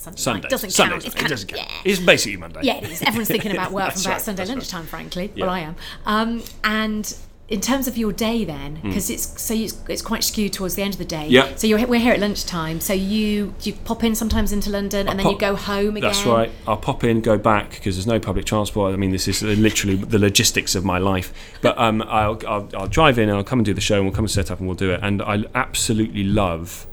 Sunday, 0.00 0.16
night 0.16 0.22
Sunday 0.22 0.48
doesn't 0.48 0.70
Sundays, 0.70 1.02
count. 1.04 1.14
It's 1.14 1.22
it 1.24 1.28
doesn't 1.28 1.48
count. 1.48 1.62
yeah. 1.62 1.76
It's 1.92 2.00
basically 2.00 2.36
Monday. 2.38 2.60
Yeah, 2.62 2.76
it 2.78 2.90
is. 2.90 3.02
Everyone's 3.02 3.28
thinking 3.36 3.52
about 3.52 3.72
work 3.72 3.92
from 3.92 4.00
about 4.02 4.10
right, 4.12 4.20
Sunday 4.20 4.38
that's 4.38 4.50
right. 4.50 4.56
lunchtime, 4.56 4.86
frankly. 4.86 5.30
Yeah. 5.34 5.44
Well, 5.46 5.54
I 5.54 5.60
am. 5.60 5.76
Um, 6.06 6.42
and 6.64 7.14
in 7.48 7.60
terms 7.60 7.88
of 7.88 7.98
your 7.98 8.12
day, 8.12 8.44
then, 8.44 8.76
Hmm. 8.76 8.88
because 8.90 9.10
it's 9.10 9.42
so 9.42 9.54
it's, 9.54 9.76
it's 9.88 10.02
quite 10.02 10.22
skewed 10.22 10.52
towards 10.52 10.76
the 10.76 10.82
end 10.82 10.94
of 10.94 10.98
the 10.98 11.04
day. 11.04 11.26
Yeah. 11.26 11.52
So 11.56 11.66
you're, 11.66 11.84
we're 11.84 11.98
here 11.98 12.12
at 12.12 12.20
lunchtime. 12.20 12.80
So 12.80 12.92
you 12.92 13.52
you 13.62 13.72
pop 13.72 14.04
in 14.04 14.14
sometimes 14.14 14.52
into 14.52 14.70
London, 14.70 15.08
and 15.08 15.18
then 15.18 15.26
you 15.28 15.36
go 15.36 15.56
home 15.56 15.96
again. 15.96 16.08
That's 16.10 16.24
right. 16.24 16.50
I'll 16.68 16.76
pop 16.76 17.02
in, 17.02 17.20
go 17.22 17.36
back 17.36 17.70
because 17.70 17.96
there's 17.96 18.06
no 18.06 18.20
public 18.20 18.44
transport. 18.44 18.94
I 18.94 18.96
mean, 18.96 19.10
this 19.10 19.26
is 19.26 19.42
literally 19.42 19.96
the 19.96 20.20
logistics 20.20 20.76
of 20.76 20.84
my 20.84 20.98
life. 20.98 21.32
But 21.60 21.76
um, 21.76 22.02
I'll, 22.02 22.38
I'll, 22.46 22.68
I'll 22.76 22.86
drive 22.88 23.18
in 23.18 23.28
and 23.28 23.36
I'll 23.36 23.42
come 23.44 23.58
and 23.58 23.66
do 23.66 23.74
the 23.74 23.80
show 23.80 23.96
and 23.96 24.04
we'll 24.04 24.14
come 24.14 24.24
and 24.26 24.30
set 24.30 24.50
up 24.52 24.60
and 24.60 24.68
we'll 24.68 24.76
do 24.76 24.92
it. 24.92 25.00
And 25.02 25.20
I 25.20 25.42
absolutely 25.56 26.22
love 26.22 26.86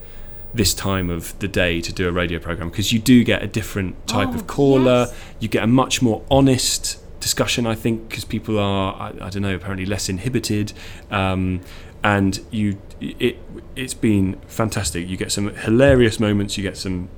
this 0.53 0.73
time 0.73 1.09
of 1.09 1.37
the 1.39 1.47
day 1.47 1.81
to 1.81 1.91
do 1.93 2.07
a 2.07 2.11
radio 2.11 2.39
program 2.39 2.69
because 2.69 2.91
you 2.93 2.99
do 2.99 3.23
get 3.23 3.43
a 3.43 3.47
different 3.47 4.07
type 4.07 4.29
Oh, 4.31 4.35
of 4.35 4.47
caller. 4.47 5.05
yes. 5.09 5.15
You 5.39 5.47
get 5.47 5.63
a 5.63 5.67
much 5.67 6.01
more 6.01 6.23
honest 6.31 6.99
discussion, 7.19 7.67
I 7.67 7.75
think, 7.75 8.09
because 8.09 8.23
people 8.25 8.57
are, 8.57 8.93
I, 8.95 9.25
I 9.25 9.29
don't 9.29 9.41
know, 9.41 9.55
apparently 9.55 9.85
less 9.85 10.07
inhibited. 10.09 10.73
Um, 11.11 11.61
and 12.03 12.39
you, 12.51 12.79
it, 13.01 13.37
it's 13.75 13.93
been 13.93 14.39
fantastic. 14.47 15.07
You 15.07 15.17
get 15.17 15.31
some 15.31 15.53
hilarious 15.55 16.19
moments. 16.19 16.57
You 16.57 16.63
get 16.63 16.77
some 16.77 17.09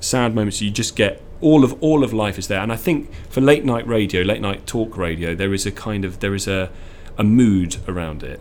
sad 0.00 0.34
moments. 0.34 0.60
You 0.62 0.70
just 0.70 0.96
get 0.96 1.22
all 1.40 1.64
of 1.64 1.80
all 1.82 2.02
of 2.02 2.12
life 2.12 2.38
is 2.38 2.48
there. 2.48 2.60
And 2.60 2.72
I 2.72 2.76
think 2.76 3.12
for 3.28 3.40
late 3.40 3.64
night 3.64 3.86
radio, 3.86 4.22
late 4.22 4.40
night 4.40 4.66
talk 4.66 4.96
radio, 4.96 5.34
there 5.34 5.52
is 5.52 5.66
a 5.66 5.70
kind 5.72 6.04
of 6.04 6.20
there 6.20 6.34
is 6.34 6.48
a 6.48 6.70
a 7.16 7.24
mood 7.24 7.76
around 7.88 8.22
it 8.22 8.40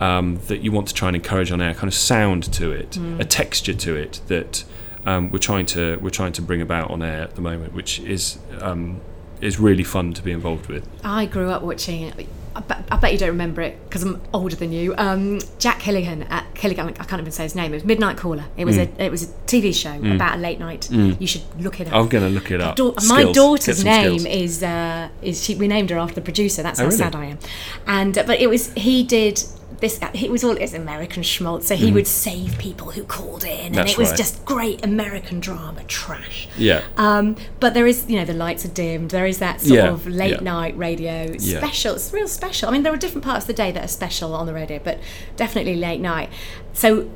um, 0.00 0.38
that 0.48 0.58
you 0.62 0.72
want 0.72 0.88
to 0.88 0.94
try 0.94 1.08
and 1.08 1.16
encourage 1.16 1.50
on 1.50 1.60
air, 1.60 1.74
kind 1.74 1.88
of 1.88 1.94
sound 1.94 2.44
to 2.54 2.70
it, 2.72 2.96
a 3.18 3.24
texture 3.24 3.74
to 3.74 3.96
it 3.96 4.20
that 4.28 4.64
um, 5.06 5.30
we're 5.30 5.38
trying 5.38 5.66
to 5.66 5.96
we're 6.02 6.10
trying 6.10 6.32
to 6.32 6.42
bring 6.42 6.60
about 6.60 6.90
on 6.90 7.02
air 7.02 7.22
at 7.22 7.34
the 7.34 7.40
moment, 7.42 7.72
which 7.72 8.00
is 8.00 8.38
um, 8.60 9.00
is 9.40 9.58
really 9.60 9.84
fun 9.84 10.12
to 10.14 10.22
be 10.22 10.32
involved 10.32 10.66
with. 10.66 10.86
I 11.04 11.26
grew 11.26 11.50
up 11.50 11.62
watching 11.62 12.02
it. 12.02 12.28
I 12.54 12.60
bet, 12.60 12.84
I 12.90 12.96
bet 12.96 13.12
you 13.12 13.18
don't 13.18 13.28
remember 13.28 13.60
it 13.60 13.78
because 13.84 14.02
I'm 14.02 14.18
older 14.32 14.56
than 14.56 14.72
you. 14.72 14.94
Um, 14.96 15.40
Jack 15.58 15.80
Hilligan 15.82 16.26
at 16.30 16.46
Hilligan, 16.54 16.88
I 16.98 17.04
can't 17.04 17.20
even 17.20 17.30
say 17.30 17.42
his 17.42 17.54
name. 17.54 17.72
It 17.72 17.76
was 17.76 17.84
Midnight 17.84 18.16
Caller. 18.16 18.46
It 18.56 18.64
was 18.64 18.76
Mm. 18.78 18.98
a 18.98 19.04
it 19.04 19.10
was 19.10 19.24
a 19.24 19.26
TV 19.46 19.74
show 19.74 19.92
about 20.14 20.36
a 20.36 20.38
late 20.38 20.58
night. 20.58 20.90
You 20.90 21.26
should 21.26 21.42
look 21.60 21.80
it 21.80 21.88
up. 21.88 21.92
I'm 21.94 22.08
going 22.08 22.24
to 22.24 22.30
look 22.30 22.50
it 22.50 22.62
up. 22.62 22.76
dau- 22.76 22.94
my 23.08 23.30
daughter's 23.30 23.84
name 23.84 24.20
skills. 24.20 24.34
is 24.34 24.62
uh, 24.62 25.10
is 25.20 25.44
she, 25.44 25.54
we 25.54 25.68
named 25.68 25.90
her 25.90 25.98
after 25.98 26.14
the 26.14 26.22
producer. 26.22 26.62
That's 26.62 26.80
Oh, 26.80 26.84
how 26.84 26.88
really? 26.88 26.96
sad 26.98 27.14
I 27.14 27.24
am. 27.26 27.38
And 27.86 28.16
uh, 28.16 28.22
but 28.26 28.40
it 28.40 28.48
was 28.48 28.72
he 28.72 29.02
did 29.04 29.44
this. 29.80 29.98
It 30.14 30.30
was 30.30 30.42
all 30.44 30.52
it's 30.56 30.74
American 30.74 31.22
schmaltz. 31.22 31.66
So 31.68 31.76
he 31.76 31.92
would 31.92 32.06
save 32.06 32.58
people 32.58 32.90
who 32.92 33.04
called 33.04 33.44
in, 33.44 33.50
and 33.50 33.74
Mm. 33.74 33.78
That's 33.78 33.92
it 33.92 33.98
was 33.98 34.08
right. 34.10 34.16
just 34.18 34.44
great 34.44 34.84
American 34.84 35.40
drama 35.40 35.82
trash. 35.84 36.48
Yeah. 36.56 36.82
Um, 36.96 37.36
but 37.60 37.74
there 37.74 37.86
is, 37.86 38.06
you 38.08 38.16
know, 38.16 38.24
the 38.24 38.32
lights 38.34 38.64
are 38.64 38.68
dimmed. 38.68 39.10
There 39.10 39.26
is 39.26 39.38
that 39.38 39.60
sort 39.60 39.78
Yeah, 39.78 39.88
of 39.90 40.06
late 40.06 40.32
yeah. 40.32 40.40
night 40.40 40.76
radio 40.78 41.34
Yeah. 41.38 41.58
special. 41.58 41.94
It's 41.94 42.12
real 42.12 42.28
special. 42.28 42.68
I 42.68 42.72
mean, 42.72 42.82
there 42.84 42.92
are 42.92 42.96
different 42.96 43.24
parts 43.24 43.44
of 43.44 43.48
the 43.48 43.52
day 43.54 43.70
that 43.72 43.84
are 43.84 43.88
special 43.88 44.34
on 44.34 44.46
the 44.46 44.54
radio, 44.54 44.80
but 44.82 44.98
definitely 45.36 45.76
late 45.76 46.00
night. 46.00 46.30
So 46.72 47.08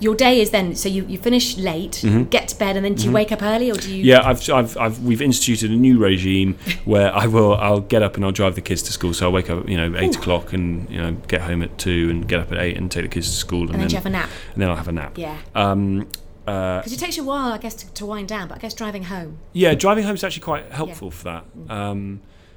your 0.00 0.14
day 0.14 0.40
is 0.40 0.50
then. 0.50 0.74
So 0.74 0.88
you, 0.88 1.04
you 1.06 1.18
finish 1.18 1.56
late, 1.56 2.02
get 2.30 2.48
to 2.48 2.58
bed, 2.58 2.76
and 2.76 2.84
then 2.84 2.94
do 2.94 3.04
you 3.04 3.12
wake 3.12 3.32
up 3.32 3.42
early, 3.42 3.70
or 3.70 3.74
do 3.74 3.94
you? 3.94 4.02
Mm-hmm. 4.02 4.24
Yeah, 4.24 4.28
I've, 4.28 4.48
I've, 4.50 4.76
I've, 4.76 5.02
we've 5.04 5.22
instituted 5.22 5.70
a 5.70 5.74
new 5.76 5.98
regime 5.98 6.54
where 6.84 7.14
I 7.14 7.26
will, 7.26 7.54
I'll 7.54 7.80
get 7.80 8.02
up 8.02 8.16
and 8.16 8.24
I'll 8.24 8.32
drive 8.32 8.54
the 8.54 8.60
kids 8.60 8.82
to 8.82 8.92
school. 8.92 9.14
So 9.14 9.26
I'll 9.26 9.32
wake 9.32 9.50
up, 9.50 9.68
you 9.68 9.76
know, 9.76 9.96
eight 9.98 10.16
Ooh. 10.16 10.20
o'clock 10.20 10.52
and 10.52 10.88
you 10.90 11.00
know 11.00 11.12
get 11.28 11.42
home 11.42 11.62
at 11.62 11.76
two 11.78 12.08
and 12.10 12.26
get 12.28 12.40
up 12.40 12.52
at 12.52 12.58
eight 12.58 12.76
and 12.76 12.90
take 12.90 13.02
the 13.04 13.08
kids 13.08 13.28
to 13.30 13.36
school 13.36 13.62
and, 13.62 13.70
And 13.74 13.82
then 13.82 13.90
you 13.90 13.96
have 13.96 14.06
a 14.06 14.10
nap. 14.10 14.28
and 14.52 14.62
then 14.62 14.70
I'll 14.70 14.76
have 14.76 14.88
a 14.88 14.92
nap. 14.92 15.16
Yeah. 15.18 15.38
Um, 15.54 16.08
uh, 16.46 16.78
Because 16.80 16.92
it 16.92 16.98
takes 16.98 17.16
you 17.16 17.22
a 17.22 17.26
while, 17.26 17.52
I 17.52 17.58
guess, 17.58 17.74
to, 17.74 17.92
to 17.94 18.06
wind 18.06 18.28
down. 18.28 18.48
But 18.48 18.58
I 18.58 18.60
guess 18.60 18.74
driving 18.74 19.04
home 19.04 19.38
yeah, 19.52 19.74
driving 19.74 20.04
home 20.04 20.14
is 20.14 20.24
actually 20.24 20.42
quite 20.42 20.70
helpful 20.72 21.10
for 21.10 21.24
that. 21.24 21.44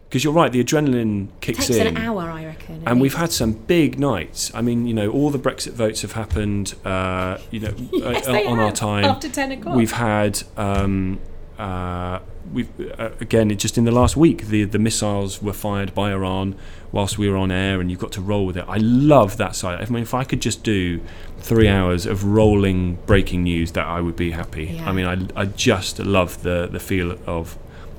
Because 0.10 0.24
you're 0.24 0.34
right, 0.34 0.52
the 0.52 0.64
adrenaline 0.64 1.28
kicks 1.42 1.68
takes 1.68 1.78
in. 1.78 1.88
an 1.88 1.98
hour, 1.98 2.22
I 2.24 2.46
reckon. 2.46 2.82
And 2.86 3.02
we've 3.02 3.16
had 3.16 3.32
some 3.34 3.52
big 3.52 4.00
nights. 4.00 4.52
I 4.54 4.62
mean, 4.62 4.88
you 4.88 4.94
know, 4.94 5.10
all 5.10 5.30
the 5.32 5.40
Brexit 5.40 5.74
votes 5.74 6.02
have 6.02 6.14
happened. 6.14 6.76
Uh, 6.86 7.40
you 7.52 7.60
know, 7.60 7.74
Yes, 7.92 8.26
uh, 8.28 8.44
on 8.48 8.58
our 8.60 8.72
time 8.72 9.04
after 9.06 9.28
10 9.28 9.52
o'clock. 9.52 9.76
We've 9.76 9.92
had 9.92 10.44
um, 10.56 11.20
uh, 11.60 12.20
we've 12.54 12.70
uh, 13.00 13.10
again 13.20 13.56
just 13.58 13.78
in 13.78 13.84
the 13.84 13.92
last 13.92 14.16
week 14.16 14.48
the 14.48 14.64
the 14.64 14.80
missiles 14.80 15.42
were 15.42 15.52
fired 15.54 15.94
by 15.94 16.12
Iran 16.12 16.56
whilst 16.94 17.18
we 17.18 17.30
were 17.30 17.36
on 17.36 17.52
air, 17.52 17.82
and 17.82 17.92
you've 17.92 18.00
got 18.00 18.14
to 18.14 18.22
roll 18.22 18.46
with 18.46 18.56
it. 18.56 18.64
I 18.66 18.78
love 18.78 19.36
that 19.38 19.56
side. 19.58 19.82
I 19.82 19.92
mean, 19.92 20.04
if 20.04 20.14
I 20.14 20.24
could 20.24 20.42
just 20.42 20.64
do 20.64 21.02
three 21.40 21.68
hours 21.68 22.06
of 22.06 22.24
rolling 22.24 22.96
breaking 23.06 23.44
news, 23.44 23.74
that 23.74 23.86
I 23.86 24.00
would 24.00 24.16
be 24.16 24.32
happy. 24.32 24.66
Yeah. 24.66 24.90
I 24.90 24.94
mean, 24.94 25.06
I 25.06 25.42
I 25.42 25.46
just 25.48 26.00
love 26.00 26.44
the 26.44 26.68
the 26.72 26.80
feel 26.80 27.18
of 27.26 27.58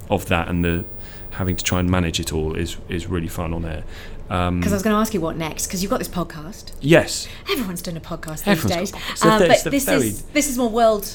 of 0.09 0.27
that 0.27 0.49
and 0.49 0.65
the 0.65 0.87
having 1.39 1.57
to 1.57 1.65
try 1.65 1.81
and 1.81 1.91
manage 1.91 2.21
it 2.21 2.33
all 2.33 2.55
is 2.55 2.77
is 2.89 3.07
really 3.07 3.29
fun 3.29 3.53
on 3.55 3.65
air. 3.65 3.83
Um, 4.31 4.61
Because 4.61 4.73
I 4.73 4.77
was 4.77 4.83
going 4.83 4.95
to 4.95 5.01
ask 5.01 5.15
you 5.15 5.21
what 5.23 5.37
next, 5.37 5.67
because 5.67 5.81
you've 5.83 5.91
got 5.91 5.99
this 6.01 6.09
podcast. 6.21 6.73
yes, 6.83 7.27
Everyone's 7.51 7.81
doing 7.81 7.97
a 7.97 8.01
podcast 8.01 8.45
these 8.45 8.49
Everyone's 8.49 8.77
days. 8.77 8.93
got 8.93 9.01
podcasts. 9.01 9.19
So 9.19 9.29
Uh, 9.31 9.39
but 9.39 9.71
this 9.71 9.85
very- 9.87 10.09
is 10.09 10.23
this 10.35 10.49
is 10.51 10.59
more 10.59 10.69
world. 10.69 11.07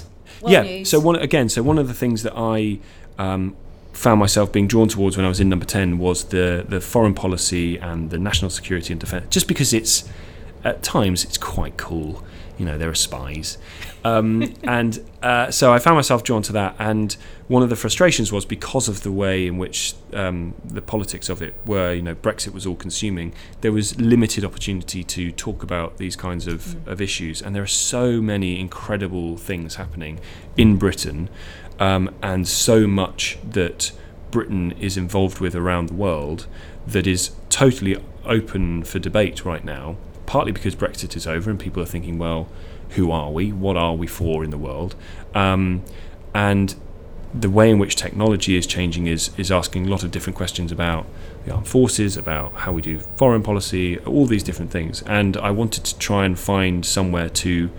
world 0.41 0.51
yeah. 0.53 0.63
News. 0.63 0.89
So 0.89 0.99
one 0.99 1.15
again, 1.17 1.47
so 1.49 1.61
one 1.61 1.77
of 1.77 1.87
the 1.87 1.93
things 1.93 2.23
that 2.23 2.33
I 2.35 2.79
um, 3.19 3.55
found 3.93 4.19
myself 4.19 4.51
being 4.51 4.67
drawn 4.67 4.87
towards 4.87 5.15
when 5.17 5.25
I 5.25 5.29
was 5.29 5.39
in 5.39 5.47
number 5.49 5.65
ten 5.65 5.99
was 5.99 6.23
the 6.35 6.65
the 6.67 6.81
foreign 6.81 7.13
policy 7.13 7.77
and 7.77 8.09
the 8.09 8.17
national 8.17 8.49
security 8.49 8.91
and 8.93 8.99
defence. 8.99 9.25
Just 9.29 9.47
because 9.47 9.71
it's 9.73 10.03
at 10.63 10.81
times 10.81 11.23
it's 11.23 11.37
quite 11.37 11.77
cool. 11.77 12.23
You 12.57 12.65
know, 12.65 12.77
there 12.79 12.89
are 12.89 12.95
spies, 12.95 13.57
um, 14.03 14.53
and 14.63 15.03
uh, 15.21 15.51
so 15.51 15.73
I 15.73 15.79
found 15.79 15.95
myself 15.95 16.23
drawn 16.23 16.41
to 16.43 16.53
that. 16.53 16.75
And 16.79 17.15
one 17.47 17.63
of 17.63 17.69
the 17.69 17.75
frustrations 17.75 18.31
was 18.31 18.45
because 18.45 18.87
of 18.87 19.03
the 19.03 19.11
way 19.11 19.47
in 19.47 19.57
which 19.57 19.93
um, 20.13 20.53
the 20.63 20.81
politics 20.81 21.29
of 21.29 21.41
it 21.41 21.55
were. 21.65 21.93
You 21.93 22.01
know, 22.01 22.15
Brexit 22.15 22.53
was 22.53 22.65
all 22.65 22.75
consuming. 22.75 23.33
There 23.61 23.71
was 23.71 23.99
limited 23.99 24.43
opportunity 24.43 25.03
to 25.03 25.31
talk 25.31 25.63
about 25.63 25.97
these 25.97 26.15
kinds 26.15 26.47
of, 26.47 26.87
of 26.87 27.01
issues, 27.01 27.41
and 27.41 27.55
there 27.55 27.63
are 27.63 27.67
so 27.67 28.21
many 28.21 28.59
incredible 28.59 29.37
things 29.37 29.75
happening 29.75 30.19
in 30.57 30.77
Britain, 30.77 31.29
um, 31.79 32.13
and 32.21 32.47
so 32.47 32.87
much 32.87 33.37
that 33.43 33.91
Britain 34.31 34.71
is 34.79 34.97
involved 34.97 35.39
with 35.39 35.55
around 35.55 35.89
the 35.89 35.93
world 35.93 36.47
that 36.87 37.05
is 37.07 37.31
totally 37.49 38.03
open 38.25 38.83
for 38.83 38.99
debate 38.99 39.45
right 39.45 39.63
now 39.63 39.95
partly 40.25 40.51
because 40.51 40.75
Brexit 40.75 41.15
is 41.15 41.27
over 41.27 41.49
and 41.49 41.59
people 41.59 41.81
are 41.81 41.85
thinking, 41.85 42.17
well, 42.17 42.47
who 42.95 43.11
are 43.11 43.31
we? 43.31 43.51
What 43.51 43.77
are 43.77 43.93
we 43.93 44.07
for 44.07 44.43
in 44.43 44.49
the 44.49 44.57
world? 44.57 44.95
Um, 45.33 45.83
and 46.33 46.75
the 47.33 47.49
way 47.49 47.71
in 47.71 47.79
which 47.79 47.95
technology 47.95 48.55
is 48.55 48.67
changing 48.67 49.07
is 49.07 49.31
is 49.37 49.51
asking 49.51 49.87
a 49.87 49.89
lot 49.89 50.03
of 50.03 50.11
different 50.11 50.37
questions 50.37 50.71
about 50.71 51.05
the 51.45 51.51
armed 51.53 51.67
forces, 51.67 52.15
about 52.15 52.53
how 52.53 52.71
we 52.71 52.81
do 52.81 52.99
foreign 53.17 53.43
policy, 53.43 53.97
all 53.99 54.25
these 54.25 54.43
different 54.43 54.71
things. 54.71 55.01
And 55.03 55.35
I 55.37 55.51
wanted 55.51 55.83
to 55.85 55.97
try 55.97 56.25
and 56.25 56.37
find 56.37 56.85
somewhere 56.85 57.29
to 57.29 57.69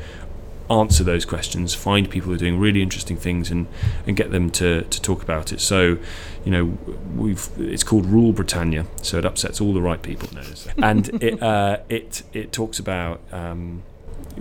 answer 0.71 1.05
those 1.05 1.25
questions, 1.25 1.75
find 1.75 2.11
people 2.11 2.29
who 2.29 2.35
are 2.35 2.39
doing 2.39 2.59
really 2.59 2.83
interesting 2.83 3.17
things, 3.17 3.51
and, 3.51 3.67
and 4.07 4.17
get 4.17 4.31
them 4.31 4.51
to, 4.51 4.83
to 4.83 5.03
talk 5.03 5.23
about 5.23 5.53
it. 5.53 5.61
So, 5.61 5.99
you 6.45 6.51
know, 6.51 6.79
we've 7.15 7.49
it's 7.59 7.85
called 7.85 8.07
Rule 8.07 8.33
Britannia, 8.33 8.87
so 9.03 9.19
it 9.19 9.25
upsets 9.25 9.61
all 9.61 9.73
the 9.73 9.83
right 9.83 10.03
people, 10.03 10.29
and 10.79 11.23
it 11.23 11.43
uh, 11.43 11.79
it 11.89 12.23
it 12.33 12.53
talks 12.53 12.79
about. 12.79 13.21
Um, 13.33 13.83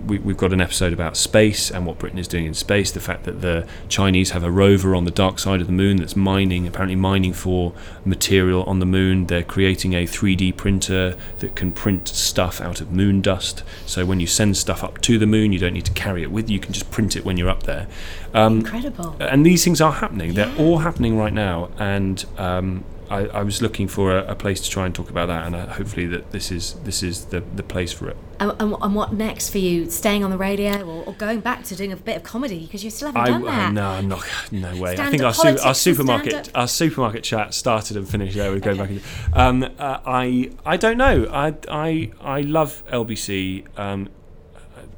we, 0.06 0.18
have 0.18 0.36
got 0.36 0.52
an 0.52 0.60
episode 0.60 0.92
about 0.92 1.16
space 1.16 1.70
and 1.70 1.86
what 1.86 1.98
Britain 1.98 2.18
is 2.18 2.28
doing 2.28 2.46
in 2.46 2.54
space. 2.54 2.90
The 2.90 3.00
fact 3.00 3.24
that 3.24 3.40
the 3.40 3.66
Chinese 3.88 4.30
have 4.30 4.42
a 4.42 4.50
rover 4.50 4.94
on 4.94 5.04
the 5.04 5.10
dark 5.10 5.38
side 5.38 5.60
of 5.60 5.66
the 5.66 5.72
moon 5.72 5.96
that's 5.98 6.16
mining, 6.16 6.66
apparently 6.66 6.96
mining 6.96 7.32
for 7.32 7.72
material 8.04 8.64
on 8.64 8.80
the 8.80 8.86
moon. 8.86 9.26
They're 9.26 9.42
creating 9.42 9.92
a 9.94 10.04
3D 10.04 10.56
printer 10.56 11.16
that 11.38 11.54
can 11.54 11.72
print 11.72 12.08
stuff 12.08 12.60
out 12.60 12.80
of 12.80 12.92
moon 12.92 13.20
dust. 13.20 13.62
So 13.86 14.04
when 14.04 14.20
you 14.20 14.26
send 14.26 14.56
stuff 14.56 14.82
up 14.82 15.00
to 15.02 15.18
the 15.18 15.26
moon, 15.26 15.52
you 15.52 15.58
don't 15.58 15.74
need 15.74 15.86
to 15.86 15.92
carry 15.92 16.22
it 16.22 16.30
with 16.30 16.50
you. 16.50 16.54
You 16.54 16.60
can 16.60 16.72
just 16.72 16.90
print 16.90 17.16
it 17.16 17.24
when 17.24 17.36
you're 17.36 17.50
up 17.50 17.64
there. 17.64 17.86
Um, 18.32 18.58
Incredible. 18.58 19.16
And 19.20 19.46
these 19.46 19.64
things 19.64 19.80
are 19.80 19.92
happening. 19.92 20.32
Yeah. 20.32 20.46
They're 20.46 20.58
all 20.58 20.78
happening 20.78 21.16
right 21.16 21.32
now. 21.32 21.70
And 21.78 22.24
um, 22.36 22.84
I, 23.10 23.26
I, 23.26 23.42
was 23.42 23.60
looking 23.60 23.88
for 23.88 24.16
a, 24.16 24.24
a, 24.32 24.34
place 24.34 24.60
to 24.62 24.70
try 24.70 24.86
and 24.86 24.94
talk 24.94 25.10
about 25.10 25.26
that, 25.26 25.46
and 25.46 25.54
uh, 25.54 25.66
hopefully 25.66 26.06
that 26.06 26.30
this 26.30 26.50
is 26.50 26.74
this 26.84 27.02
is 27.02 27.26
the, 27.26 27.40
the 27.40 27.62
place 27.62 27.92
for 27.92 28.08
it. 28.08 28.16
And, 28.40 28.52
and, 28.60 28.74
and 28.80 28.94
what 28.94 29.12
next 29.12 29.50
for 29.50 29.58
you? 29.58 29.90
Staying 29.90 30.24
on 30.24 30.30
the 30.30 30.38
radio 30.38 30.82
or, 30.82 31.04
or, 31.04 31.12
going 31.14 31.40
back 31.40 31.64
to 31.64 31.76
doing 31.76 31.92
a 31.92 31.96
bit 31.96 32.16
of 32.16 32.22
comedy 32.22 32.60
because 32.60 32.82
you 32.82 32.90
still 32.90 33.08
haven't 33.08 33.22
I, 33.22 33.26
done 33.26 33.42
that? 33.44 33.68
Uh, 33.68 33.72
no, 33.72 33.88
I'm 33.88 34.08
not. 34.08 34.26
No 34.50 34.76
way. 34.76 34.94
Stand 34.94 35.08
I 35.08 35.10
think 35.10 35.22
our, 35.22 35.34
su- 35.34 35.58
our 35.62 35.74
supermarket 35.74 36.50
our 36.54 36.68
supermarket 36.68 37.24
chat 37.24 37.54
started 37.54 37.96
and 37.96 38.08
finished 38.08 38.36
there 38.36 38.50
with 38.52 38.62
going 38.62 38.80
okay. 38.80 38.98
back. 38.98 39.36
Um, 39.36 39.62
uh, 39.62 40.00
I 40.06 40.50
I 40.64 40.76
don't 40.76 40.98
know. 40.98 41.26
I 41.30 41.54
I 41.68 42.12
I 42.20 42.40
love 42.40 42.84
LBC. 42.90 43.78
Um, 43.78 44.08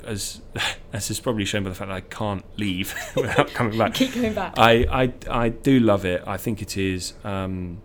as 0.06 0.40
as 0.92 1.10
is 1.10 1.20
probably 1.20 1.44
shown 1.44 1.64
by 1.64 1.70
the 1.70 1.74
fact 1.74 1.88
that 1.88 1.96
I 1.96 2.00
can't 2.00 2.44
leave 2.58 2.94
without 3.16 3.50
coming 3.50 3.76
back. 3.76 3.94
Keep 3.94 4.14
coming 4.14 4.34
back. 4.34 4.54
I, 4.56 4.86
I 5.04 5.12
I 5.28 5.48
do 5.50 5.80
love 5.80 6.04
it. 6.04 6.22
I 6.26 6.36
think 6.36 6.62
it 6.62 6.76
is. 6.76 7.14
Um, 7.24 7.82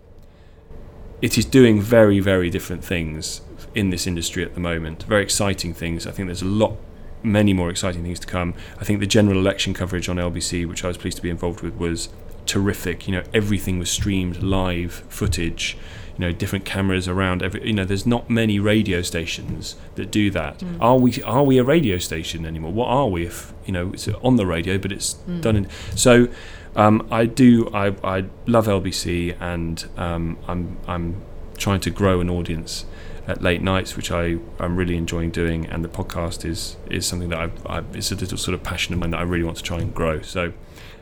it 1.22 1.38
is 1.38 1.44
doing 1.44 1.80
very, 1.80 2.20
very 2.20 2.50
different 2.50 2.84
things 2.84 3.40
in 3.74 3.90
this 3.90 4.06
industry 4.06 4.44
at 4.44 4.54
the 4.54 4.60
moment. 4.60 5.04
Very 5.04 5.22
exciting 5.22 5.72
things. 5.72 6.06
I 6.06 6.10
think 6.10 6.26
there's 6.26 6.42
a 6.42 6.46
lot, 6.46 6.76
many 7.22 7.52
more 7.52 7.70
exciting 7.70 8.02
things 8.02 8.18
to 8.20 8.26
come. 8.26 8.54
I 8.80 8.84
think 8.84 8.98
the 9.00 9.06
general 9.06 9.38
election 9.38 9.72
coverage 9.72 10.08
on 10.08 10.16
LBC, 10.16 10.68
which 10.68 10.84
I 10.84 10.88
was 10.88 10.98
pleased 10.98 11.16
to 11.18 11.22
be 11.22 11.30
involved 11.30 11.60
with, 11.60 11.76
was 11.76 12.08
terrific. 12.44 13.06
You 13.06 13.14
know, 13.14 13.22
everything 13.32 13.78
was 13.78 13.88
streamed 13.88 14.42
live 14.42 15.04
footage. 15.08 15.78
You 16.18 16.26
know, 16.26 16.32
different 16.32 16.66
cameras 16.66 17.08
around 17.08 17.42
every. 17.42 17.66
You 17.66 17.72
know, 17.72 17.84
there's 17.84 18.04
not 18.04 18.28
many 18.28 18.58
radio 18.58 19.00
stations 19.00 19.76
that 19.94 20.10
do 20.10 20.30
that. 20.32 20.58
Mm. 20.58 20.76
Are 20.78 20.98
we? 20.98 21.22
Are 21.22 21.42
we 21.42 21.56
a 21.56 21.64
radio 21.64 21.96
station 21.96 22.44
anymore? 22.44 22.72
What 22.72 22.88
are 22.88 23.08
we? 23.08 23.24
If 23.26 23.54
you 23.64 23.72
know, 23.72 23.92
it's 23.94 24.08
on 24.08 24.36
the 24.36 24.44
radio, 24.44 24.76
but 24.76 24.92
it's 24.92 25.14
mm. 25.14 25.40
done 25.40 25.56
in. 25.56 25.68
So 25.94 26.28
um, 26.74 27.06
I 27.10 27.26
do. 27.26 27.70
I, 27.72 27.94
I 28.02 28.24
love 28.46 28.66
LBC, 28.66 29.36
and 29.40 29.84
um, 29.96 30.38
I'm 30.48 30.78
I'm 30.86 31.22
trying 31.58 31.80
to 31.80 31.90
grow 31.90 32.20
an 32.20 32.30
audience 32.30 32.86
at 33.26 33.42
late 33.42 33.62
nights, 33.62 33.96
which 33.96 34.10
I 34.10 34.38
I'm 34.58 34.76
really 34.76 34.96
enjoying 34.96 35.30
doing. 35.30 35.66
And 35.66 35.84
the 35.84 35.88
podcast 35.88 36.44
is 36.44 36.76
is 36.90 37.06
something 37.06 37.28
that 37.28 37.38
I've, 37.38 37.66
I've 37.66 37.96
it's 37.96 38.10
a 38.10 38.16
little 38.16 38.38
sort 38.38 38.54
of 38.54 38.62
passion 38.62 38.94
of 38.94 39.00
mine 39.00 39.10
that 39.10 39.20
I 39.20 39.22
really 39.22 39.44
want 39.44 39.58
to 39.58 39.62
try 39.62 39.78
and 39.78 39.94
grow. 39.94 40.22
So 40.22 40.52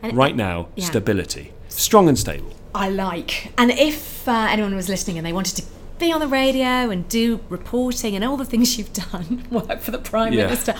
and 0.03 0.17
right 0.17 0.35
now, 0.35 0.69
yeah. 0.77 0.87
stability, 0.87 1.53
strong 1.69 2.09
and 2.09 2.19
stable. 2.19 2.53
I 2.75 2.89
like. 2.89 3.53
And 3.59 3.71
if 3.71 4.29
uh, 4.29 4.49
anyone 4.51 4.75
was 4.75 4.89
listening 4.89 5.19
and 5.19 5.27
they 5.27 5.33
wanted 5.33 5.57
to 5.57 5.63
be 5.99 6.13
on 6.13 6.21
the 6.21 6.29
radio 6.29 6.91
and 6.91 7.09
do 7.09 7.41
reporting 7.49 8.15
and 8.15 8.25
all 8.25 8.37
the 8.37 8.45
things 8.45 8.79
you've 8.79 8.93
done, 8.93 9.47
work 9.51 9.81
for 9.81 9.91
the 9.91 9.99
Prime 9.99 10.33
yeah. 10.33 10.45
Minister. 10.45 10.75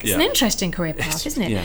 It's 0.00 0.10
yeah. 0.10 0.16
an 0.16 0.20
interesting 0.20 0.72
career 0.72 0.94
path, 0.94 1.14
it's, 1.14 1.26
isn't 1.26 1.42
it? 1.42 1.50
Yeah. 1.50 1.64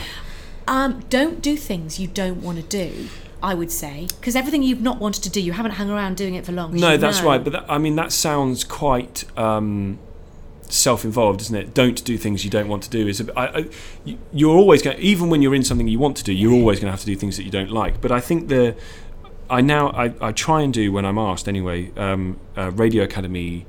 Um, 0.68 1.04
don't 1.08 1.42
do 1.42 1.56
things 1.56 1.98
you 1.98 2.06
don't 2.06 2.42
want 2.42 2.58
to 2.58 2.64
do. 2.64 3.08
I 3.40 3.54
would 3.54 3.70
say 3.70 4.08
because 4.18 4.34
everything 4.34 4.64
you've 4.64 4.82
not 4.82 4.98
wanted 4.98 5.22
to 5.22 5.30
do, 5.30 5.40
you 5.40 5.52
haven't 5.52 5.72
hung 5.72 5.90
around 5.90 6.16
doing 6.16 6.34
it 6.34 6.44
for 6.44 6.52
long. 6.52 6.74
No, 6.74 6.96
that's 6.96 7.20
know. 7.20 7.28
right. 7.28 7.42
But 7.42 7.52
that, 7.52 7.66
I 7.68 7.78
mean, 7.78 7.94
that 7.96 8.10
sounds 8.10 8.64
quite 8.64 9.24
um, 9.38 9.98
self-involved, 10.62 11.40
isn't 11.42 11.54
it? 11.54 11.72
Don't 11.72 12.04
do 12.04 12.18
things 12.18 12.44
you 12.44 12.50
don't 12.50 12.68
want 12.68 12.82
to 12.82 12.90
do. 12.90 13.06
Is 13.06 13.22
I, 13.36 13.46
I, 13.46 13.68
you're 14.32 14.56
always 14.56 14.82
going, 14.82 14.98
even 14.98 15.30
when 15.30 15.40
you're 15.40 15.54
in 15.54 15.62
something 15.62 15.86
you 15.86 16.00
want 16.00 16.16
to 16.16 16.24
do, 16.24 16.32
you're 16.32 16.52
always 16.52 16.80
going 16.80 16.88
to 16.88 16.90
have 16.90 17.00
to 17.00 17.06
do 17.06 17.14
things 17.14 17.36
that 17.36 17.44
you 17.44 17.50
don't 17.50 17.70
like. 17.70 18.00
But 18.00 18.10
I 18.10 18.20
think 18.20 18.48
the 18.48 18.76
I 19.48 19.60
now 19.60 19.90
I, 19.90 20.12
I 20.20 20.32
try 20.32 20.62
and 20.62 20.74
do 20.74 20.92
when 20.92 21.04
I'm 21.04 21.18
asked 21.18 21.48
anyway. 21.48 21.92
Um, 21.96 22.40
uh, 22.56 22.72
Radio 22.72 23.04
Academy 23.04 23.66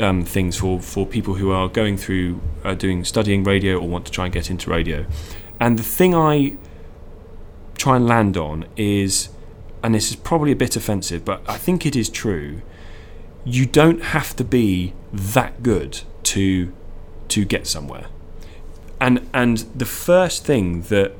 um, 0.00 0.24
things 0.24 0.56
for, 0.56 0.80
for 0.80 1.06
people 1.06 1.34
who 1.34 1.50
are 1.50 1.68
going 1.68 1.96
through 1.96 2.40
uh, 2.64 2.74
doing 2.74 3.04
studying 3.04 3.44
radio 3.44 3.78
or 3.78 3.88
want 3.88 4.06
to 4.06 4.12
try 4.12 4.26
and 4.26 4.32
get 4.32 4.50
into 4.50 4.70
radio. 4.70 5.06
And 5.60 5.78
the 5.78 5.82
thing 5.82 6.14
I 6.14 6.56
try 7.76 7.96
and 7.96 8.06
land 8.06 8.36
on 8.36 8.66
is, 8.76 9.28
and 9.82 9.94
this 9.94 10.10
is 10.10 10.16
probably 10.16 10.52
a 10.52 10.56
bit 10.56 10.76
offensive, 10.76 11.24
but 11.24 11.42
I 11.48 11.56
think 11.56 11.86
it 11.86 11.96
is 11.96 12.08
true. 12.08 12.62
You 13.44 13.66
don't 13.66 14.02
have 14.02 14.36
to 14.36 14.44
be 14.44 14.94
that 15.12 15.62
good 15.62 16.00
to 16.24 16.72
to 17.28 17.44
get 17.44 17.66
somewhere. 17.66 18.06
And 19.00 19.28
and 19.32 19.58
the 19.74 19.86
first 19.86 20.44
thing 20.44 20.82
that 20.82 21.12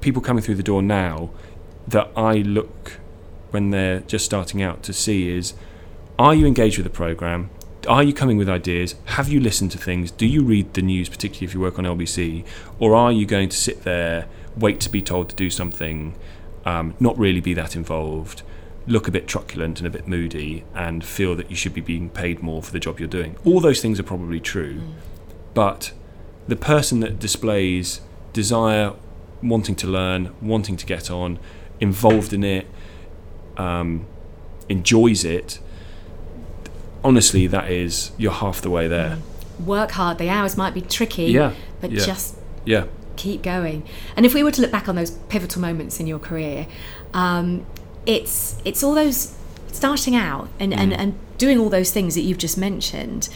people 0.00 0.22
coming 0.22 0.42
through 0.42 0.56
the 0.56 0.62
door 0.62 0.82
now 0.82 1.30
that 1.86 2.10
I 2.16 2.36
look 2.36 3.00
when 3.50 3.70
they're 3.70 4.00
just 4.00 4.24
starting 4.24 4.62
out 4.62 4.82
to 4.84 4.92
see 4.92 5.28
is 5.28 5.54
are 6.18 6.34
you 6.34 6.46
engaged 6.46 6.78
with 6.78 6.84
the 6.84 6.90
program? 6.90 7.50
Are 7.86 8.02
you 8.02 8.12
coming 8.12 8.36
with 8.36 8.48
ideas? 8.48 8.94
Have 9.06 9.28
you 9.28 9.40
listened 9.40 9.70
to 9.72 9.78
things? 9.78 10.10
Do 10.10 10.26
you 10.26 10.42
read 10.42 10.74
the 10.74 10.82
news, 10.82 11.08
particularly 11.08 11.46
if 11.46 11.54
you 11.54 11.60
work 11.60 11.78
on 11.78 11.84
LBC? 11.84 12.44
Or 12.78 12.94
are 12.94 13.12
you 13.12 13.26
going 13.26 13.48
to 13.48 13.56
sit 13.56 13.82
there, 13.82 14.26
wait 14.56 14.80
to 14.80 14.90
be 14.90 15.02
told 15.02 15.28
to 15.30 15.36
do 15.36 15.50
something, 15.50 16.14
um, 16.64 16.94
not 17.00 17.18
really 17.18 17.40
be 17.40 17.54
that 17.54 17.74
involved, 17.74 18.42
look 18.86 19.08
a 19.08 19.10
bit 19.10 19.26
truculent 19.26 19.78
and 19.78 19.86
a 19.86 19.90
bit 19.90 20.06
moody, 20.06 20.64
and 20.74 21.04
feel 21.04 21.34
that 21.36 21.50
you 21.50 21.56
should 21.56 21.74
be 21.74 21.80
being 21.80 22.10
paid 22.10 22.42
more 22.42 22.62
for 22.62 22.72
the 22.72 22.80
job 22.80 22.98
you're 22.98 23.08
doing? 23.08 23.36
All 23.44 23.60
those 23.60 23.80
things 23.80 23.98
are 23.98 24.04
probably 24.04 24.40
true. 24.40 24.80
Mm. 24.80 24.92
But 25.54 25.92
the 26.48 26.56
person 26.56 27.00
that 27.00 27.18
displays 27.18 28.00
desire, 28.32 28.94
wanting 29.42 29.74
to 29.76 29.86
learn, 29.86 30.34
wanting 30.40 30.76
to 30.76 30.86
get 30.86 31.10
on, 31.10 31.38
involved 31.80 32.32
in 32.32 32.44
it, 32.44 32.66
um, 33.56 34.06
enjoys 34.68 35.24
it, 35.24 35.58
honestly, 37.04 37.46
that 37.46 37.70
is 37.70 38.12
you're 38.16 38.32
half 38.32 38.60
the 38.60 38.70
way 38.70 38.88
there. 38.88 39.18
Mm. 39.18 39.64
Work 39.64 39.92
hard. 39.92 40.18
The 40.18 40.28
hours 40.28 40.56
might 40.56 40.74
be 40.74 40.80
tricky, 40.80 41.26
yeah, 41.26 41.52
but 41.80 41.90
yeah. 41.90 42.04
just 42.04 42.36
yeah, 42.64 42.86
keep 43.16 43.42
going. 43.42 43.84
And 44.16 44.26
if 44.26 44.34
we 44.34 44.42
were 44.42 44.50
to 44.50 44.60
look 44.60 44.72
back 44.72 44.88
on 44.88 44.96
those 44.96 45.10
pivotal 45.10 45.60
moments 45.60 46.00
in 46.00 46.06
your 46.06 46.18
career, 46.18 46.66
um, 47.14 47.64
it's 48.06 48.60
it's 48.64 48.82
all 48.82 48.94
those 48.94 49.36
starting 49.70 50.14
out 50.14 50.48
and, 50.58 50.72
mm. 50.72 50.78
and, 50.78 50.92
and 50.92 51.18
doing 51.38 51.58
all 51.58 51.68
those 51.68 51.90
things 51.90 52.14
that 52.14 52.22
you've 52.22 52.38
just 52.38 52.58
mentioned 52.58 53.28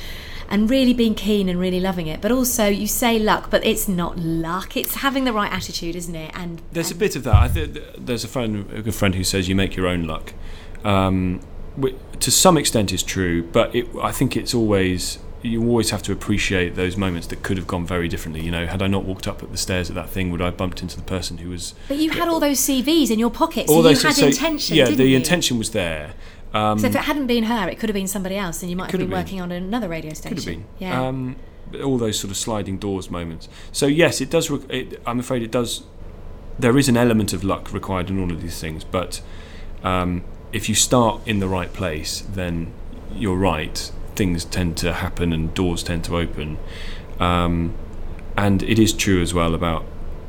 and 0.48 0.70
really 0.70 0.94
being 0.94 1.14
keen 1.14 1.48
and 1.48 1.58
really 1.58 1.80
loving 1.80 2.06
it. 2.06 2.20
But 2.20 2.30
also, 2.30 2.66
you 2.66 2.86
say 2.86 3.18
luck, 3.18 3.50
but 3.50 3.64
it's 3.64 3.88
not 3.88 4.16
luck. 4.18 4.76
It's 4.76 4.96
having 4.96 5.24
the 5.24 5.32
right 5.32 5.52
attitude, 5.52 5.96
isn't 5.96 6.14
it? 6.14 6.30
And 6.34 6.62
there's 6.72 6.90
and 6.90 6.96
a 6.96 7.00
bit 7.00 7.16
of 7.16 7.24
that. 7.24 7.34
I 7.34 7.48
th- 7.48 7.82
there's 7.98 8.24
a 8.24 8.28
friend, 8.28 8.70
a 8.72 8.82
good 8.82 8.94
friend, 8.94 9.14
who 9.14 9.24
says 9.24 9.48
you 9.48 9.56
make 9.56 9.76
your 9.76 9.86
own 9.86 10.04
luck. 10.04 10.32
Um, 10.84 11.40
to 12.20 12.30
some 12.30 12.56
extent 12.56 12.92
is 12.92 13.02
true, 13.02 13.42
but 13.42 13.74
it, 13.74 13.88
I 14.00 14.12
think 14.12 14.36
it's 14.36 14.54
always 14.54 15.18
you 15.42 15.62
always 15.62 15.90
have 15.90 16.02
to 16.02 16.12
appreciate 16.12 16.74
those 16.74 16.96
moments 16.96 17.28
that 17.28 17.42
could 17.42 17.56
have 17.56 17.66
gone 17.66 17.86
very 17.86 18.08
differently. 18.08 18.42
You 18.42 18.50
know, 18.50 18.66
had 18.66 18.82
I 18.82 18.86
not 18.86 19.04
walked 19.04 19.28
up 19.28 19.42
at 19.42 19.52
the 19.52 19.58
stairs 19.58 19.88
at 19.88 19.94
that 19.94 20.08
thing, 20.08 20.30
would 20.30 20.42
I 20.42 20.46
have 20.46 20.56
bumped 20.56 20.82
into 20.82 20.96
the 20.96 21.02
person 21.02 21.38
who 21.38 21.50
was? 21.50 21.74
But 21.88 21.98
you 21.98 22.10
had 22.10 22.28
all 22.28 22.40
those 22.40 22.58
CVs 22.58 23.10
in 23.10 23.18
your 23.18 23.30
pockets. 23.30 23.70
All 23.70 23.78
so 23.78 23.82
those, 23.82 24.02
you 24.02 24.08
had 24.08 24.16
so, 24.16 24.26
intention. 24.26 24.76
Yeah, 24.76 24.90
the 24.90 25.06
you? 25.06 25.16
intention 25.16 25.58
was 25.58 25.70
there. 25.70 26.14
Um, 26.52 26.78
so 26.78 26.86
if 26.86 26.94
it 26.94 27.02
hadn't 27.02 27.26
been 27.26 27.44
her, 27.44 27.68
it 27.68 27.78
could 27.78 27.88
have 27.88 27.94
been 27.94 28.08
somebody 28.08 28.36
else, 28.36 28.62
and 28.62 28.70
you 28.70 28.76
might 28.76 28.90
have 28.90 28.98
been, 28.98 29.10
been, 29.10 29.18
working 29.18 29.40
on 29.40 29.52
another 29.52 29.88
radio 29.88 30.14
station. 30.14 30.36
Could 30.36 30.44
have 30.44 30.54
been. 30.54 30.64
Yeah. 30.78 31.06
Um, 31.06 31.36
all 31.82 31.98
those 31.98 32.18
sort 32.18 32.30
of 32.30 32.36
sliding 32.36 32.78
doors 32.78 33.10
moments. 33.10 33.48
So 33.72 33.86
yes, 33.86 34.20
it 34.20 34.30
does. 34.30 34.50
It, 34.70 35.00
I'm 35.06 35.20
afraid 35.20 35.42
it 35.42 35.50
does. 35.50 35.82
There 36.58 36.78
is 36.78 36.88
an 36.88 36.96
element 36.96 37.32
of 37.32 37.44
luck 37.44 37.72
required 37.72 38.08
in 38.08 38.20
all 38.20 38.32
of 38.32 38.40
these 38.40 38.60
things, 38.60 38.84
but 38.84 39.20
um, 39.82 40.24
if 40.52 40.68
you 40.68 40.74
start 40.74 41.20
in 41.26 41.40
the 41.40 41.48
right 41.48 41.72
place, 41.72 42.20
then 42.20 42.72
you're 43.12 43.36
right. 43.36 43.90
Things 44.14 44.44
tend 44.44 44.76
to 44.78 44.94
happen 44.94 45.32
and 45.32 45.52
doors 45.54 45.82
tend 45.82 46.04
to 46.04 46.16
open. 46.16 46.58
Um, 47.18 47.74
and 48.36 48.62
it 48.62 48.78
is 48.78 48.92
true 48.92 49.22
as 49.22 49.32
well 49.32 49.54
about 49.54 49.84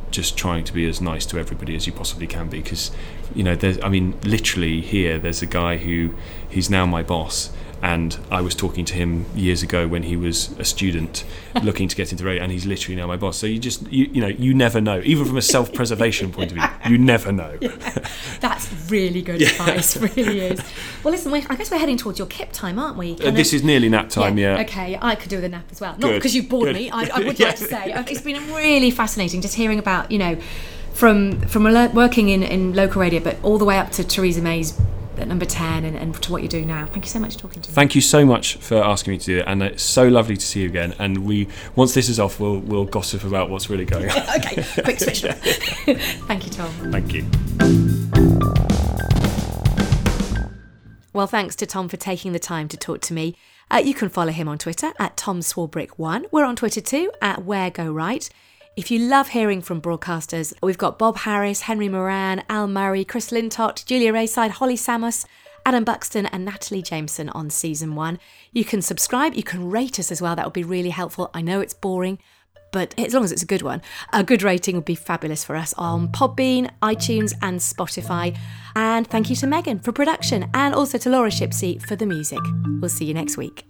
just 0.10 0.38
trying 0.38 0.64
to 0.64 0.74
be 0.74 0.88
as 0.88 1.02
nice 1.02 1.26
to 1.26 1.38
everybody 1.38 1.76
as 1.76 1.86
you 1.86 1.94
possibly 1.94 2.28
can 2.28 2.50
be 2.50 2.62
because 2.62 2.92
you 3.36 3.44
know 3.44 3.56
there's 3.56 3.78
i 3.84 3.90
mean 3.90 4.18
literally 4.24 4.80
here 4.80 5.20
there's 5.20 5.42
a 5.42 5.46
guy 5.46 5.76
who 5.76 6.14
he's 6.50 6.70
now 6.70 6.86
my 6.86 7.04
boss 7.04 7.52
And 7.82 8.18
I 8.32 8.42
was 8.42 8.56
talking 8.56 8.86
to 8.86 8.94
him 8.96 9.26
years 9.36 9.62
ago 9.62 9.88
when 9.88 10.04
he 10.04 10.18
was 10.18 10.52
a 10.58 10.66
student 10.66 11.24
looking 11.64 11.88
to 11.88 11.96
get 11.96 12.12
into 12.12 12.26
radio, 12.26 12.42
and 12.44 12.52
he's 12.52 12.66
literally 12.66 12.96
now 12.96 13.06
my 13.08 13.18
boss. 13.18 13.38
So 13.38 13.46
you 13.48 13.60
just, 13.60 13.88
you, 13.92 14.06
you 14.12 14.22
know, 14.22 14.28
you 14.28 14.54
never 14.54 14.82
know. 14.82 15.02
Even 15.06 15.26
from 15.26 15.38
a 15.38 15.42
self 15.42 15.74
preservation 15.74 16.32
point 16.32 16.52
of 16.52 16.58
view, 16.58 16.68
you 16.92 16.98
never 16.98 17.32
know. 17.32 17.58
That's 18.40 18.90
really 18.90 19.22
good 19.22 19.42
advice, 19.42 19.96
really 20.16 20.40
is. 20.40 20.62
Well, 21.04 21.12
listen, 21.12 21.32
I 21.34 21.56
guess 21.56 21.70
we're 21.70 21.78
heading 21.78 21.98
towards 21.98 22.18
your 22.18 22.28
kip 22.28 22.52
time, 22.52 22.80
aren't 22.80 22.98
we? 22.98 23.14
Uh, 23.24 23.32
this 23.32 23.54
is 23.54 23.64
nearly 23.64 23.90
nap 23.90 24.10
time, 24.10 24.38
yeah. 24.38 24.60
Okay, 24.62 24.98
I 25.02 25.16
could 25.16 25.30
do 25.30 25.38
with 25.38 25.46
a 25.46 25.50
nap 25.50 25.66
as 25.72 25.80
well. 25.80 25.92
Not 25.94 26.02
Good, 26.02 26.16
because 26.16 26.36
you've 26.36 26.50
bored 26.50 26.66
good. 26.66 26.76
me. 26.76 26.90
I, 26.90 27.10
I 27.14 27.20
would 27.20 27.40
Yeah. 27.40 27.48
like 27.48 27.58
to 27.58 27.66
say 27.66 27.94
it's 28.08 28.22
been 28.22 28.42
really 28.54 28.92
fascinating 28.92 29.42
just 29.42 29.56
hearing 29.56 29.80
about 29.80 30.12
you 30.12 30.18
know 30.18 30.38
from 30.94 31.40
from 31.42 31.64
working 31.94 32.30
in, 32.30 32.42
in 32.44 32.74
local 32.74 33.02
radio, 33.02 33.20
but 33.20 33.38
all 33.44 33.58
the 33.58 33.66
way 33.66 33.78
up 33.78 33.92
to 33.92 34.04
Theresa 34.04 34.42
May's 34.42 34.80
at 35.20 35.28
number 35.28 35.46
ten 35.46 35.86
and, 35.86 35.96
and 35.96 36.22
to 36.22 36.32
what 36.32 36.42
you 36.42 36.48
do 36.48 36.66
now. 36.66 36.86
Thank 36.86 37.06
you 37.06 37.10
so 37.10 37.20
much 37.20 37.34
for 37.34 37.42
talking 37.42 37.62
to 37.62 37.70
me. 37.70 37.74
Thank 37.74 37.96
you 37.96 38.02
so 38.02 38.26
much 38.26 38.56
for 38.56 38.78
asking 38.84 39.14
me 39.14 39.20
to 39.20 39.26
do 39.26 39.38
it, 39.40 39.46
and 39.48 39.62
it's 39.64 39.84
so 39.84 40.08
lovely 40.08 40.38
to 40.38 40.46
see 40.46 40.62
you 40.62 40.68
again. 40.68 40.94
And 41.00 41.26
we, 41.26 41.48
once 41.76 41.94
this 41.94 42.10
is 42.10 42.20
off, 42.20 42.40
we'll 42.40 42.60
we'll 42.60 42.86
gossip 42.86 43.24
about 43.24 43.50
what's 43.50 43.70
really 43.70 43.86
going 43.86 44.10
on. 44.10 44.18
okay, 44.38 44.64
quick 44.84 45.00
switch. 45.00 45.22
Thank 46.28 46.46
you, 46.46 46.52
Tom. 46.52 46.72
Thank 46.92 47.14
you. 47.14 47.26
Well, 51.14 51.28
thanks 51.28 51.56
to 51.56 51.66
Tom 51.66 51.88
for 51.88 51.98
taking 51.98 52.32
the 52.34 52.40
time 52.40 52.68
to 52.68 52.78
talk 52.78 53.02
to 53.02 53.14
me. 53.14 53.36
Uh, 53.72 53.82
you 53.84 53.94
can 53.94 54.08
follow 54.08 54.32
him 54.32 54.48
on 54.48 54.60
Twitter 54.60 54.94
at 55.00 55.18
Tom 55.18 55.40
Swarbrick1. 55.40 56.26
We're 56.32 56.46
on 56.46 56.56
Twitter 56.56 56.80
too 56.80 57.12
at 57.22 57.44
Where 57.44 57.72
Go 57.72 57.92
Right. 57.92 58.30
If 58.78 58.92
you 58.92 59.00
love 59.00 59.30
hearing 59.30 59.64
from 59.64 59.82
broadcasters, 59.82 60.54
we've 60.62 60.78
got 60.78 61.00
Bob 61.00 61.18
Harris, 61.18 61.62
Henry 61.62 61.90
Moran, 61.90 62.44
Al 62.48 62.68
Murray, 62.68 63.04
Chris 63.04 63.32
Lintott, 63.32 63.84
Julia 63.88 64.14
Raeside, 64.14 64.52
Holly 64.52 64.76
Samos, 64.76 65.26
Adam 65.66 65.84
Buxton, 65.84 66.28
and 66.28 66.46
Natalie 66.46 66.84
Jameson 66.84 67.30
on 67.30 67.50
season 67.50 67.96
one. 67.96 68.20
You 68.54 68.64
can 68.64 68.84
subscribe, 68.84 69.34
you 69.34 69.42
can 69.42 69.72
rate 69.72 69.98
us 69.98 70.12
as 70.12 70.22
well. 70.22 70.36
That 70.36 70.46
would 70.46 70.54
be 70.54 70.64
really 70.64 70.92
helpful. 70.92 71.32
I 71.34 71.42
know 71.42 71.60
it's 71.60 71.74
boring, 71.74 72.20
but 72.72 72.94
as 73.00 73.16
long 73.16 73.24
as 73.24 73.32
it's 73.32 73.42
a 73.42 73.48
good 73.48 73.64
one, 73.64 73.82
a 74.14 74.24
good 74.24 74.44
rating 74.44 74.76
would 74.76 74.86
be 74.86 74.94
fabulous 74.94 75.44
for 75.44 75.56
us 75.56 75.74
on 75.76 76.10
Podbean, 76.10 76.70
iTunes, 76.84 77.34
and 77.42 77.60
Spotify. 77.60 78.38
And 78.76 79.08
thank 79.08 79.32
you 79.32 79.36
to 79.38 79.48
Megan 79.48 79.80
for 79.80 79.92
production 79.92 80.52
and 80.54 80.76
also 80.76 81.00
to 81.00 81.10
Laura 81.10 81.32
Shipsey 81.32 81.82
for 81.82 81.96
the 81.96 82.06
music. 82.06 82.42
We'll 82.80 82.90
see 82.90 83.06
you 83.06 83.16
next 83.16 83.38
week. 83.38 83.66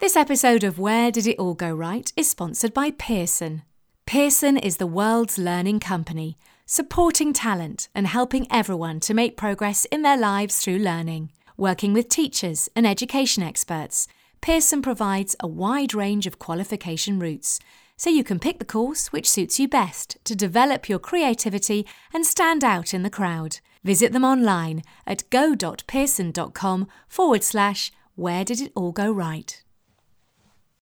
This 0.00 0.14
episode 0.14 0.62
of 0.62 0.78
Where 0.78 1.10
Did 1.10 1.26
It 1.26 1.40
All 1.40 1.54
Go 1.54 1.74
Right 1.74 2.12
is 2.16 2.30
sponsored 2.30 2.72
by 2.72 2.92
Pearson. 2.92 3.62
Pearson 4.06 4.56
is 4.56 4.76
the 4.76 4.86
world's 4.86 5.38
learning 5.38 5.80
company, 5.80 6.38
supporting 6.66 7.32
talent 7.32 7.88
and 7.96 8.06
helping 8.06 8.46
everyone 8.48 9.00
to 9.00 9.12
make 9.12 9.36
progress 9.36 9.86
in 9.86 10.02
their 10.02 10.16
lives 10.16 10.58
through 10.58 10.78
learning. 10.78 11.32
Working 11.56 11.92
with 11.92 12.08
teachers 12.08 12.68
and 12.76 12.86
education 12.86 13.42
experts, 13.42 14.06
Pearson 14.40 14.82
provides 14.82 15.34
a 15.40 15.48
wide 15.48 15.94
range 15.94 16.28
of 16.28 16.38
qualification 16.38 17.18
routes, 17.18 17.58
so 17.96 18.08
you 18.08 18.22
can 18.22 18.38
pick 18.38 18.60
the 18.60 18.64
course 18.64 19.08
which 19.08 19.28
suits 19.28 19.58
you 19.58 19.66
best 19.66 20.16
to 20.22 20.36
develop 20.36 20.88
your 20.88 21.00
creativity 21.00 21.84
and 22.14 22.24
stand 22.24 22.62
out 22.62 22.94
in 22.94 23.02
the 23.02 23.10
crowd. 23.10 23.58
Visit 23.82 24.12
them 24.12 24.24
online 24.24 24.84
at 25.08 25.28
go.pearson.com 25.30 26.86
forward 27.08 27.42
slash 27.42 27.90
where 28.14 28.44
did 28.44 28.60
it 28.60 28.70
all 28.76 28.92
go 28.92 29.10
right. 29.10 29.64